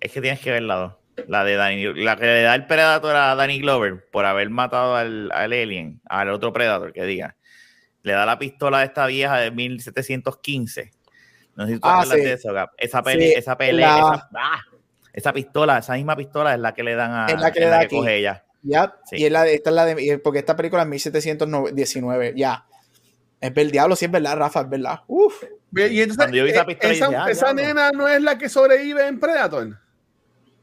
Es 0.00 0.12
que 0.12 0.20
tienes 0.20 0.40
que 0.40 0.50
ver 0.50 0.62
la 0.62 0.74
2. 0.76 0.92
La 1.28 1.44
de 1.44 1.54
Danny, 1.56 1.84
la 2.02 2.16
que 2.16 2.24
le 2.26 2.42
da 2.42 2.54
el 2.54 2.66
Predator 2.66 3.14
a 3.16 3.34
Danny 3.34 3.60
Glover 3.60 4.08
por 4.10 4.24
haber 4.26 4.50
matado 4.50 4.96
al, 4.96 5.30
al 5.32 5.52
alien, 5.52 6.00
al 6.08 6.30
otro 6.30 6.52
Predator, 6.52 6.92
que 6.92 7.04
diga. 7.04 7.36
Le 8.02 8.12
da 8.12 8.24
la 8.26 8.38
pistola 8.38 8.78
a 8.78 8.84
esta 8.84 9.06
vieja 9.06 9.36
de 9.38 9.50
1715. 9.50 10.90
No 11.56 11.66
sé 11.66 11.74
si 11.74 11.80
tú 11.80 11.88
Ah, 11.88 12.04
sí. 12.04 12.16
de 12.20 12.32
eso, 12.32 12.52
Gab. 12.52 12.70
Esa 12.78 13.02
pelea, 13.02 13.28
Sí, 13.28 13.34
esa 13.36 13.56
pelea, 13.58 13.88
la- 13.88 14.14
esa, 14.14 14.28
ah, 14.36 14.60
esa 15.12 15.32
pistola, 15.32 15.78
esa 15.78 15.94
misma 15.94 16.16
pistola 16.16 16.54
es 16.54 16.60
la 16.60 16.72
que 16.72 16.82
le 16.82 16.94
dan 16.94 17.12
a 17.12 17.26
Es 17.26 17.40
la 17.40 17.50
que 17.52 17.58
es 17.58 17.64
le 17.64 17.70
da 17.70 17.80
aquí. 17.80 17.96
coge 17.96 18.16
ella. 18.16 18.44
Ya, 18.62 18.94
Sí. 19.04 19.16
y 19.18 19.24
es 19.26 19.32
la 19.32 19.42
de, 19.44 19.54
esta 19.54 19.70
es 19.70 19.76
la 19.76 19.84
de, 19.86 20.18
porque 20.22 20.38
esta 20.38 20.54
película 20.56 20.82
es 20.82 20.88
1719, 20.88 22.32
ya. 22.36 22.64
Es 23.40 23.52
el 23.56 23.70
diablo, 23.70 23.96
sí 23.96 24.04
es 24.04 24.10
verdad, 24.10 24.36
Rafa, 24.36 24.60
es 24.60 24.68
verdad. 24.68 25.00
Uf. 25.06 25.42
Y 25.74 26.00
entonces, 26.02 26.16
Cuando 26.16 26.36
yo 26.36 26.44
vi 26.44 26.50
esa 26.50 26.62
eh, 26.62 26.66
pistola, 26.66 26.92
esa, 26.92 27.06
dije, 27.08 27.16
ah, 27.20 27.30
esa 27.30 27.54
nena 27.54 27.90
no 27.90 28.06
es 28.08 28.20
la 28.20 28.36
que 28.36 28.48
sobrevive 28.48 29.06
en 29.06 29.18
Predator. 29.20 29.78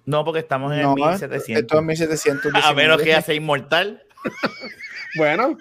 No, 0.08 0.26
porque 0.26 0.40
estamos 0.40 0.74
en 0.74 0.82
No, 0.82 0.90
el 0.94 0.96
1700. 0.96 1.62
esto 1.62 1.78
es 1.78 1.84
1700. 1.84 2.52
A 2.66 2.74
menos 2.74 3.00
que 3.02 3.10
ella 3.10 3.22
sea 3.22 3.36
inmortal. 3.36 4.04
Bueno, 5.16 5.58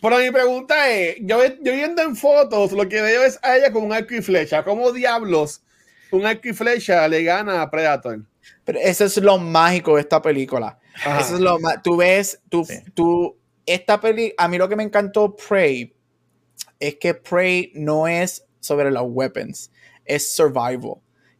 pero 0.00 0.18
mi 0.18 0.30
pregunta 0.30 0.88
es: 0.90 1.16
yo, 1.20 1.38
yo 1.62 1.72
viendo 1.72 2.02
en 2.02 2.16
fotos, 2.16 2.72
lo 2.72 2.88
que 2.88 3.00
veo 3.02 3.22
es 3.22 3.38
a 3.42 3.56
ella 3.56 3.70
con 3.72 3.84
un 3.84 3.92
arco 3.92 4.14
y 4.14 4.22
flecha. 4.22 4.64
¿Cómo 4.64 4.90
diablos 4.92 5.62
un 6.10 6.24
arco 6.24 6.48
y 6.48 6.52
flecha 6.54 7.06
le 7.08 7.22
gana 7.22 7.62
a 7.62 7.70
Predator? 7.70 8.20
Pero 8.64 8.78
eso 8.80 9.04
es 9.04 9.16
lo 9.18 9.38
mágico 9.38 9.94
de 9.96 10.00
esta 10.00 10.20
película. 10.22 10.78
Ajá. 11.04 11.20
Eso 11.20 11.34
es 11.34 11.40
lo 11.40 11.58
más. 11.58 11.82
Tú 11.82 11.96
ves, 11.98 12.40
tú, 12.48 12.64
Sí. 12.64 12.78
tú, 12.94 13.36
esta 13.66 14.00
peli, 14.00 14.32
a 14.38 14.48
mí 14.48 14.56
lo 14.58 14.68
que 14.68 14.76
me 14.76 14.82
encantó 14.82 15.36
Prey 15.36 15.94
es 16.80 16.96
que 16.96 17.14
Prey 17.14 17.70
no 17.74 18.08
es 18.08 18.44
sobre 18.60 18.90
los 18.90 19.04
weapons, 19.06 19.70
es 20.04 20.34
survival. 20.34 20.94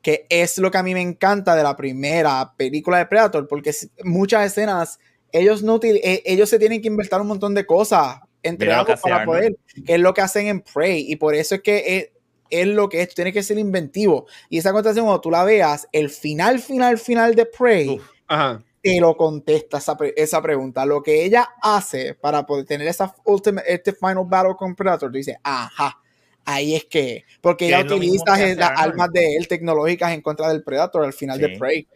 Que 0.07 0.25
es 0.31 0.57
lo 0.59 0.71
que 0.71 0.79
a 0.79 0.85
mí 0.85 0.95
me 0.95 1.01
encanta 1.01 1.57
de 1.57 1.64
la 1.64 1.77
primera 1.77 2.53
película 2.57 2.99
de 2.99 3.07
Predator, 3.07 3.49
porque 3.49 3.75
muchas 4.05 4.47
escenas, 4.47 5.01
ellos, 5.33 5.64
no, 5.64 5.81
util- 5.81 5.99
eh, 6.01 6.23
ellos 6.25 6.49
se 6.49 6.61
tienen 6.61 6.81
que 6.81 6.87
inventar 6.87 7.21
un 7.21 7.27
montón 7.27 7.55
de 7.55 7.66
cosas 7.66 8.21
entre 8.45 8.69
ambos 8.73 9.01
para 9.01 9.25
poder, 9.25 9.57
que 9.85 9.95
es 9.95 10.01
lo 10.01 10.14
que 10.14 10.21
hacen 10.21 10.47
en 10.47 10.61
Prey, 10.61 11.11
y 11.11 11.16
por 11.16 11.35
eso 11.35 11.57
es 11.57 11.62
que 11.62 11.97
es, 11.99 12.11
es 12.51 12.69
lo 12.69 12.88
que 12.88 13.03
es, 13.03 13.09
tú 13.09 13.16
tienes 13.16 13.35
que 13.35 13.42
ser 13.42 13.59
inventivo. 13.59 14.27
Y 14.49 14.59
esa 14.59 14.71
conversación, 14.71 15.07
cuando 15.07 15.21
tú 15.21 15.33
la 15.33 15.42
veas, 15.42 15.88
el 15.90 16.09
final, 16.09 16.61
final, 16.61 16.99
final 16.99 17.35
de 17.35 17.47
Prey, 17.47 17.88
Uf. 17.88 18.09
Ajá. 18.29 18.62
te 18.81 19.01
lo 19.01 19.16
contesta 19.16 19.79
esa, 19.79 19.97
pre- 19.97 20.14
esa 20.16 20.40
pregunta. 20.40 20.87
Lo 20.87 21.03
que 21.03 21.25
ella 21.25 21.49
hace 21.61 22.14
para 22.14 22.47
poder 22.47 22.64
tener 22.64 22.87
esa 22.87 23.12
ultimate, 23.25 23.75
este 23.75 23.92
final 23.92 24.25
battle 24.25 24.55
con 24.57 24.77
Predator, 24.77 25.11
tú 25.11 25.19
dices, 25.19 25.35
ajá, 25.42 25.99
ahí 26.47 26.75
es 26.75 26.85
que, 26.87 27.25
porque 27.43 27.67
Que 27.69 27.75
ella 27.75 27.81
utiliza 27.85 28.25
las 28.39 28.41
Arnold. 28.41 28.79
armas 28.79 29.13
de 29.13 29.37
él 29.37 29.47
tecnológicas 29.49 30.13
en 30.13 30.23
contra 30.23 30.49
del 30.49 30.63
Predator 30.63 31.05
al 31.05 31.13
final 31.13 31.39
de. 31.39 31.51
Prey. 31.59 31.87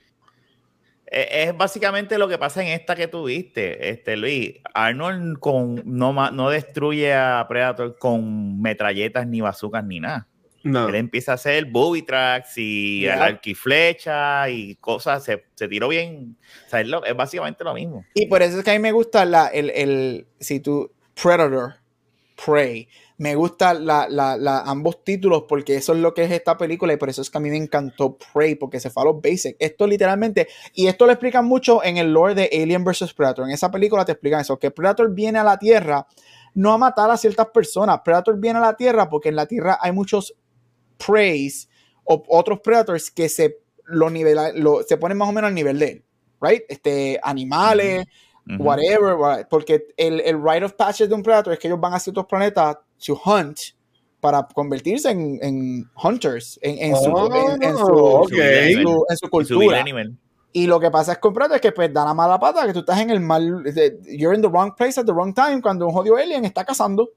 Eh, 1.12 1.44
Es 1.48 1.56
básicamente 1.56 2.18
lo 2.18 2.28
que 2.28 2.38
pasa 2.38 2.62
en 2.62 2.68
esta 2.68 2.94
que 2.94 3.08
tuviste, 3.08 3.88
este 3.90 4.16
Luis. 4.16 4.54
Arnold 4.74 5.38
con, 5.38 5.82
no, 5.84 6.12
no 6.30 6.50
destruye 6.50 7.12
a 7.14 7.44
Predator 7.48 7.96
con 7.98 8.60
metralletas, 8.60 9.26
ni 9.26 9.40
bazucas, 9.40 9.84
ni 9.84 9.98
nada. 10.00 10.26
No. 10.62 10.88
Él 10.88 10.94
empieza 10.96 11.32
a 11.32 11.34
hacer 11.36 11.64
booby 11.64 12.02
tracks 12.02 12.58
y 12.58 13.06
el 13.06 13.12
arquiflecha 13.22 14.48
y 14.50 14.76
cosas. 14.76 15.24
Se, 15.24 15.42
se 15.54 15.68
tiró 15.68 15.88
bien. 15.88 16.36
O 16.66 16.68
sea, 16.68 16.80
es, 16.82 16.86
lo- 16.86 17.04
es 17.04 17.16
básicamente 17.16 17.64
lo 17.64 17.72
mismo. 17.72 18.04
Y 18.14 18.26
por 18.26 18.42
eso 18.42 18.58
es 18.58 18.64
que 18.64 18.70
a 18.70 18.74
mí 18.74 18.78
me 18.78 18.92
gusta 18.92 19.24
la, 19.24 19.46
el, 19.48 19.70
el, 19.70 20.26
si 20.38 20.60
tú, 20.60 20.92
Predator, 21.20 21.76
Prey, 22.44 22.88
me 23.20 23.34
gusta 23.34 23.74
la, 23.74 24.08
la, 24.08 24.60
ambos 24.60 25.04
títulos 25.04 25.44
porque 25.46 25.76
eso 25.76 25.92
es 25.92 25.98
lo 25.98 26.14
que 26.14 26.24
es 26.24 26.30
esta 26.30 26.56
película 26.56 26.94
y 26.94 26.96
por 26.96 27.10
eso 27.10 27.20
es 27.20 27.28
que 27.28 27.36
a 27.36 27.40
mí 27.42 27.50
me 27.50 27.58
encantó 27.58 28.16
Prey 28.16 28.54
porque 28.54 28.80
se 28.80 28.88
fue 28.88 29.02
a 29.02 29.06
los 29.06 29.20
basics. 29.20 29.56
Esto 29.58 29.86
literalmente, 29.86 30.48
y 30.72 30.86
esto 30.86 31.04
lo 31.04 31.12
explican 31.12 31.44
mucho 31.44 31.84
en 31.84 31.98
el 31.98 32.14
lore 32.14 32.34
de 32.34 32.48
Alien 32.50 32.82
vs. 32.82 33.12
Predator. 33.12 33.44
En 33.44 33.50
esa 33.50 33.70
película 33.70 34.06
te 34.06 34.12
explican 34.12 34.40
eso, 34.40 34.58
que 34.58 34.70
Predator 34.70 35.12
viene 35.12 35.38
a 35.38 35.44
la 35.44 35.58
Tierra 35.58 36.06
no 36.54 36.72
a 36.72 36.78
matar 36.78 37.10
a 37.10 37.18
ciertas 37.18 37.48
personas. 37.48 38.00
Predator 38.02 38.40
viene 38.40 38.58
a 38.58 38.62
la 38.62 38.74
Tierra 38.74 39.10
porque 39.10 39.28
en 39.28 39.36
la 39.36 39.44
Tierra 39.44 39.76
hay 39.82 39.92
muchos 39.92 40.34
Preys 40.96 41.68
o 42.04 42.22
otros 42.26 42.60
Predators 42.60 43.10
que 43.10 43.28
se, 43.28 43.58
lo, 43.84 44.82
se 44.82 44.96
ponen 44.96 45.18
más 45.18 45.28
o 45.28 45.32
menos 45.32 45.48
al 45.48 45.54
nivel 45.54 45.78
de 45.78 45.90
él. 45.90 46.04
Right? 46.40 46.62
Este, 46.70 47.20
animales, 47.22 48.06
Whatever, 48.58 49.14
wha- 49.14 49.46
porque 49.48 49.86
el, 49.96 50.20
el 50.20 50.42
rite 50.42 50.64
of 50.64 50.72
passage 50.74 51.06
de 51.08 51.14
un 51.14 51.22
predator 51.22 51.52
es 51.52 51.58
que 51.58 51.68
ellos 51.68 51.80
van 51.80 51.94
a 51.94 52.00
ciertos 52.00 52.26
planetas 52.26 52.76
to 53.04 53.20
hunt 53.24 53.58
para 54.20 54.46
convertirse 54.54 55.10
en, 55.10 55.38
en 55.42 55.90
hunters 56.02 56.58
en, 56.62 56.78
en 56.78 56.96
su, 56.96 57.10
Oh, 57.10 57.26
en, 57.34 57.62
en 57.62 57.76
su, 57.76 59.06
en 59.08 59.28
cultura. 59.30 59.84
Y 60.52 60.66
lo 60.66 60.80
que 60.80 60.90
pasa 60.90 61.12
es 61.12 61.18
con 61.18 61.32
Predator 61.32 61.56
es 61.56 61.62
que 61.62 61.70
pues 61.72 61.92
da 61.94 62.04
la 62.04 62.12
mala 62.12 62.38
pata 62.40 62.66
que 62.66 62.72
tú 62.72 62.80
estás 62.80 62.98
en 63.00 63.10
el 63.10 63.20
mal, 63.20 63.62
de- 63.62 63.98
you're 64.18 64.34
in 64.34 64.42
the 64.42 64.48
wrong 64.48 64.74
place 64.76 64.98
at 64.98 65.06
the 65.06 65.12
wrong 65.12 65.32
time 65.32 65.62
cuando 65.62 65.86
un 65.86 65.92
jodido 65.92 66.16
alien 66.16 66.44
está 66.44 66.64
cazando. 66.64 67.08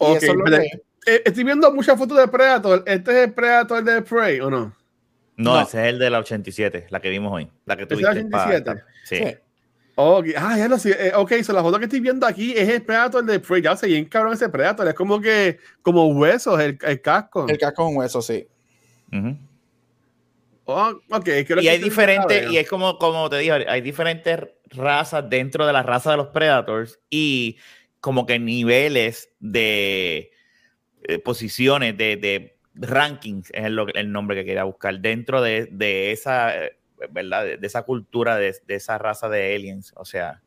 Y 0.00 0.04
Ok, 0.04 0.16
eso 0.16 0.26
es 0.26 0.34
lo 0.34 0.44
espera. 0.44 0.62
que- 0.62 0.82
Eh, 1.04 1.22
estoy 1.24 1.42
viendo 1.42 1.72
muchas 1.74 1.98
fotos 1.98 2.16
de 2.16 2.28
Predator. 2.28 2.84
¿Este 2.86 3.10
es 3.10 3.16
el 3.28 3.34
Predator 3.34 3.82
de 3.82 4.02
Prey 4.02 4.38
o 4.38 4.48
no? 4.48 4.72
No, 5.36 5.54
No. 5.56 5.60
ese 5.60 5.80
es 5.82 5.88
el 5.88 5.98
de 5.98 6.10
la 6.10 6.20
87, 6.20 6.86
la 6.90 7.00
que 7.00 7.08
vimos 7.10 7.32
hoy. 7.32 7.50
La 7.66 7.76
que 7.76 7.82
¿Ese 7.82 7.94
es 7.94 8.00
la 8.00 8.10
tuviste. 8.12 8.30
pa- 8.30 8.44
87? 8.46 8.82
Sí. 9.04 9.16
sí. 9.18 9.34
Ok, 9.94 10.28
ah, 10.38 10.56
ya 10.56 10.68
lo 10.68 10.78
sé. 10.78 10.90
Eh, 11.08 11.12
ok, 11.14 11.32
so 11.42 11.52
la 11.52 11.60
foto 11.62 11.78
que 11.78 11.84
estoy 11.84 12.00
viendo 12.00 12.26
aquí 12.26 12.52
es 12.56 12.66
el 12.68 12.82
Predator 12.82 13.22
de 13.24 13.38
Prey. 13.40 13.60
Ya 13.60 13.76
sé 13.76 13.86
bien 13.88 14.06
cabrón 14.06 14.32
ese 14.32 14.48
Predator. 14.48 14.88
Es 14.88 14.94
como 14.94 15.20
que, 15.20 15.58
como 15.82 16.06
huesos 16.08 16.58
el, 16.60 16.78
el 16.82 17.02
casco. 17.02 17.46
El 17.46 17.58
casco 17.58 17.82
es 17.84 17.88
un 17.90 17.96
hueso, 17.98 18.22
sí. 18.22 18.46
Ujú. 19.12 19.36
Oh, 20.64 20.92
ok, 21.10 21.24
creo 21.46 21.58
Y 21.60 21.64
que 21.64 21.70
hay 21.70 21.78
diferentes, 21.78 22.50
y 22.50 22.56
es 22.56 22.68
como, 22.68 22.96
como 22.96 23.28
te 23.28 23.38
dije, 23.38 23.52
hay 23.68 23.80
diferentes 23.80 24.38
razas 24.70 25.28
dentro 25.28 25.66
de 25.66 25.72
la 25.72 25.82
raza 25.82 26.12
de 26.12 26.16
los 26.16 26.28
Predators 26.28 26.98
y 27.10 27.58
como 28.00 28.24
que 28.26 28.38
niveles 28.38 29.28
de 29.40 30.30
eh, 31.02 31.18
posiciones, 31.18 31.96
de, 31.98 32.16
de 32.16 32.56
rankings, 32.74 33.50
es 33.52 33.64
el, 33.64 33.74
lo- 33.76 33.88
el 33.92 34.10
nombre 34.12 34.36
que 34.36 34.44
quería 34.44 34.64
buscar, 34.64 34.98
dentro 35.00 35.42
de, 35.42 35.66
de 35.70 36.12
esa, 36.12 36.56
eh, 36.56 36.78
¿verdad? 37.10 37.44
De, 37.44 37.56
de 37.56 37.66
esa 37.66 37.82
cultura, 37.82 38.36
de, 38.36 38.54
de 38.66 38.74
esa 38.74 38.98
raza 38.98 39.28
de 39.28 39.54
aliens, 39.54 39.92
o 39.96 40.04
sea, 40.04 40.40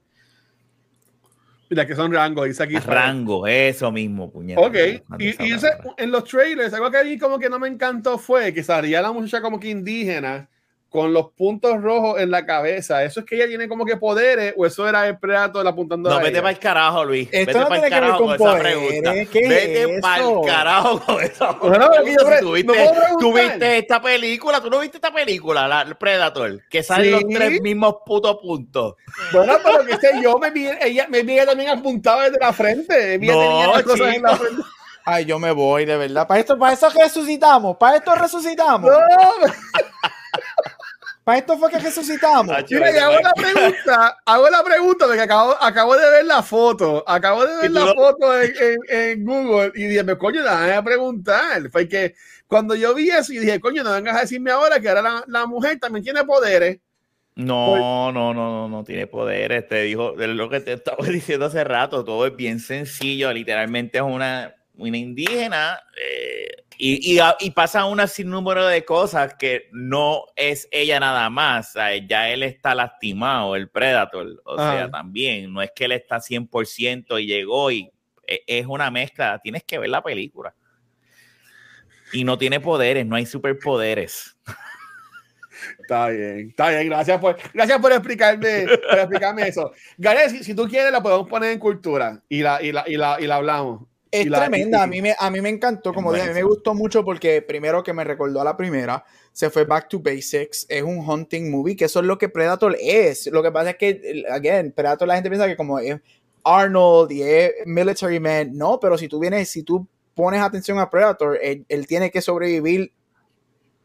Mira, 1.69 1.87
que 1.87 1.95
son 1.95 2.13
rangos, 2.13 2.45
dice 2.45 2.61
aquí. 2.63 2.77
rango, 2.77 3.47
eso 3.47 3.91
mismo, 3.91 4.31
puñeta. 4.31 4.61
Ok, 4.61 4.75
y, 5.17 5.25
y 5.43 5.51
ese- 5.53 5.71
en 5.97 6.11
los 6.11 6.23
trailers, 6.25 6.71
algo 6.73 6.91
que 6.91 6.97
a 6.97 7.03
mí 7.03 7.17
como 7.17 7.39
que 7.39 7.49
no 7.49 7.57
me 7.57 7.67
encantó 7.67 8.19
fue 8.19 8.53
que 8.53 8.63
salía 8.63 9.01
la 9.01 9.11
muchacha 9.11 9.41
como 9.41 9.59
que 9.59 9.69
indígena 9.69 10.47
con 10.95 11.13
los 11.13 11.31
puntos 11.31 11.81
rojos 11.81 12.19
en 12.19 12.31
la 12.31 12.45
cabeza. 12.45 13.03
¿Eso 13.03 13.19
es 13.19 13.25
que 13.25 13.35
ella 13.35 13.47
tiene 13.47 13.67
como 13.67 13.85
que 13.85 13.97
poderes 13.97 14.53
o 14.57 14.65
eso 14.65 14.87
era 14.87 15.07
el 15.07 15.19
Predator 15.19 15.67
apuntando 15.67 16.09
No, 16.09 16.15
a 16.15 16.19
vete 16.19 16.31
ella? 16.31 16.41
para 16.41 16.51
el 16.53 16.59
carajo, 16.59 17.05
Luis. 17.05 17.29
Esto 17.31 17.45
vete 17.45 17.59
no 17.59 17.67
para 17.67 17.85
el 17.85 17.89
carajo 17.91 18.17
con 18.17 18.37
con, 18.37 18.49
esa 18.49 18.59
pregunta. 18.59 19.13
¿qué 19.31 19.39
es 19.39 19.49
vete 19.49 19.99
para 20.01 20.23
el 20.23 20.41
carajo 20.45 20.99
con 21.01 21.23
esa 21.23 21.59
pregunta. 21.59 21.91
Si 22.05 22.15
¿no 22.15 22.25
preguntar? 22.25 23.09
tú 23.19 23.33
viste 23.33 23.77
esta 23.77 24.01
película, 24.01 24.61
tú 24.61 24.69
no 24.69 24.79
viste 24.79 24.97
esta 24.97 25.11
película, 25.13 25.67
la 25.67 25.81
el 25.81 25.95
Predator, 25.95 26.61
que 26.69 26.81
salen 26.81 27.11
los 27.11 27.23
tres 27.27 27.61
mismos 27.61 27.97
putos 28.05 28.37
puntos. 28.41 28.95
Bueno, 29.31 29.57
pero 29.63 29.85
que 29.85 29.97
sé 29.97 30.21
yo, 30.23 30.37
me 30.39 30.49
vi, 30.49 30.67
ella, 30.81 31.07
me 31.09 31.23
vi 31.23 31.33
ella 31.33 31.45
también 31.45 31.69
apuntada 31.69 32.23
desde 32.23 32.39
la 32.39 32.53
frente. 32.53 33.19
Me 33.19 33.27
No, 33.27 33.39
tenía 33.39 33.67
las 33.67 33.83
cosas 33.83 34.15
en 34.15 34.21
la 34.21 34.35
frente. 34.35 34.63
Ay, 35.07 35.25
yo 35.25 35.37
me 35.37 35.51
voy, 35.51 35.85
de 35.85 35.97
verdad. 35.97 36.27
Para 36.27 36.39
esto, 36.39 36.57
para 36.57 36.73
eso 36.73 36.89
resucitamos. 36.89 37.77
Para 37.77 37.97
esto 37.97 38.15
resucitamos. 38.15 38.89
No, 38.89 38.97
Para 41.25 41.39
esto 41.39 41.57
fue 41.57 41.69
que 41.71 41.79
resucitamos. 41.79 42.55
Ah, 42.55 42.63
mira, 42.69 42.91
y 42.91 42.99
hago 42.99 43.19
la 43.19 43.33
pregunta, 43.33 44.17
hago 44.25 44.49
la 44.49 44.63
pregunta 44.63 45.05
porque 45.07 45.21
acabo, 45.21 45.55
acabo 45.59 45.97
de 45.97 46.09
ver 46.11 46.25
la 46.25 46.41
foto, 46.43 47.03
acabo 47.07 47.45
de 47.45 47.57
ver 47.57 47.71
la 47.71 47.81
foto 47.95 48.41
en, 48.41 48.53
en- 48.61 49.01
en 49.11 49.25
Google 49.25 49.71
y 49.75 49.85
dije, 49.87 50.03
"Me, 50.03 50.17
coño, 50.17 50.43
déjame 50.43 50.73
a 50.73 50.83
preguntar. 50.83 51.69
Fue 51.71 51.87
que 51.89 52.13
cuando 52.47 52.75
yo 52.75 52.93
vi 52.93 53.09
eso 53.09 53.33
y 53.33 53.39
dije, 53.39 53.59
coño, 53.59 53.83
no 53.83 53.91
vengas 53.93 54.15
a 54.17 54.21
decirme 54.21 54.51
ahora 54.51 54.79
que 54.79 54.87
ahora 54.87 55.01
la, 55.01 55.23
la 55.27 55.45
mujer 55.47 55.79
también 55.79 56.03
tiene 56.03 56.23
poderes. 56.23 56.77
No, 57.37 58.11
no, 58.13 58.33
no, 58.33 58.33
no, 58.33 58.69
no 58.69 58.83
tiene 58.83 59.07
poderes. 59.07 59.67
Te 59.67 59.81
dijo, 59.81 60.17
es 60.21 60.29
lo 60.29 60.47
que 60.47 60.59
te 60.61 60.73
estaba 60.73 61.03
diciendo 61.07 61.47
hace 61.47 61.63
rato, 61.63 62.05
todo 62.05 62.27
es 62.27 62.35
bien 62.35 62.59
sencillo. 62.59 63.33
Literalmente 63.33 63.97
es 63.97 64.03
una, 64.03 64.55
una 64.75 64.97
indígena 64.97 65.79
eh, 65.99 66.64
y, 66.77 67.17
y, 67.17 67.21
y 67.39 67.51
pasa 67.51 67.85
una 67.85 68.07
sinnúmero 68.07 68.65
de 68.65 68.83
cosas 68.83 69.35
que 69.35 69.69
no 69.71 70.25
es 70.35 70.67
ella 70.71 70.99
nada 70.99 71.29
más. 71.29 71.69
o 71.69 71.73
sea, 71.73 71.95
ya 71.97 72.29
él 72.29 72.43
está 72.43 72.75
lastimado, 72.75 73.55
el 73.55 73.69
Predator. 73.69 74.41
O 74.45 74.57
sea, 74.57 74.89
también 74.89 75.51
no 75.53 75.61
es 75.61 75.71
que 75.75 75.85
él 75.85 75.93
está 75.93 76.17
100% 76.17 77.21
y 77.21 77.25
llegó 77.25 77.71
y 77.71 77.89
e- 78.27 78.43
es 78.47 78.65
una 78.65 78.91
mezcla. 78.91 79.39
Tienes 79.41 79.63
que 79.63 79.79
ver 79.79 79.89
la 79.89 80.03
película. 80.03 80.53
Y 82.13 82.23
no 82.23 82.37
tiene 82.37 82.59
poderes, 82.59 83.05
no 83.05 83.15
hay 83.15 83.25
superpoderes. 83.25 84.37
Está 85.79 86.09
bien, 86.09 86.49
está 86.49 86.69
bien, 86.69 86.89
gracias 86.89 87.19
por, 87.19 87.37
gracias 87.53 87.79
por 87.79 87.91
explicarme, 87.91 88.65
por 88.89 88.99
explicarme 88.99 89.47
eso. 89.47 89.71
Gary, 89.97 90.29
si, 90.29 90.43
si 90.43 90.53
tú 90.53 90.67
quieres, 90.67 90.91
la 90.91 91.01
podemos 91.01 91.27
poner 91.27 91.51
en 91.51 91.59
cultura 91.59 92.21
y 92.29 92.41
la, 92.41 92.61
y 92.61 92.71
la, 92.71 92.83
y 92.87 92.97
la, 92.97 93.17
y 93.19 93.25
la 93.25 93.35
hablamos. 93.35 93.87
Es 94.21 94.27
la- 94.27 94.39
tremenda, 94.39 94.79
y- 94.79 94.81
a 94.81 94.87
mí, 94.87 95.01
me, 95.01 95.15
a 95.17 95.29
mí 95.29 95.41
me 95.41 95.49
encantó, 95.49 95.93
como 95.93 96.11
dije, 96.13 96.25
a 96.25 96.29
mí 96.29 96.33
me 96.35 96.43
gustó 96.43 96.73
mucho 96.73 97.03
porque 97.03 97.41
primero 97.41 97.83
que 97.83 97.93
me 97.93 98.03
recordó 98.03 98.41
a 98.41 98.43
la 98.43 98.55
primera, 98.57 99.03
se 99.31 99.49
fue 99.49 99.65
back 99.65 99.87
to 99.89 99.99
basics, 99.99 100.65
es 100.69 100.83
un 100.83 100.97
hunting 100.99 101.49
movie, 101.51 101.75
que 101.75 101.85
eso 101.85 101.99
es 101.99 102.05
lo 102.05 102.17
que 102.17 102.29
Predator 102.29 102.75
es. 102.79 103.27
Lo 103.27 103.41
que 103.43 103.51
pasa 103.51 103.71
es 103.71 103.75
que, 103.77 104.23
again, 104.29 104.71
Predator 104.71 105.07
la 105.07 105.15
gente 105.15 105.29
piensa 105.29 105.47
que 105.47 105.55
como 105.57 105.79
es 105.79 105.99
Arnold 106.43 107.11
y 107.11 107.23
es 107.23 107.51
military 107.65 108.19
man, 108.19 108.51
no, 108.53 108.79
pero 108.79 108.97
si 108.97 109.07
tú 109.07 109.19
vienes, 109.19 109.49
si 109.49 109.63
tú 109.63 109.87
pones 110.13 110.41
atención 110.41 110.79
a 110.79 110.89
Predator, 110.89 111.37
él, 111.41 111.65
él 111.67 111.87
tiene 111.87 112.09
que 112.11 112.21
sobrevivir 112.21 112.91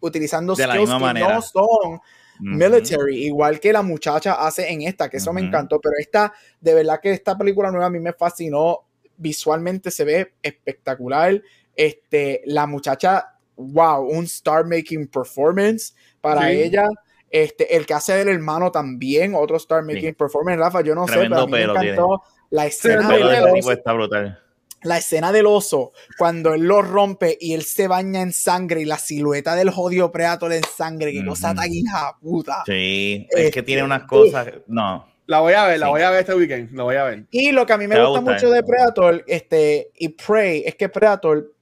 utilizando 0.01 0.55
De 0.55 0.65
skills 0.65 0.91
que 0.95 0.99
manera. 0.99 1.35
no 1.37 1.43
son 1.43 2.01
military, 2.39 3.25
igual 3.27 3.61
que 3.61 3.73
la 3.73 3.83
muchacha 3.83 4.33
hace 4.35 4.71
en 4.73 4.83
esta, 4.83 5.11
que 5.11 5.19
eso 5.19 5.31
me 5.33 5.41
encantó, 5.49 5.79
pero 5.81 5.95
esta, 5.99 6.33
de 6.61 6.73
verdad 6.75 6.99
que 7.01 7.11
esta 7.13 7.37
película 7.37 7.71
nueva 7.71 7.87
a 7.87 7.91
mí 7.91 8.01
me 8.01 8.13
fascinó 8.15 8.87
visualmente 9.21 9.91
se 9.91 10.05
ve 10.05 10.33
espectacular. 10.43 11.41
Este, 11.77 12.43
la 12.47 12.67
muchacha, 12.67 13.37
wow, 13.57 14.03
un 14.07 14.25
star 14.25 14.65
making 14.67 15.07
performance 15.09 15.95
para 16.21 16.49
Sí. 16.49 16.63
ella. 16.63 16.85
Este, 17.31 17.77
el 17.77 17.87
que 17.87 17.95
hace 17.95 18.13
del 18.15 18.29
hermano 18.29 18.73
también, 18.73 19.35
otro 19.37 19.57
star 19.57 19.85
making 19.85 20.11
Sí. 20.11 20.13
performance, 20.13 20.59
Rafa, 20.59 20.81
yo 20.81 20.95
no 20.97 21.05
Tremendo 21.07 21.37
sé, 21.37 21.39
pero 21.39 21.43
a 21.43 21.47
mí 21.47 21.53
me 21.53 21.59
pelo 21.59 21.73
tiene. 21.75 21.89
encantó 21.91 22.23
la 22.51 22.67
escena, 22.67 23.09
de 23.09 23.25
del 23.25 23.45
tipo 23.45 23.59
oso, 23.59 23.73
está 23.73 23.93
brutal. 23.93 24.43
la 24.83 24.99
escena 24.99 25.31
del 25.31 25.47
oso, 25.47 25.93
cuando 26.19 26.55
él 26.55 26.63
lo 26.63 26.83
rompe 26.83 27.37
y 27.41 27.53
él 27.55 27.63
se 27.63 27.87
baña 27.87 28.21
en 28.23 28.33
sangre 28.33 28.81
y 28.81 28.85
la 28.87 28.99
silueta 28.99 29.55
del 29.55 29.71
jodido 29.71 30.11
Predator 30.11 30.53
en 30.55 30.65
sangre, 30.65 31.13
que 31.13 31.25
cosa 31.25 31.53
Ujú. 31.53 31.61
tan 31.61 31.73
hija 31.73 32.17
puta. 32.21 32.63
Sí, 32.67 33.29
es 33.31 33.53
que 33.53 33.63
tiene 33.63 33.83
Este, 33.83 33.85
unas 33.87 34.03
cosas. 34.09 34.49
No, 34.67 35.07
La 35.31 35.39
voy 35.39 35.53
a 35.53 35.65
ver, 35.65 35.79
la 35.79 35.91
voy 35.91 36.03
a 36.03 36.11
ver 36.11 36.21
este 36.23 36.35
weekend. 36.35 36.73
La 36.73 36.83
voy 36.83 36.97
a 36.97 37.05
ver. 37.05 37.25
Y 37.31 37.53
lo 37.53 37.65
que 37.65 37.73
a 37.73 37.79
mí 37.79 37.87
me 37.87 37.95
Te 37.95 38.05
gusta 38.05 38.21
mucho 38.21 38.51
de 38.51 38.65
Predator 38.65 39.23
este, 39.29 39.93
y 39.97 40.09
Prey 40.09 40.65
es 40.67 40.75
que 40.75 40.89
Predator. 40.89 41.55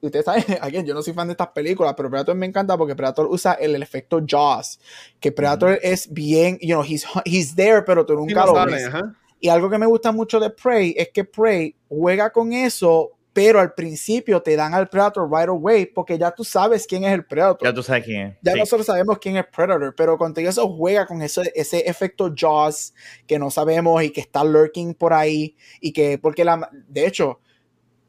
y 0.00 0.06
Ustedes 0.06 0.24
saben, 0.24 0.44
again, 0.62 0.86
yo 0.86 0.94
no 0.94 1.02
soy 1.02 1.12
fan 1.12 1.28
de 1.28 1.32
estas 1.32 1.48
películas, 1.48 1.92
pero 1.94 2.08
Predator 2.08 2.34
me 2.34 2.46
encanta 2.46 2.78
porque 2.78 2.96
Predator 2.96 3.26
usa 3.26 3.52
el, 3.60 3.74
el 3.74 3.82
efecto 3.82 4.22
Jaws. 4.26 4.80
Que 5.20 5.30
Predator 5.32 5.78
es 5.82 6.10
bien, 6.10 6.58
you 6.62 6.68
know, 6.68 6.82
he's, 6.82 7.04
he's 7.26 7.54
there, 7.54 7.82
pero 7.82 8.06
tú 8.06 8.14
nunca 8.14 8.46
lo 8.46 8.54
sale, 8.54 8.72
ves. 8.72 8.86
ajá. 8.86 9.14
Y 9.38 9.50
algo 9.50 9.68
que 9.68 9.76
me 9.76 9.84
gusta 9.84 10.10
mucho 10.10 10.40
de 10.40 10.48
Prey 10.48 10.94
es 10.96 11.10
que 11.10 11.24
Prey 11.24 11.76
juega 11.90 12.30
con 12.30 12.54
eso, 12.54 13.10
pero 13.32 13.60
al 13.60 13.74
principio 13.74 14.42
te 14.42 14.56
dan 14.56 14.74
al 14.74 14.88
Predator 14.88 15.30
right 15.30 15.48
away 15.48 15.86
porque 15.86 16.18
ya 16.18 16.32
tú 16.32 16.42
sabes 16.42 16.86
quién 16.86 17.04
es 17.04 17.12
el 17.12 17.24
Predator. 17.24 17.68
ya 17.68 17.72
tú 17.72 17.82
sabes 17.82 18.04
quién 18.04 18.26
es. 18.28 18.36
Ya 18.42 18.52
Sí. 18.52 18.58
nosotros 18.58 18.86
sabemos 18.86 19.18
quién 19.18 19.36
es 19.36 19.46
Predator, 19.46 19.94
pero 19.96 20.18
contigo 20.18 20.48
eso 20.48 20.68
juega 20.68 21.06
con 21.06 21.22
ese, 21.22 21.52
ese 21.54 21.88
efecto 21.88 22.32
Jaws 22.36 22.92
que 23.26 23.38
no 23.38 23.50
sabemos 23.50 24.02
y 24.02 24.10
que 24.10 24.20
está 24.20 24.42
lurking 24.42 24.94
por 24.94 25.12
ahí. 25.12 25.56
Y 25.80 25.92
que, 25.92 26.18
porque 26.18 26.44
la, 26.44 26.68
de 26.88 27.06
hecho, 27.06 27.40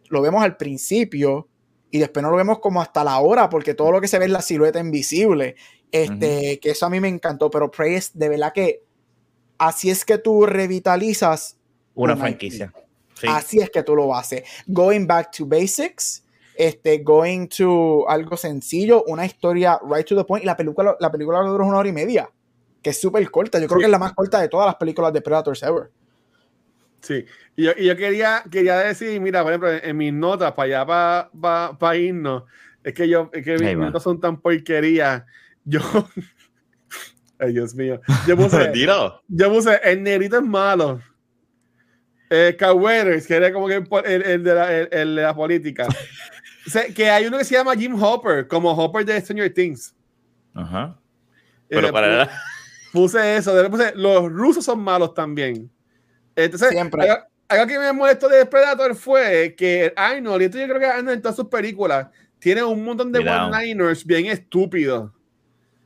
lo 0.10 0.22
vemos 0.22 0.44
al 0.44 0.58
principio 0.58 1.48
y 1.92 2.00
después 2.00 2.24
no 2.24 2.32
lo 2.32 2.38
vemos 2.38 2.60
como 2.60 2.82
hasta 2.82 3.04
la 3.04 3.20
hora, 3.20 3.50
porque 3.50 3.74
todo 3.74 3.92
lo 3.92 4.02
que 4.02 4.08
se 4.08 4.18
ve 4.18 4.26
es 4.26 4.32
la 4.32 4.42
silueta 4.42 4.80
invisible. 4.80 5.56
Este, 5.92 6.60
que 6.60 6.72
eso 6.72 6.86
a 6.86 6.90
mí 6.90 7.00
me 7.00 7.10
encantó, 7.10 7.50
pero 7.50 7.70
Prey 7.70 7.96
es 7.96 8.18
de 8.18 8.30
verdad 8.30 8.54
que 8.54 8.82
así 9.58 9.90
es 9.90 10.06
que 10.06 10.18
tú 10.18 10.46
revitalizas 10.46 11.58
Una 11.94 12.14
un 12.14 12.20
franquicia. 12.20 12.74
Sí. 13.22 13.28
Así 13.30 13.60
es 13.60 13.70
que 13.70 13.84
tú 13.84 13.96
lo 13.96 14.14
haces. 14.16 14.44
Going 14.68 15.06
back 15.06 15.32
to 15.38 15.46
basics, 15.46 16.26
este, 16.56 16.98
going 17.04 17.48
to 17.48 18.10
algo 18.10 18.36
sencillo, 18.36 19.04
una 19.06 19.26
historia 19.26 19.80
right 19.90 20.06
to 20.08 20.16
the 20.16 20.24
point. 20.24 20.44
Y 20.44 20.48
la 20.48 20.58
película, 20.58 20.98
la 21.00 21.12
película 21.12 21.40
dura 21.42 21.64
una 21.64 21.78
hora 21.78 21.88
y 21.90 21.94
media, 21.94 22.30
que 22.82 22.90
es 22.90 23.00
súper 23.00 23.30
corta. 23.30 23.60
Yo 23.60 23.68
creo 23.68 23.78
Sí. 23.78 23.82
que 23.82 23.86
es 23.86 23.92
la 23.92 24.00
más 24.00 24.14
corta 24.14 24.42
de 24.42 24.50
todas 24.50 24.66
las 24.66 24.76
películas 24.76 25.14
de 25.14 25.22
Predators 25.22 25.62
ever. 25.64 25.92
Sí. 27.02 27.26
Y 27.56 27.64
yo, 27.64 27.72
y 27.78 27.86
yo 27.86 27.96
quería, 27.96 28.44
quería 28.50 28.78
decir, 28.80 29.20
mira, 29.22 29.42
por 29.44 29.52
ejemplo, 29.52 29.70
en 29.72 29.98
mis 29.98 30.14
notas, 30.14 30.52
para 30.54 30.82
allá, 30.84 31.30
para 31.40 31.78
pa, 31.78 31.96
irnos, 31.96 32.44
es 32.84 32.94
que 32.94 33.08
yo, 33.08 33.30
es 33.34 33.44
que 33.44 33.58
mis 33.58 33.78
notas 33.78 34.04
son 34.04 34.20
tan 34.20 34.40
porquerías. 34.40 35.24
Yo. 35.64 35.80
Ay, 37.40 37.54
Dios 37.54 37.74
mío. 37.74 38.00
Yo 38.28 38.38
puse, 38.38 38.72
yo 39.28 39.50
puse, 39.52 39.80
el 39.84 40.04
negrito 40.04 40.38
es 40.38 40.44
malo. 40.44 41.02
Eh, 42.34 42.58
Weathers, 42.74 43.28
que 43.28 43.36
era 43.36 43.52
como 43.52 43.68
que 43.68 43.76
el, 44.06 44.22
el- 44.24 44.44
de, 44.44 44.56
la, 44.56 44.72
el- 44.74 44.88
el 44.92 45.16
de 45.18 45.22
la 45.22 45.36
política. 45.36 45.86
O 46.66 46.70
sea, 46.70 46.86
que 46.94 47.10
hay 47.10 47.26
uno 47.26 47.40
que 47.40 47.44
se 47.44 47.56
llama 47.56 47.76
Jim 47.76 47.96
Hopper, 48.02 48.48
como 48.48 48.72
Hopper 48.72 49.04
de 49.04 49.20
Stranger 49.20 49.52
Things. 49.52 49.96
Ajá. 50.54 50.96
Eh, 51.64 51.66
Pero 51.70 51.92
para. 51.92 52.30
puse 52.94 53.36
eso, 53.38 53.56
después 53.56 53.82
puse, 53.92 53.96
los 54.00 54.32
rusos 54.32 54.64
son 54.64 54.80
malos 54.80 55.12
también. 55.16 55.72
Entonces, 56.36 56.70
Siempre. 56.70 57.10
Algo, 57.10 57.24
algo 57.48 57.66
que 57.66 57.80
me 57.80 57.92
molestó 57.92 58.30
de 58.30 58.46
Predator 58.46 58.96
fue 58.96 59.56
que 59.58 59.92
Arnold, 59.96 60.40
y 60.44 60.46
esto 60.46 60.60
yo 60.60 60.68
creo 60.68 60.80
que 60.80 60.86
Arnold 60.86 61.16
en 61.16 61.22
todas 61.24 61.36
sus 61.36 61.48
películas, 61.48 62.10
tiene 62.38 62.64
un 62.64 62.84
montón 62.86 63.12
de 63.12 63.20
one-liners 63.28 64.06
bien 64.06 64.28
estúpidos. 64.28 65.10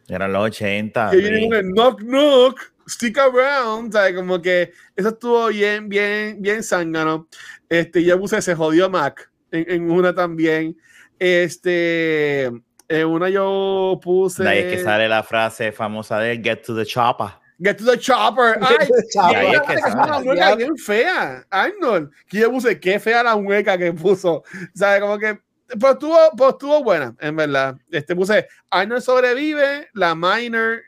Eran 0.09 0.33
los 0.33 0.43
80. 0.43 1.09
Que 1.11 1.17
vienen 1.17 1.49
con 1.49 1.57
el 1.57 1.71
knock 1.71 2.01
knock, 2.01 2.59
stick 2.87 3.17
around, 3.17 3.93
¿sabes? 3.93 4.15
Como 4.15 4.41
que 4.41 4.71
eso 4.95 5.09
estuvo 5.09 5.47
bien, 5.47 5.89
bien, 5.89 6.41
bien 6.41 6.63
zángano. 6.63 7.27
Este, 7.69 8.03
yo 8.03 8.19
puse 8.19 8.41
se 8.41 8.55
jodió 8.55 8.89
Mac 8.89 9.29
en, 9.51 9.65
en 9.69 9.91
una 9.91 10.13
también. 10.13 10.77
Este, 11.19 12.45
en 12.87 13.07
una 13.07 13.29
yo 13.29 13.99
puse. 14.03 14.43
De 14.43 14.49
ahí 14.49 14.59
es 14.59 14.77
que 14.77 14.83
sale 14.83 15.07
la 15.07 15.23
frase 15.23 15.71
famosa 15.71 16.19
de 16.19 16.39
Get 16.41 16.63
to 16.63 16.75
the 16.75 16.85
chopper. 16.85 17.27
Get 17.61 17.77
to 17.77 17.85
the 17.85 17.97
chopper. 17.97 18.57
Ay, 18.61 18.87
Chopper. 19.13 19.37
ahí 19.37 19.53
es 19.53 19.61
que 19.61 19.67
que 19.67 19.79
es 19.79 19.93
una 19.93 20.19
mueca 20.19 20.55
bien 20.55 20.77
fea, 20.77 21.45
Arnold. 21.49 22.11
Que 22.27 22.39
yo 22.39 22.51
puse, 22.51 22.79
qué 22.79 22.99
fea 22.99 23.23
la 23.23 23.37
mueca 23.37 23.77
que 23.77 23.93
puso. 23.93 24.43
¿Sabes? 24.73 25.01
Como 25.01 25.17
que. 25.17 25.39
Pues 25.79 25.93
estuvo, 25.93 26.17
pues 26.37 26.51
estuvo 26.51 26.83
buena, 26.83 27.15
en 27.19 27.35
verdad. 27.35 27.75
Este 27.89 28.15
puse, 28.15 28.47
Arnold 28.69 29.01
sobrevive, 29.01 29.89
la 29.93 30.13
Minor 30.13 30.83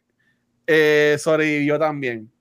eh, 0.68 1.18
sobrevivió 1.20 1.80
también. 1.80 2.32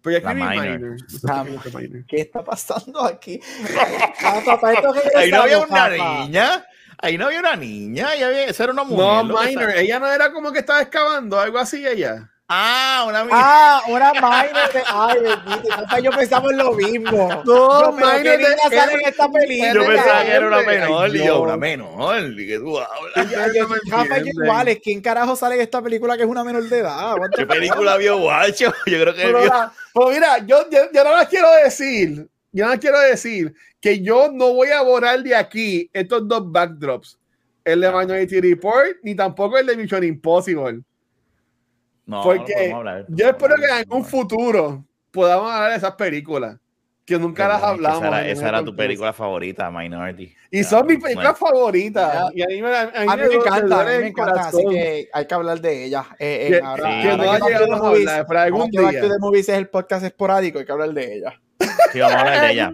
Pero 0.00 0.18
ya 0.18 0.32
Minor. 0.32 0.78
Minor. 0.78 0.96
La 1.22 1.44
Minor. 1.44 2.04
¿Qué 2.06 2.20
está 2.20 2.44
pasando 2.44 3.04
aquí? 3.04 3.40
Ah, 4.24 4.40
papá, 4.44 4.72
esto 4.72 4.94
es 4.94 5.16
Ahí 5.16 5.30
no 5.30 5.42
había 5.42 5.58
una 5.58 5.68
papá. 5.68 5.90
niña. 6.24 6.66
Ahí 6.98 7.16
no 7.16 7.26
había 7.26 7.40
una 7.40 7.56
niña. 7.56 8.08
Ahí 8.08 8.22
había, 8.22 8.44
esa 8.44 8.64
era 8.64 8.72
una 8.72 8.84
mujer. 8.84 9.24
No, 9.24 9.42
Minor. 9.42 9.70
Ella 9.76 9.98
no 9.98 10.06
era 10.12 10.32
como 10.32 10.52
que 10.52 10.58
estaba 10.60 10.80
excavando, 10.82 11.38
algo 11.38 11.58
así 11.58 11.86
ella. 11.86 12.30
Ah, 12.50 13.04
una 13.06 13.24
niña. 13.24 13.36
Ah, 13.38 13.82
una 13.88 14.12
minor 14.14 14.72
de. 14.72 14.82
Ay, 14.86 15.18
bendito. 15.20 15.68
papá, 15.76 15.98
Yo 16.00 16.10
pensaba 16.12 16.50
en 16.50 16.56
lo 16.56 16.72
mismo. 16.72 17.42
No, 17.44 17.92
minor 17.92 18.22
¿qué 18.22 18.38
de- 18.38 18.56
sale 18.70 18.92
en 18.94 19.00
esta 19.06 19.28
película? 19.30 19.72
Yo 19.74 19.84
pensaba 19.86 20.24
que 20.24 20.30
era 20.30 20.46
una 20.46 20.62
menor. 20.62 21.14
Y 21.14 21.24
yo, 21.26 21.42
una 21.42 21.56
menor. 21.58 22.22
¿Y 22.40 22.46
qué 22.46 22.58
tú 22.58 22.78
hablas? 22.78 23.30
Rafa, 23.32 23.48
yo 23.52 23.74
entienden. 23.74 24.26
igual, 24.44 24.68
es 24.68 24.78
¿quién 24.82 25.02
carajo 25.02 25.36
sale 25.36 25.56
en 25.56 25.60
esta 25.60 25.82
película 25.82 26.16
que 26.16 26.22
es 26.22 26.28
una 26.28 26.42
menor 26.42 26.62
de 26.66 26.78
edad? 26.78 27.16
¿Qué 27.36 27.44
película 27.46 27.98
vio 27.98 28.16
Guacho? 28.18 28.72
Yo 28.86 28.98
creo 29.02 29.14
que 29.14 29.22
Pero, 29.24 29.40
vio. 29.40 29.48
la- 29.48 29.72
pero 29.92 30.08
mira, 30.08 30.38
yo, 30.38 30.70
yo, 30.70 30.78
yo 30.92 31.04
no 31.04 31.18
les 31.18 31.28
quiero 31.28 31.48
decir, 31.62 32.28
yo 32.52 32.64
no 32.64 32.70
les 32.70 32.80
quiero 32.80 32.98
decir 33.00 33.54
que 33.78 34.00
yo 34.02 34.30
no 34.32 34.54
voy 34.54 34.70
a 34.70 34.80
borrar 34.80 35.22
de 35.22 35.36
aquí 35.36 35.90
estos 35.92 36.26
dos 36.26 36.50
backdrops. 36.50 37.18
El 37.62 37.82
de. 37.82 37.90
Minority 37.92 38.40
Report, 38.40 38.96
ni 39.02 39.14
tampoco 39.14 39.58
el 39.58 39.66
de 39.66 39.76
Mission 39.76 40.02
Impossible. 40.02 40.80
No, 42.08 42.22
porque 42.22 42.68
no 42.70 42.78
hablar. 42.78 43.04
Yo 43.08 43.28
espero 43.28 43.54
que 43.56 43.64
en 43.66 43.70
algún 43.70 44.04
futuro 44.04 44.84
podamos 45.10 45.50
hablar 45.52 45.70
de 45.70 45.76
esas 45.76 45.92
películas. 45.94 46.56
Que 47.04 47.18
nunca 47.18 47.48
las 47.48 47.56
es 47.56 47.62
que 47.62 47.66
hablamos. 47.70 47.98
Esa 48.02 48.08
era, 48.08 48.28
esa 48.28 48.48
era 48.50 48.62
tu 48.64 48.76
película 48.76 49.12
favorita, 49.14 49.70
Minority. 49.70 50.34
Y 50.50 50.62
son 50.62 50.86
mis 50.86 50.98
películas 51.02 51.38
favoritas. 51.38 52.30
Y 52.34 52.42
a 52.42 52.46
mí 52.48 52.60
me, 52.60 52.76
a 52.76 52.84
mí 52.86 52.90
A 52.94 53.00
mí 53.00 53.06
me 53.06 53.16
duele 53.28 53.34
encanta, 53.36 53.80
a 53.80 53.84
mí 53.84 53.90
me 53.98 54.06
encanta, 54.08 54.40
así 54.40 54.50
corazón. 54.52 54.72
que 54.74 55.08
hay 55.10 55.26
que 55.26 55.34
hablar 55.34 55.60
de 55.60 55.84
ella. 55.84 56.04
Eh, 56.18 56.46
eh, 56.46 56.50
Que- 56.50 56.66
ahora, 56.66 56.82
sí, 57.02 57.08
ahora 57.08 57.10
que 57.10 57.16
no 57.16 57.22
que 57.22 57.28
ha 57.28 57.48
llegado 57.58 57.74
a 57.74 57.78
Movies- 57.78 58.08
hablar, 58.08 58.26
pero 58.28 58.40
algún 58.40 58.70
que 58.70 58.78
día. 58.80 59.00
to 59.00 59.08
the 59.08 59.18
Movies 59.20 59.48
es 59.48 59.56
el 59.56 59.68
podcast 59.68 60.04
esporádico, 60.04 60.58
hay 60.58 60.66
que 60.66 60.72
hablar 60.72 60.90
de 60.92 61.14
ella. 61.16 61.40
Sí, 61.92 62.00
vamos 62.00 62.14
a 62.16 62.20
hablar 62.20 62.40
de 62.42 62.50
ella. 62.52 62.70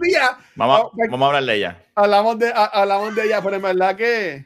Vamos, 0.55 0.81
Oh, 0.83 0.91
vamos 1.09 1.21
a 1.21 1.27
hablar 1.27 1.43
de 1.45 1.55
ella. 1.55 1.77
hablamos 1.95 2.39
de, 2.39 2.49
ha- 2.53 2.65
hablamos 2.65 3.15
de 3.15 3.23
ella, 3.25 3.41
pero 3.41 3.55
en 3.55 3.61
verdad 3.61 3.95
que 3.95 4.45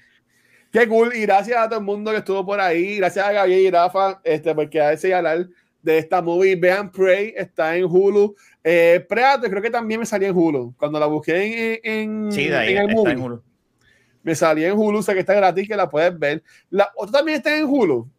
qué 0.71 0.87
cool. 0.87 1.15
Y 1.15 1.21
gracias 1.21 1.57
a 1.57 1.67
todo 1.69 1.79
el 1.79 1.85
mundo 1.85 2.11
que 2.11 2.17
estuvo 2.17 2.45
por 2.45 2.59
ahí. 2.59 2.97
Gracias 2.97 3.25
a 3.25 3.31
Gabriel 3.31 3.61
y 3.61 3.69
Rafa, 3.71 4.19
este, 4.23 4.53
porque 4.55 4.81
a 4.81 4.89
veces 4.89 5.13
hablar 5.13 5.47
de 5.81 5.97
esta 5.97 6.21
movie. 6.21 6.55
Vean 6.55 6.91
Prey, 6.91 7.33
está 7.35 7.75
en 7.77 7.85
Hulu. 7.85 8.35
Eh, 8.63 9.05
Predator, 9.07 9.49
creo 9.49 9.61
que 9.61 9.69
también 9.69 9.99
me 9.99 10.05
salió 10.05 10.27
en 10.29 10.35
Hulu. 10.37 10.73
Cuando 10.77 10.99
la 10.99 11.05
busqué 11.05 11.79
en, 11.83 12.25
en, 12.25 12.31
Sí, 12.31 12.47
de 12.47 12.57
ahí 12.57 12.71
en 12.73 12.77
el 12.77 12.89
está 12.89 12.95
movie, 12.95 13.13
en 13.13 13.21
Hulu. 13.21 13.43
me 14.23 14.35
salió 14.35 14.67
en 14.67 14.77
Hulu. 14.77 15.01
Sé 15.01 15.13
que 15.13 15.19
está 15.21 15.33
gratis, 15.33 15.67
que 15.67 15.75
la 15.75 15.89
puedes 15.89 16.17
ver. 16.19 16.43
La 16.69 16.91
otra 16.95 17.19
también 17.19 17.37
está 17.37 17.57
en 17.57 17.65
Hulu 17.65 18.09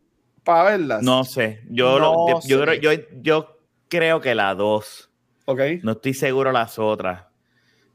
para 0.42 0.70
verlas. 0.70 1.02
No 1.02 1.24
sé. 1.24 1.60
Yo, 1.68 1.98
No 1.98 2.28
lo- 2.28 2.40
yo, 2.46 2.64
sé. 2.66 2.80
yo, 2.80 2.90
yo 3.20 3.58
creo 3.88 4.20
que 4.20 4.34
la 4.34 4.54
2. 4.54 5.10
Ok. 5.44 5.60
No 5.82 5.92
estoy 5.92 6.14
seguro 6.14 6.52
las 6.52 6.78
otras. 6.78 7.24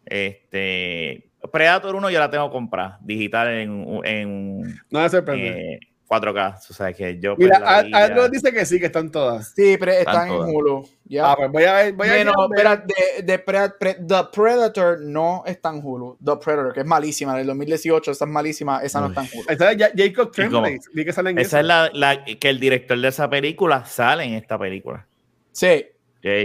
Este. 0.06 1.30
Predator 1.56 1.95
1 1.95 2.10
yo 2.10 2.20
la 2.20 2.30
tengo 2.30 2.49
comprada. 2.51 2.99
Digital 3.01 3.47
en, 3.49 3.99
en 4.03 4.60
No 4.91 4.99
me 5.01 5.10
sorprende. 5.10 5.74
eh, 5.76 5.80
4K. 6.08 6.58
O 6.70 6.74
sea 6.74 6.93
que 6.93 7.18
yo. 7.20 7.36
pues, 7.36 7.49
Mira, 7.49 8.28
dice 8.30 8.53
que 8.53 8.64
sí, 8.66 8.80
que 8.80 8.86
están 8.88 9.10
todas. 9.10 9.53
Sí, 9.56 9.76
pero 9.80 9.91
están 9.91 10.28
en. 10.28 10.34
Hulu. 10.34 10.88
Ya. 11.06 11.32
Ah, 11.32 11.36
pues 11.36 11.51
voy 11.51 11.64
a 11.64 11.74
ver. 11.74 11.93
Voy 11.93 12.08
a 12.08 12.12
Menos, 12.12 12.36
ver. 12.49 12.60
espera, 12.60 12.78
de, 12.86 13.24
de 13.24 13.39
Pre- 13.39 13.70
Pre- 13.80 13.93
The 14.08 14.16
Predator 14.34 14.99
no 15.01 15.43
está 15.47 15.70
en 15.70 15.82
Hulu. 15.84 16.18
The 16.24 16.36
Predator, 16.43 16.74
que 16.74 16.82
es 16.82 16.86
malísima, 16.86 17.36
del 17.36 17.47
2018, 17.47 18.12
esa 18.12 18.26
es 18.26 18.32
malísima, 18.32 18.82
esa 18.84 18.99
no 18.99 19.08
Uy. 19.08 19.12
está 19.14 19.22
en 19.24 19.28
Hulu. 19.34 19.45
Esta 19.49 19.72
es 19.72 19.78
Ja- 19.80 19.91
Jacob. 19.97 20.32
Tremblay. 20.32 20.78
Vi 20.93 21.06
que 21.06 21.12
sale 21.14 21.30
en 21.32 21.39
Esa 21.39 21.47
esa. 21.47 21.60
es 21.62 21.66
la, 21.66 21.89
la 21.93 22.26
que 22.26 22.49
el 22.49 22.60
director 22.60 22.99
de 22.99 23.08
esa 23.08 23.28
película 23.30 23.84
sale 23.86 24.26
en 24.26 24.34
esta 24.36 24.60
película. 24.60 25.08
Sí, 25.53 25.88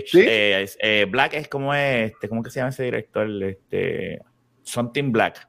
¿Sí? 0.06 0.20
eh, 0.26 0.62
es- 0.62 0.78
eh, 0.80 1.06
Black 1.08 1.34
es 1.34 1.48
como 1.48 1.74
este, 1.74 2.28
¿cómo 2.30 2.42
que 2.42 2.50
se 2.50 2.61
llama 2.61 2.70
ese 2.70 2.84
director? 2.84 3.28
Este, 3.42 4.20
Something 4.70 5.12
Black. 5.12 5.46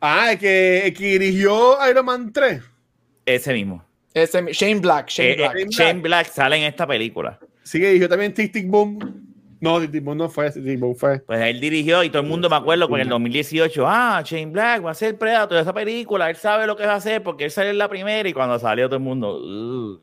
Ah, 0.00 0.32
el 0.32 0.38
que, 0.38 0.86
el 0.86 0.94
que 0.94 1.18
dirigió 1.18 1.76
Iron 1.88 2.04
Man 2.06 2.32
3. 2.32 2.62
Ese 3.26 3.52
mismo. 3.52 3.84
ese, 4.12 4.42
Shane 4.52 4.80
Black, 4.80 5.08
Shane 5.08 5.30
Eh, 5.32 5.36
Black. 5.36 5.56
eh, 5.56 5.66
Shane 5.70 6.00
Black 6.00 6.26
sale 6.28 6.56
en 6.56 6.62
esta 6.64 6.86
película. 6.86 7.38
Sí, 7.62 7.80
que 7.80 7.86
dirigió 7.86 8.08
también 8.08 8.34
Tic 8.34 8.52
Tic 8.52 8.68
Boom. 8.68 9.22
No, 9.60 9.80
Timon 9.88 10.18
no 10.18 10.28
fue, 10.28 10.50
Timon 10.50 10.94
fue. 10.94 11.20
Pues 11.20 11.40
él 11.40 11.58
dirigió 11.58 12.04
y 12.04 12.10
todo 12.10 12.20
el 12.20 12.28
mundo 12.28 12.50
me 12.50 12.56
acuerdo 12.56 12.86
con 12.86 13.00
el 13.00 13.08
2018, 13.08 13.84
ah, 13.86 14.20
Shane 14.22 14.50
Black 14.50 14.84
va 14.84 14.90
a 14.90 14.94
ser 14.94 15.16
Predator 15.16 15.56
de 15.56 15.62
esa 15.62 15.72
película, 15.72 16.28
él 16.28 16.36
sabe 16.36 16.66
lo 16.66 16.76
que 16.76 16.84
va 16.84 16.92
a 16.92 16.96
hacer 16.96 17.22
porque 17.22 17.44
él 17.46 17.50
salió 17.50 17.70
en 17.70 17.78
la 17.78 17.88
primera 17.88 18.28
y 18.28 18.34
cuando 18.34 18.58
salió 18.58 18.86
todo 18.88 18.96
el 18.96 19.02
mundo... 19.02 20.02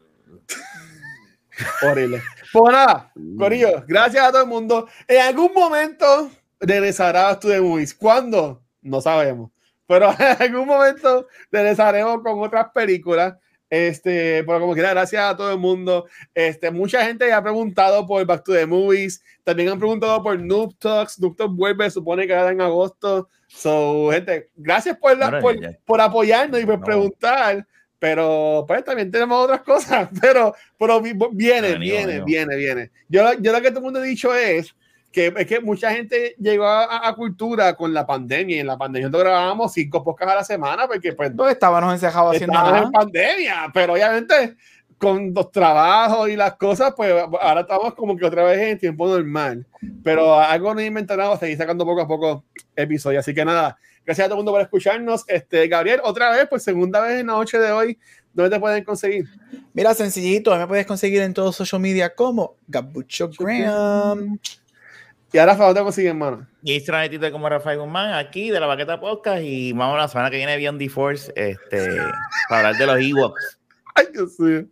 Horrible. 1.83 2.23
Pues 2.51 2.73
nada, 2.73 3.11
Corillo, 3.37 3.83
gracias 3.87 4.23
a 4.25 4.31
todo 4.31 4.41
el 4.41 4.47
mundo. 4.47 4.87
En 5.07 5.21
algún 5.21 5.53
momento 5.53 6.31
regresará 6.61 7.29
a 7.29 7.35
Studio 7.35 7.63
Movies. 7.63 7.93
¿Cuándo? 7.93 8.61
No 8.81 9.01
sabemos. 9.01 9.51
Pero 9.87 10.09
en 10.19 10.41
algún 10.41 10.67
momento 10.67 11.27
regresaremos 11.51 12.21
con 12.23 12.39
otras 12.39 12.67
películas. 12.73 13.35
Este, 13.69 14.43
pero 14.43 14.59
como 14.59 14.73
quiera, 14.73 14.89
gracias 14.91 15.23
a 15.23 15.35
todo 15.35 15.51
el 15.51 15.57
mundo. 15.57 16.05
Este, 16.33 16.71
mucha 16.71 17.05
gente 17.05 17.27
ya 17.27 17.37
ha 17.37 17.41
preguntado 17.43 18.05
por 18.05 18.25
Back 18.25 18.43
to 18.43 18.53
the 18.53 18.65
Movies. 18.65 19.23
También 19.43 19.69
han 19.69 19.79
preguntado 19.79 20.21
por 20.21 20.39
Noob 20.39 20.77
Talks. 20.77 21.19
Noob 21.19 21.35
Talks 21.37 21.55
vuelve, 21.55 21.89
supone 21.89 22.27
que 22.27 22.35
ahora 22.35 22.51
en 22.51 22.61
agosto. 22.61 23.29
So, 23.47 24.09
gente, 24.11 24.49
gracias 24.55 24.97
por, 24.97 25.17
la, 25.17 25.39
por, 25.39 25.55
por 25.85 25.99
apoyarnos 26.01 26.61
y 26.61 26.65
por 26.65 26.79
No. 26.79 26.85
preguntar. 26.85 27.65
Pero 27.97 28.65
pues 28.67 28.83
también 28.83 29.09
tenemos 29.11 29.43
otras 29.43 29.61
cosas. 29.63 30.09
Pero, 30.19 30.53
pero 30.77 30.99
vi- 30.99 31.13
viene, 31.31 31.77
viene, 31.77 32.21
viene, 32.25 32.55
viene. 32.57 32.91
Yo, 33.07 33.33
yo 33.39 33.51
lo 33.53 33.61
que 33.61 33.69
todo 33.69 33.79
el 33.79 33.83
mundo 33.85 33.99
ha 33.99 34.03
dicho 34.03 34.33
es 34.35 34.75
que 35.11 35.33
es 35.35 35.47
que 35.47 35.59
mucha 35.59 35.91
gente 35.91 36.35
llegó 36.39 36.65
a, 36.65 37.07
a 37.07 37.15
cultura 37.15 37.75
con 37.75 37.93
la 37.93 38.05
pandemia 38.05 38.57
y 38.57 38.59
en 38.59 38.67
la 38.67 38.77
pandemia 38.77 39.07
nosotros 39.09 39.29
grabábamos 39.31 39.73
cinco 39.73 40.03
podcasts 40.03 40.33
a 40.33 40.35
la 40.37 40.43
semana 40.43 40.87
porque 40.87 41.13
pues 41.13 41.33
No 41.35 41.49
estábamos 41.49 41.93
encerrados 41.93 42.35
haciendo 42.35 42.53
estábamos 42.53 42.73
nada. 42.75 42.85
en 42.85 42.91
pandemia, 42.91 43.71
pero 43.73 43.93
obviamente 43.93 44.55
con 44.97 45.33
los 45.33 45.51
trabajos 45.51 46.29
y 46.29 46.35
las 46.35 46.55
cosas, 46.57 46.93
pues 46.95 47.11
ahora 47.41 47.61
estamos 47.61 47.95
como 47.95 48.15
que 48.15 48.23
otra 48.23 48.43
vez 48.43 48.59
en 48.59 48.77
tiempo 48.77 49.07
normal. 49.07 49.65
Pero 50.03 50.39
algo 50.39 50.75
no 50.75 50.81
inventado, 50.81 51.35
seguir 51.37 51.57
sacando 51.57 51.83
poco 51.85 52.01
a 52.01 52.07
poco 52.07 52.43
episodios. 52.75 53.21
Así 53.21 53.33
que 53.33 53.43
nada, 53.43 53.79
gracias 54.05 54.25
a 54.25 54.29
todo 54.29 54.35
el 54.35 54.39
mundo 54.41 54.51
por 54.51 54.61
escucharnos. 54.61 55.23
Este, 55.27 55.67
Gabriel, 55.67 56.01
otra 56.03 56.29
vez, 56.29 56.47
por 56.47 56.59
segunda 56.59 57.01
vez 57.01 57.19
en 57.19 57.25
la 57.27 57.33
noche 57.33 57.57
de 57.57 57.71
hoy, 57.71 57.97
¿dónde 58.31 58.55
te 58.55 58.59
pueden 58.59 58.83
conseguir? 58.83 59.25
Mira, 59.73 59.95
sencillito, 59.95 60.55
me 60.55 60.67
puedes 60.67 60.85
conseguir 60.85 61.23
en 61.23 61.33
todos 61.33 61.55
social 61.55 61.81
media 61.81 62.13
como 62.13 62.57
Gabucho 62.67 63.31
Graham. 63.39 64.37
Y 65.33 65.37
ahora, 65.37 65.55
¿dónde 65.55 65.75
te 65.79 65.83
consiguen, 65.83 66.11
hermano? 66.11 66.47
Y 66.61 66.73
Instagram 66.75 67.13
y 67.13 67.31
como 67.31 67.47
Rafael 67.47 67.79
Guzmán, 67.79 68.13
aquí 68.13 68.49
de 68.51 68.59
la 68.59 68.67
Baqueta 68.67 68.99
Podcast. 68.99 69.41
Y 69.43 69.71
vamos 69.71 69.97
la 69.97 70.07
semana 70.07 70.29
que 70.29 70.37
viene 70.37 70.57
Beyond 70.57 70.79
the 70.79 70.89
Force 70.89 71.31
este, 71.35 71.97
para 72.49 72.69
hablar 72.69 72.75
de 72.77 72.85
los 72.85 72.99
Ewoks. 72.99 73.57
Ay, 73.95 74.05
Dios 74.13 74.39
mío. 74.39 74.65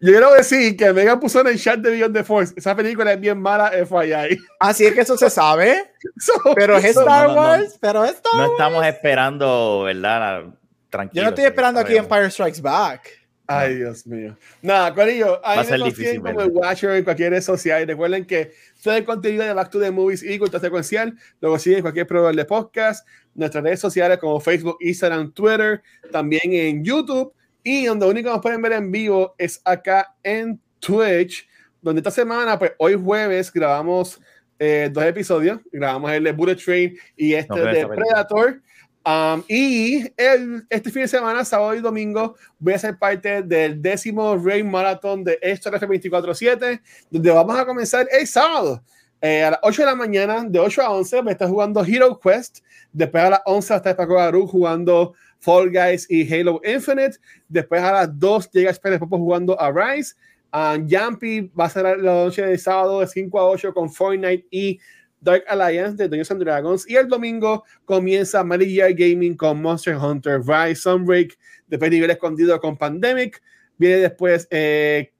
Yo 0.00 0.10
quiero 0.12 0.32
decir 0.34 0.76
que 0.76 0.92
Megan 0.92 1.18
puso 1.20 1.40
en 1.40 1.48
el 1.48 1.60
chat 1.60 1.78
de 1.80 1.90
Beyond 1.90 2.14
the 2.14 2.24
Force. 2.24 2.54
Esa 2.56 2.74
película 2.76 3.12
es 3.12 3.20
bien 3.20 3.40
mala, 3.40 3.70
FYI. 3.70 4.38
Así 4.60 4.86
es 4.86 4.94
que 4.94 5.00
eso 5.00 5.16
se 5.16 5.30
sabe, 5.30 5.92
So, 6.18 6.32
pero 6.54 6.76
es 6.76 6.84
Star 6.84 7.28
no, 7.28 7.34
no, 7.34 7.34
no. 7.34 7.40
Wars, 7.40 7.78
pero 7.80 8.04
es 8.04 8.12
Star 8.12 8.32
No 8.34 8.40
Wars. 8.40 8.52
estamos 8.52 8.86
esperando, 8.86 9.82
¿verdad? 9.84 10.20
La- 10.44 10.54
Tranquilo. 10.90 11.20
Yo 11.20 11.24
no 11.24 11.28
estoy 11.30 11.44
esperando 11.44 11.80
aquí. 11.80 11.96
Empire 11.96 12.30
Strikes 12.30 12.62
Back. 12.62 13.10
Ay, 13.50 13.76
Dios 13.76 14.06
mío. 14.06 14.36
Nada, 14.60 14.94
Corillo, 14.94 15.40
ahí 15.42 15.66
me 15.70 15.78
consiguen 15.78 16.20
como 16.20 16.42
el 16.42 16.50
Watcher 16.50 16.90
en 16.90 17.04
cualquier 17.04 17.30
red 17.30 17.40
social. 17.40 17.86
Recuerden 17.86 18.26
que 18.26 18.52
todo 18.82 18.94
el 18.94 19.06
contenido 19.06 19.42
de 19.42 19.54
Back 19.54 19.70
to 19.70 19.80
the 19.80 19.90
Movies 19.90 20.22
y 20.22 20.38
Cultura 20.38 20.60
Secuencial 20.60 21.16
lo 21.40 21.50
consiguen 21.50 21.78
en 21.78 21.82
cualquier 21.82 22.06
proveedor 22.06 22.36
de 22.36 22.44
podcast, 22.44 23.08
nuestras 23.34 23.64
redes 23.64 23.80
sociales 23.80 24.18
como 24.18 24.38
Facebook, 24.38 24.76
Instagram, 24.80 25.32
Twitter, 25.32 25.82
también 26.12 26.42
en 26.52 26.84
YouTube 26.84 27.32
y 27.62 27.86
donde 27.86 28.06
único 28.06 28.28
nos 28.28 28.42
pueden 28.42 28.60
ver 28.60 28.72
en 28.72 28.92
vivo 28.92 29.34
es 29.38 29.62
acá 29.64 30.14
en 30.22 30.60
Twitch, 30.78 31.48
donde 31.80 32.00
esta 32.00 32.10
semana, 32.10 32.58
pues 32.58 32.72
hoy 32.76 33.00
jueves 33.02 33.50
grabamos 33.50 34.20
eh, 34.58 34.90
dos 34.92 35.04
episodios, 35.04 35.60
grabamos 35.72 36.12
el 36.12 36.24
de 36.24 36.32
Bullet 36.32 36.56
Train 36.56 36.98
y 37.16 37.32
este 37.32 37.56
No, 37.56 37.64
de. 37.64 37.86
Predator. 37.86 38.60
Um, 39.08 39.42
y 39.48 40.04
el, 40.18 40.66
este 40.68 40.90
fin 40.90 41.00
de 41.00 41.08
semana, 41.08 41.42
sábado 41.42 41.74
y 41.74 41.80
domingo, 41.80 42.36
voy 42.58 42.74
a 42.74 42.78
ser 42.78 42.98
parte 42.98 43.40
del 43.42 43.80
décimo 43.80 44.36
Rain 44.36 44.70
Marathon 44.70 45.24
de 45.24 45.38
Extra 45.40 45.80
F247, 45.80 46.78
donde 47.10 47.30
vamos 47.30 47.58
a 47.58 47.64
comenzar 47.64 48.06
el 48.12 48.26
sábado 48.26 48.82
eh, 49.22 49.44
a 49.44 49.52
las 49.52 49.60
8 49.62 49.80
de 49.80 49.86
la 49.86 49.94
mañana, 49.94 50.44
de 50.44 50.58
8 50.58 50.82
a 50.82 50.90
11, 50.90 51.22
me 51.22 51.32
está 51.32 51.48
jugando 51.48 51.82
Hero 51.82 52.20
Quest. 52.20 52.58
Después 52.92 53.24
a 53.24 53.30
las 53.30 53.40
11 53.46 53.76
está 53.76 53.96
Paco 53.96 54.14
Garú 54.14 54.46
jugando 54.46 55.14
Fall 55.38 55.70
Guys 55.70 56.06
y 56.10 56.30
Halo 56.30 56.60
Infinite. 56.62 57.16
Después 57.48 57.80
a 57.82 57.92
las 57.92 58.18
2 58.18 58.50
llega 58.50 58.74
Pérez 58.74 58.98
Popo 58.98 59.16
jugando 59.16 59.58
a 59.58 59.72
Rise. 59.72 60.16
Um, 60.52 60.86
Jumpy 60.86 61.50
va 61.58 61.64
a 61.64 61.70
ser 61.70 61.98
la 61.98 62.12
noche 62.12 62.42
de 62.42 62.58
sábado 62.58 63.00
de 63.00 63.06
5 63.06 63.40
a 63.40 63.46
8 63.46 63.72
con 63.72 63.90
Fortnite 63.90 64.46
y 64.50 64.78
Dark 65.20 65.44
Alliance 65.48 65.96
de 65.96 66.08
Dungeons 66.08 66.30
and 66.30 66.42
Dragons. 66.42 66.88
Y 66.88 66.96
el 66.96 67.08
domingo 67.08 67.64
comienza 67.84 68.44
Year 68.58 68.92
Gaming 68.92 69.36
con 69.36 69.60
Monster 69.60 69.96
Hunter 69.96 70.40
Rise, 70.40 70.82
Sunbreak, 70.82 71.38
después 71.66 71.90
nivel 71.90 72.10
escondido 72.10 72.58
con 72.60 72.76
Pandemic. 72.76 73.42
Viene 73.76 73.96
después 73.96 74.46
eh, 74.50 75.12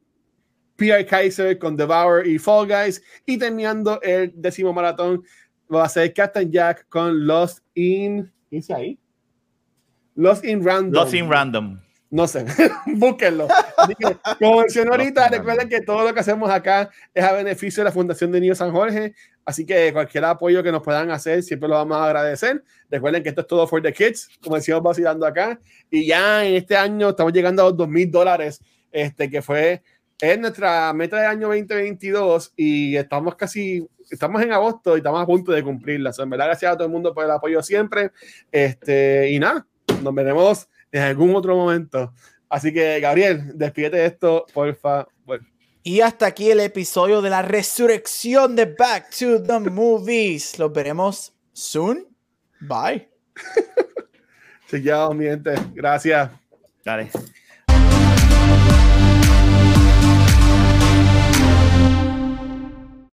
PR 0.76 1.05
Kaiser 1.07 1.59
con 1.59 1.76
Devour 1.76 2.26
y 2.26 2.38
Fall 2.38 2.66
Guys. 2.66 3.03
Y 3.26 3.38
terminando 3.38 4.01
el 4.03 4.32
décimo 4.34 4.72
maratón 4.72 5.22
va 5.72 5.84
a 5.84 5.88
ser 5.88 6.12
Captain 6.14 6.51
Jack 6.51 6.86
con 6.88 7.26
Lost 7.26 7.64
in. 7.74 8.24
¿Qué 8.49 8.57
dice 8.57 8.74
ahí? 8.74 8.99
Lost 10.14 10.44
in 10.44 10.64
Random. 10.64 10.92
Lost 10.92 11.14
in 11.14 11.30
Random. 11.30 11.80
No 12.11 12.26
sé, 12.26 12.46
búsquenlo. 12.86 13.49
Que, 13.99 14.16
como 14.38 14.61
mencioné 14.61 14.90
ahorita, 14.90 15.28
recuerden 15.28 15.68
que 15.68 15.82
todo 15.82 16.09
lo 16.09 16.14
que 16.14 16.20
hacemos 16.20 16.49
acá 16.51 16.88
es 17.12 17.22
a 17.22 17.32
beneficio 17.32 17.82
de 17.82 17.84
la 17.84 17.92
Fundación 17.92 18.32
de 18.32 18.40
Niños 18.40 18.59
San 18.59 18.72
Jorge. 18.72 19.14
Así 19.49 19.64
que 19.64 19.94
cualquier 19.94 20.26
apoyo 20.26 20.62
que 20.62 20.70
nos 20.70 20.82
puedan 20.82 21.11
hacer, 21.11 21.42
siempre 21.42 21.70
lo 21.70 21.76
vamos 21.76 21.96
a 21.96 22.05
agradecer. 22.05 22.62
Recuerden 22.90 23.22
que 23.22 23.30
esto 23.30 23.40
es 23.40 23.46
todo 23.46 23.66
for 23.66 23.80
the 23.80 23.94
kids, 23.94 24.28
como 24.42 24.57
decíamos 24.57 24.84
vacilando 24.84 25.24
acá. 25.24 25.59
Y 25.90 26.07
ya 26.07 26.44
en 26.44 26.57
este 26.57 26.76
año 26.76 27.09
estamos 27.09 27.32
llegando 27.32 27.62
a 27.62 27.64
los 27.70 27.76
2 27.78 27.88
mil 27.88 28.11
dólares, 28.11 28.61
este, 28.92 29.30
que 29.30 29.40
fue 29.40 29.82
es 30.20 30.38
nuestra 30.38 30.92
meta 30.92 31.16
del 31.16 31.30
año 31.30 31.46
2022 31.46 32.53
y 32.57 32.94
estamos 32.96 33.36
casi, 33.36 33.88
estamos 34.11 34.42
en 34.42 34.53
agosto 34.53 34.96
y 34.96 34.99
estamos 34.99 35.22
a 35.22 35.24
punto 35.24 35.51
de 35.53 35.62
cumplirla. 35.62 36.12
So, 36.12 36.24
en 36.24 36.28
verdad, 36.28 36.49
gracias 36.49 36.70
a 36.70 36.76
todo 36.76 36.84
el 36.86 36.92
mundo 36.92 37.14
por 37.14 37.24
el 37.24 37.30
apoyo 37.30 37.62
siempre. 37.62 38.11
Este, 38.53 39.30
y 39.30 39.38
nada, 39.38 39.66
nos 40.03 40.14
veremos 40.14 40.68
en 40.92 41.05
algún 41.05 41.34
otro 41.34 41.57
momento. 41.57 42.12
Así 42.51 42.70
que, 42.70 43.01
Gabriel, 43.01 43.53
despídete 43.55 43.96
de 43.96 44.05
esto, 44.05 44.44
por 44.53 44.74
favor. 44.76 45.09
Y 45.83 46.01
hasta 46.01 46.26
aquí 46.26 46.51
el 46.51 46.61
episodio 46.61 47.22
de 47.22 47.31
la 47.31 47.43
resurrección 47.43 48.57
de 48.57 48.66
Back 48.66 49.11
to 49.11 49.43
the 49.43 49.59
Movies. 49.70 50.59
Los 50.59 50.72
veremos 50.72 51.33
soon. 51.53 52.07
Bye. 52.61 53.09
Chequeado, 54.70 55.14
mi 55.14 55.24
gente. 55.24 55.55
Gracias. 55.74 56.31
Dale. 56.85 57.11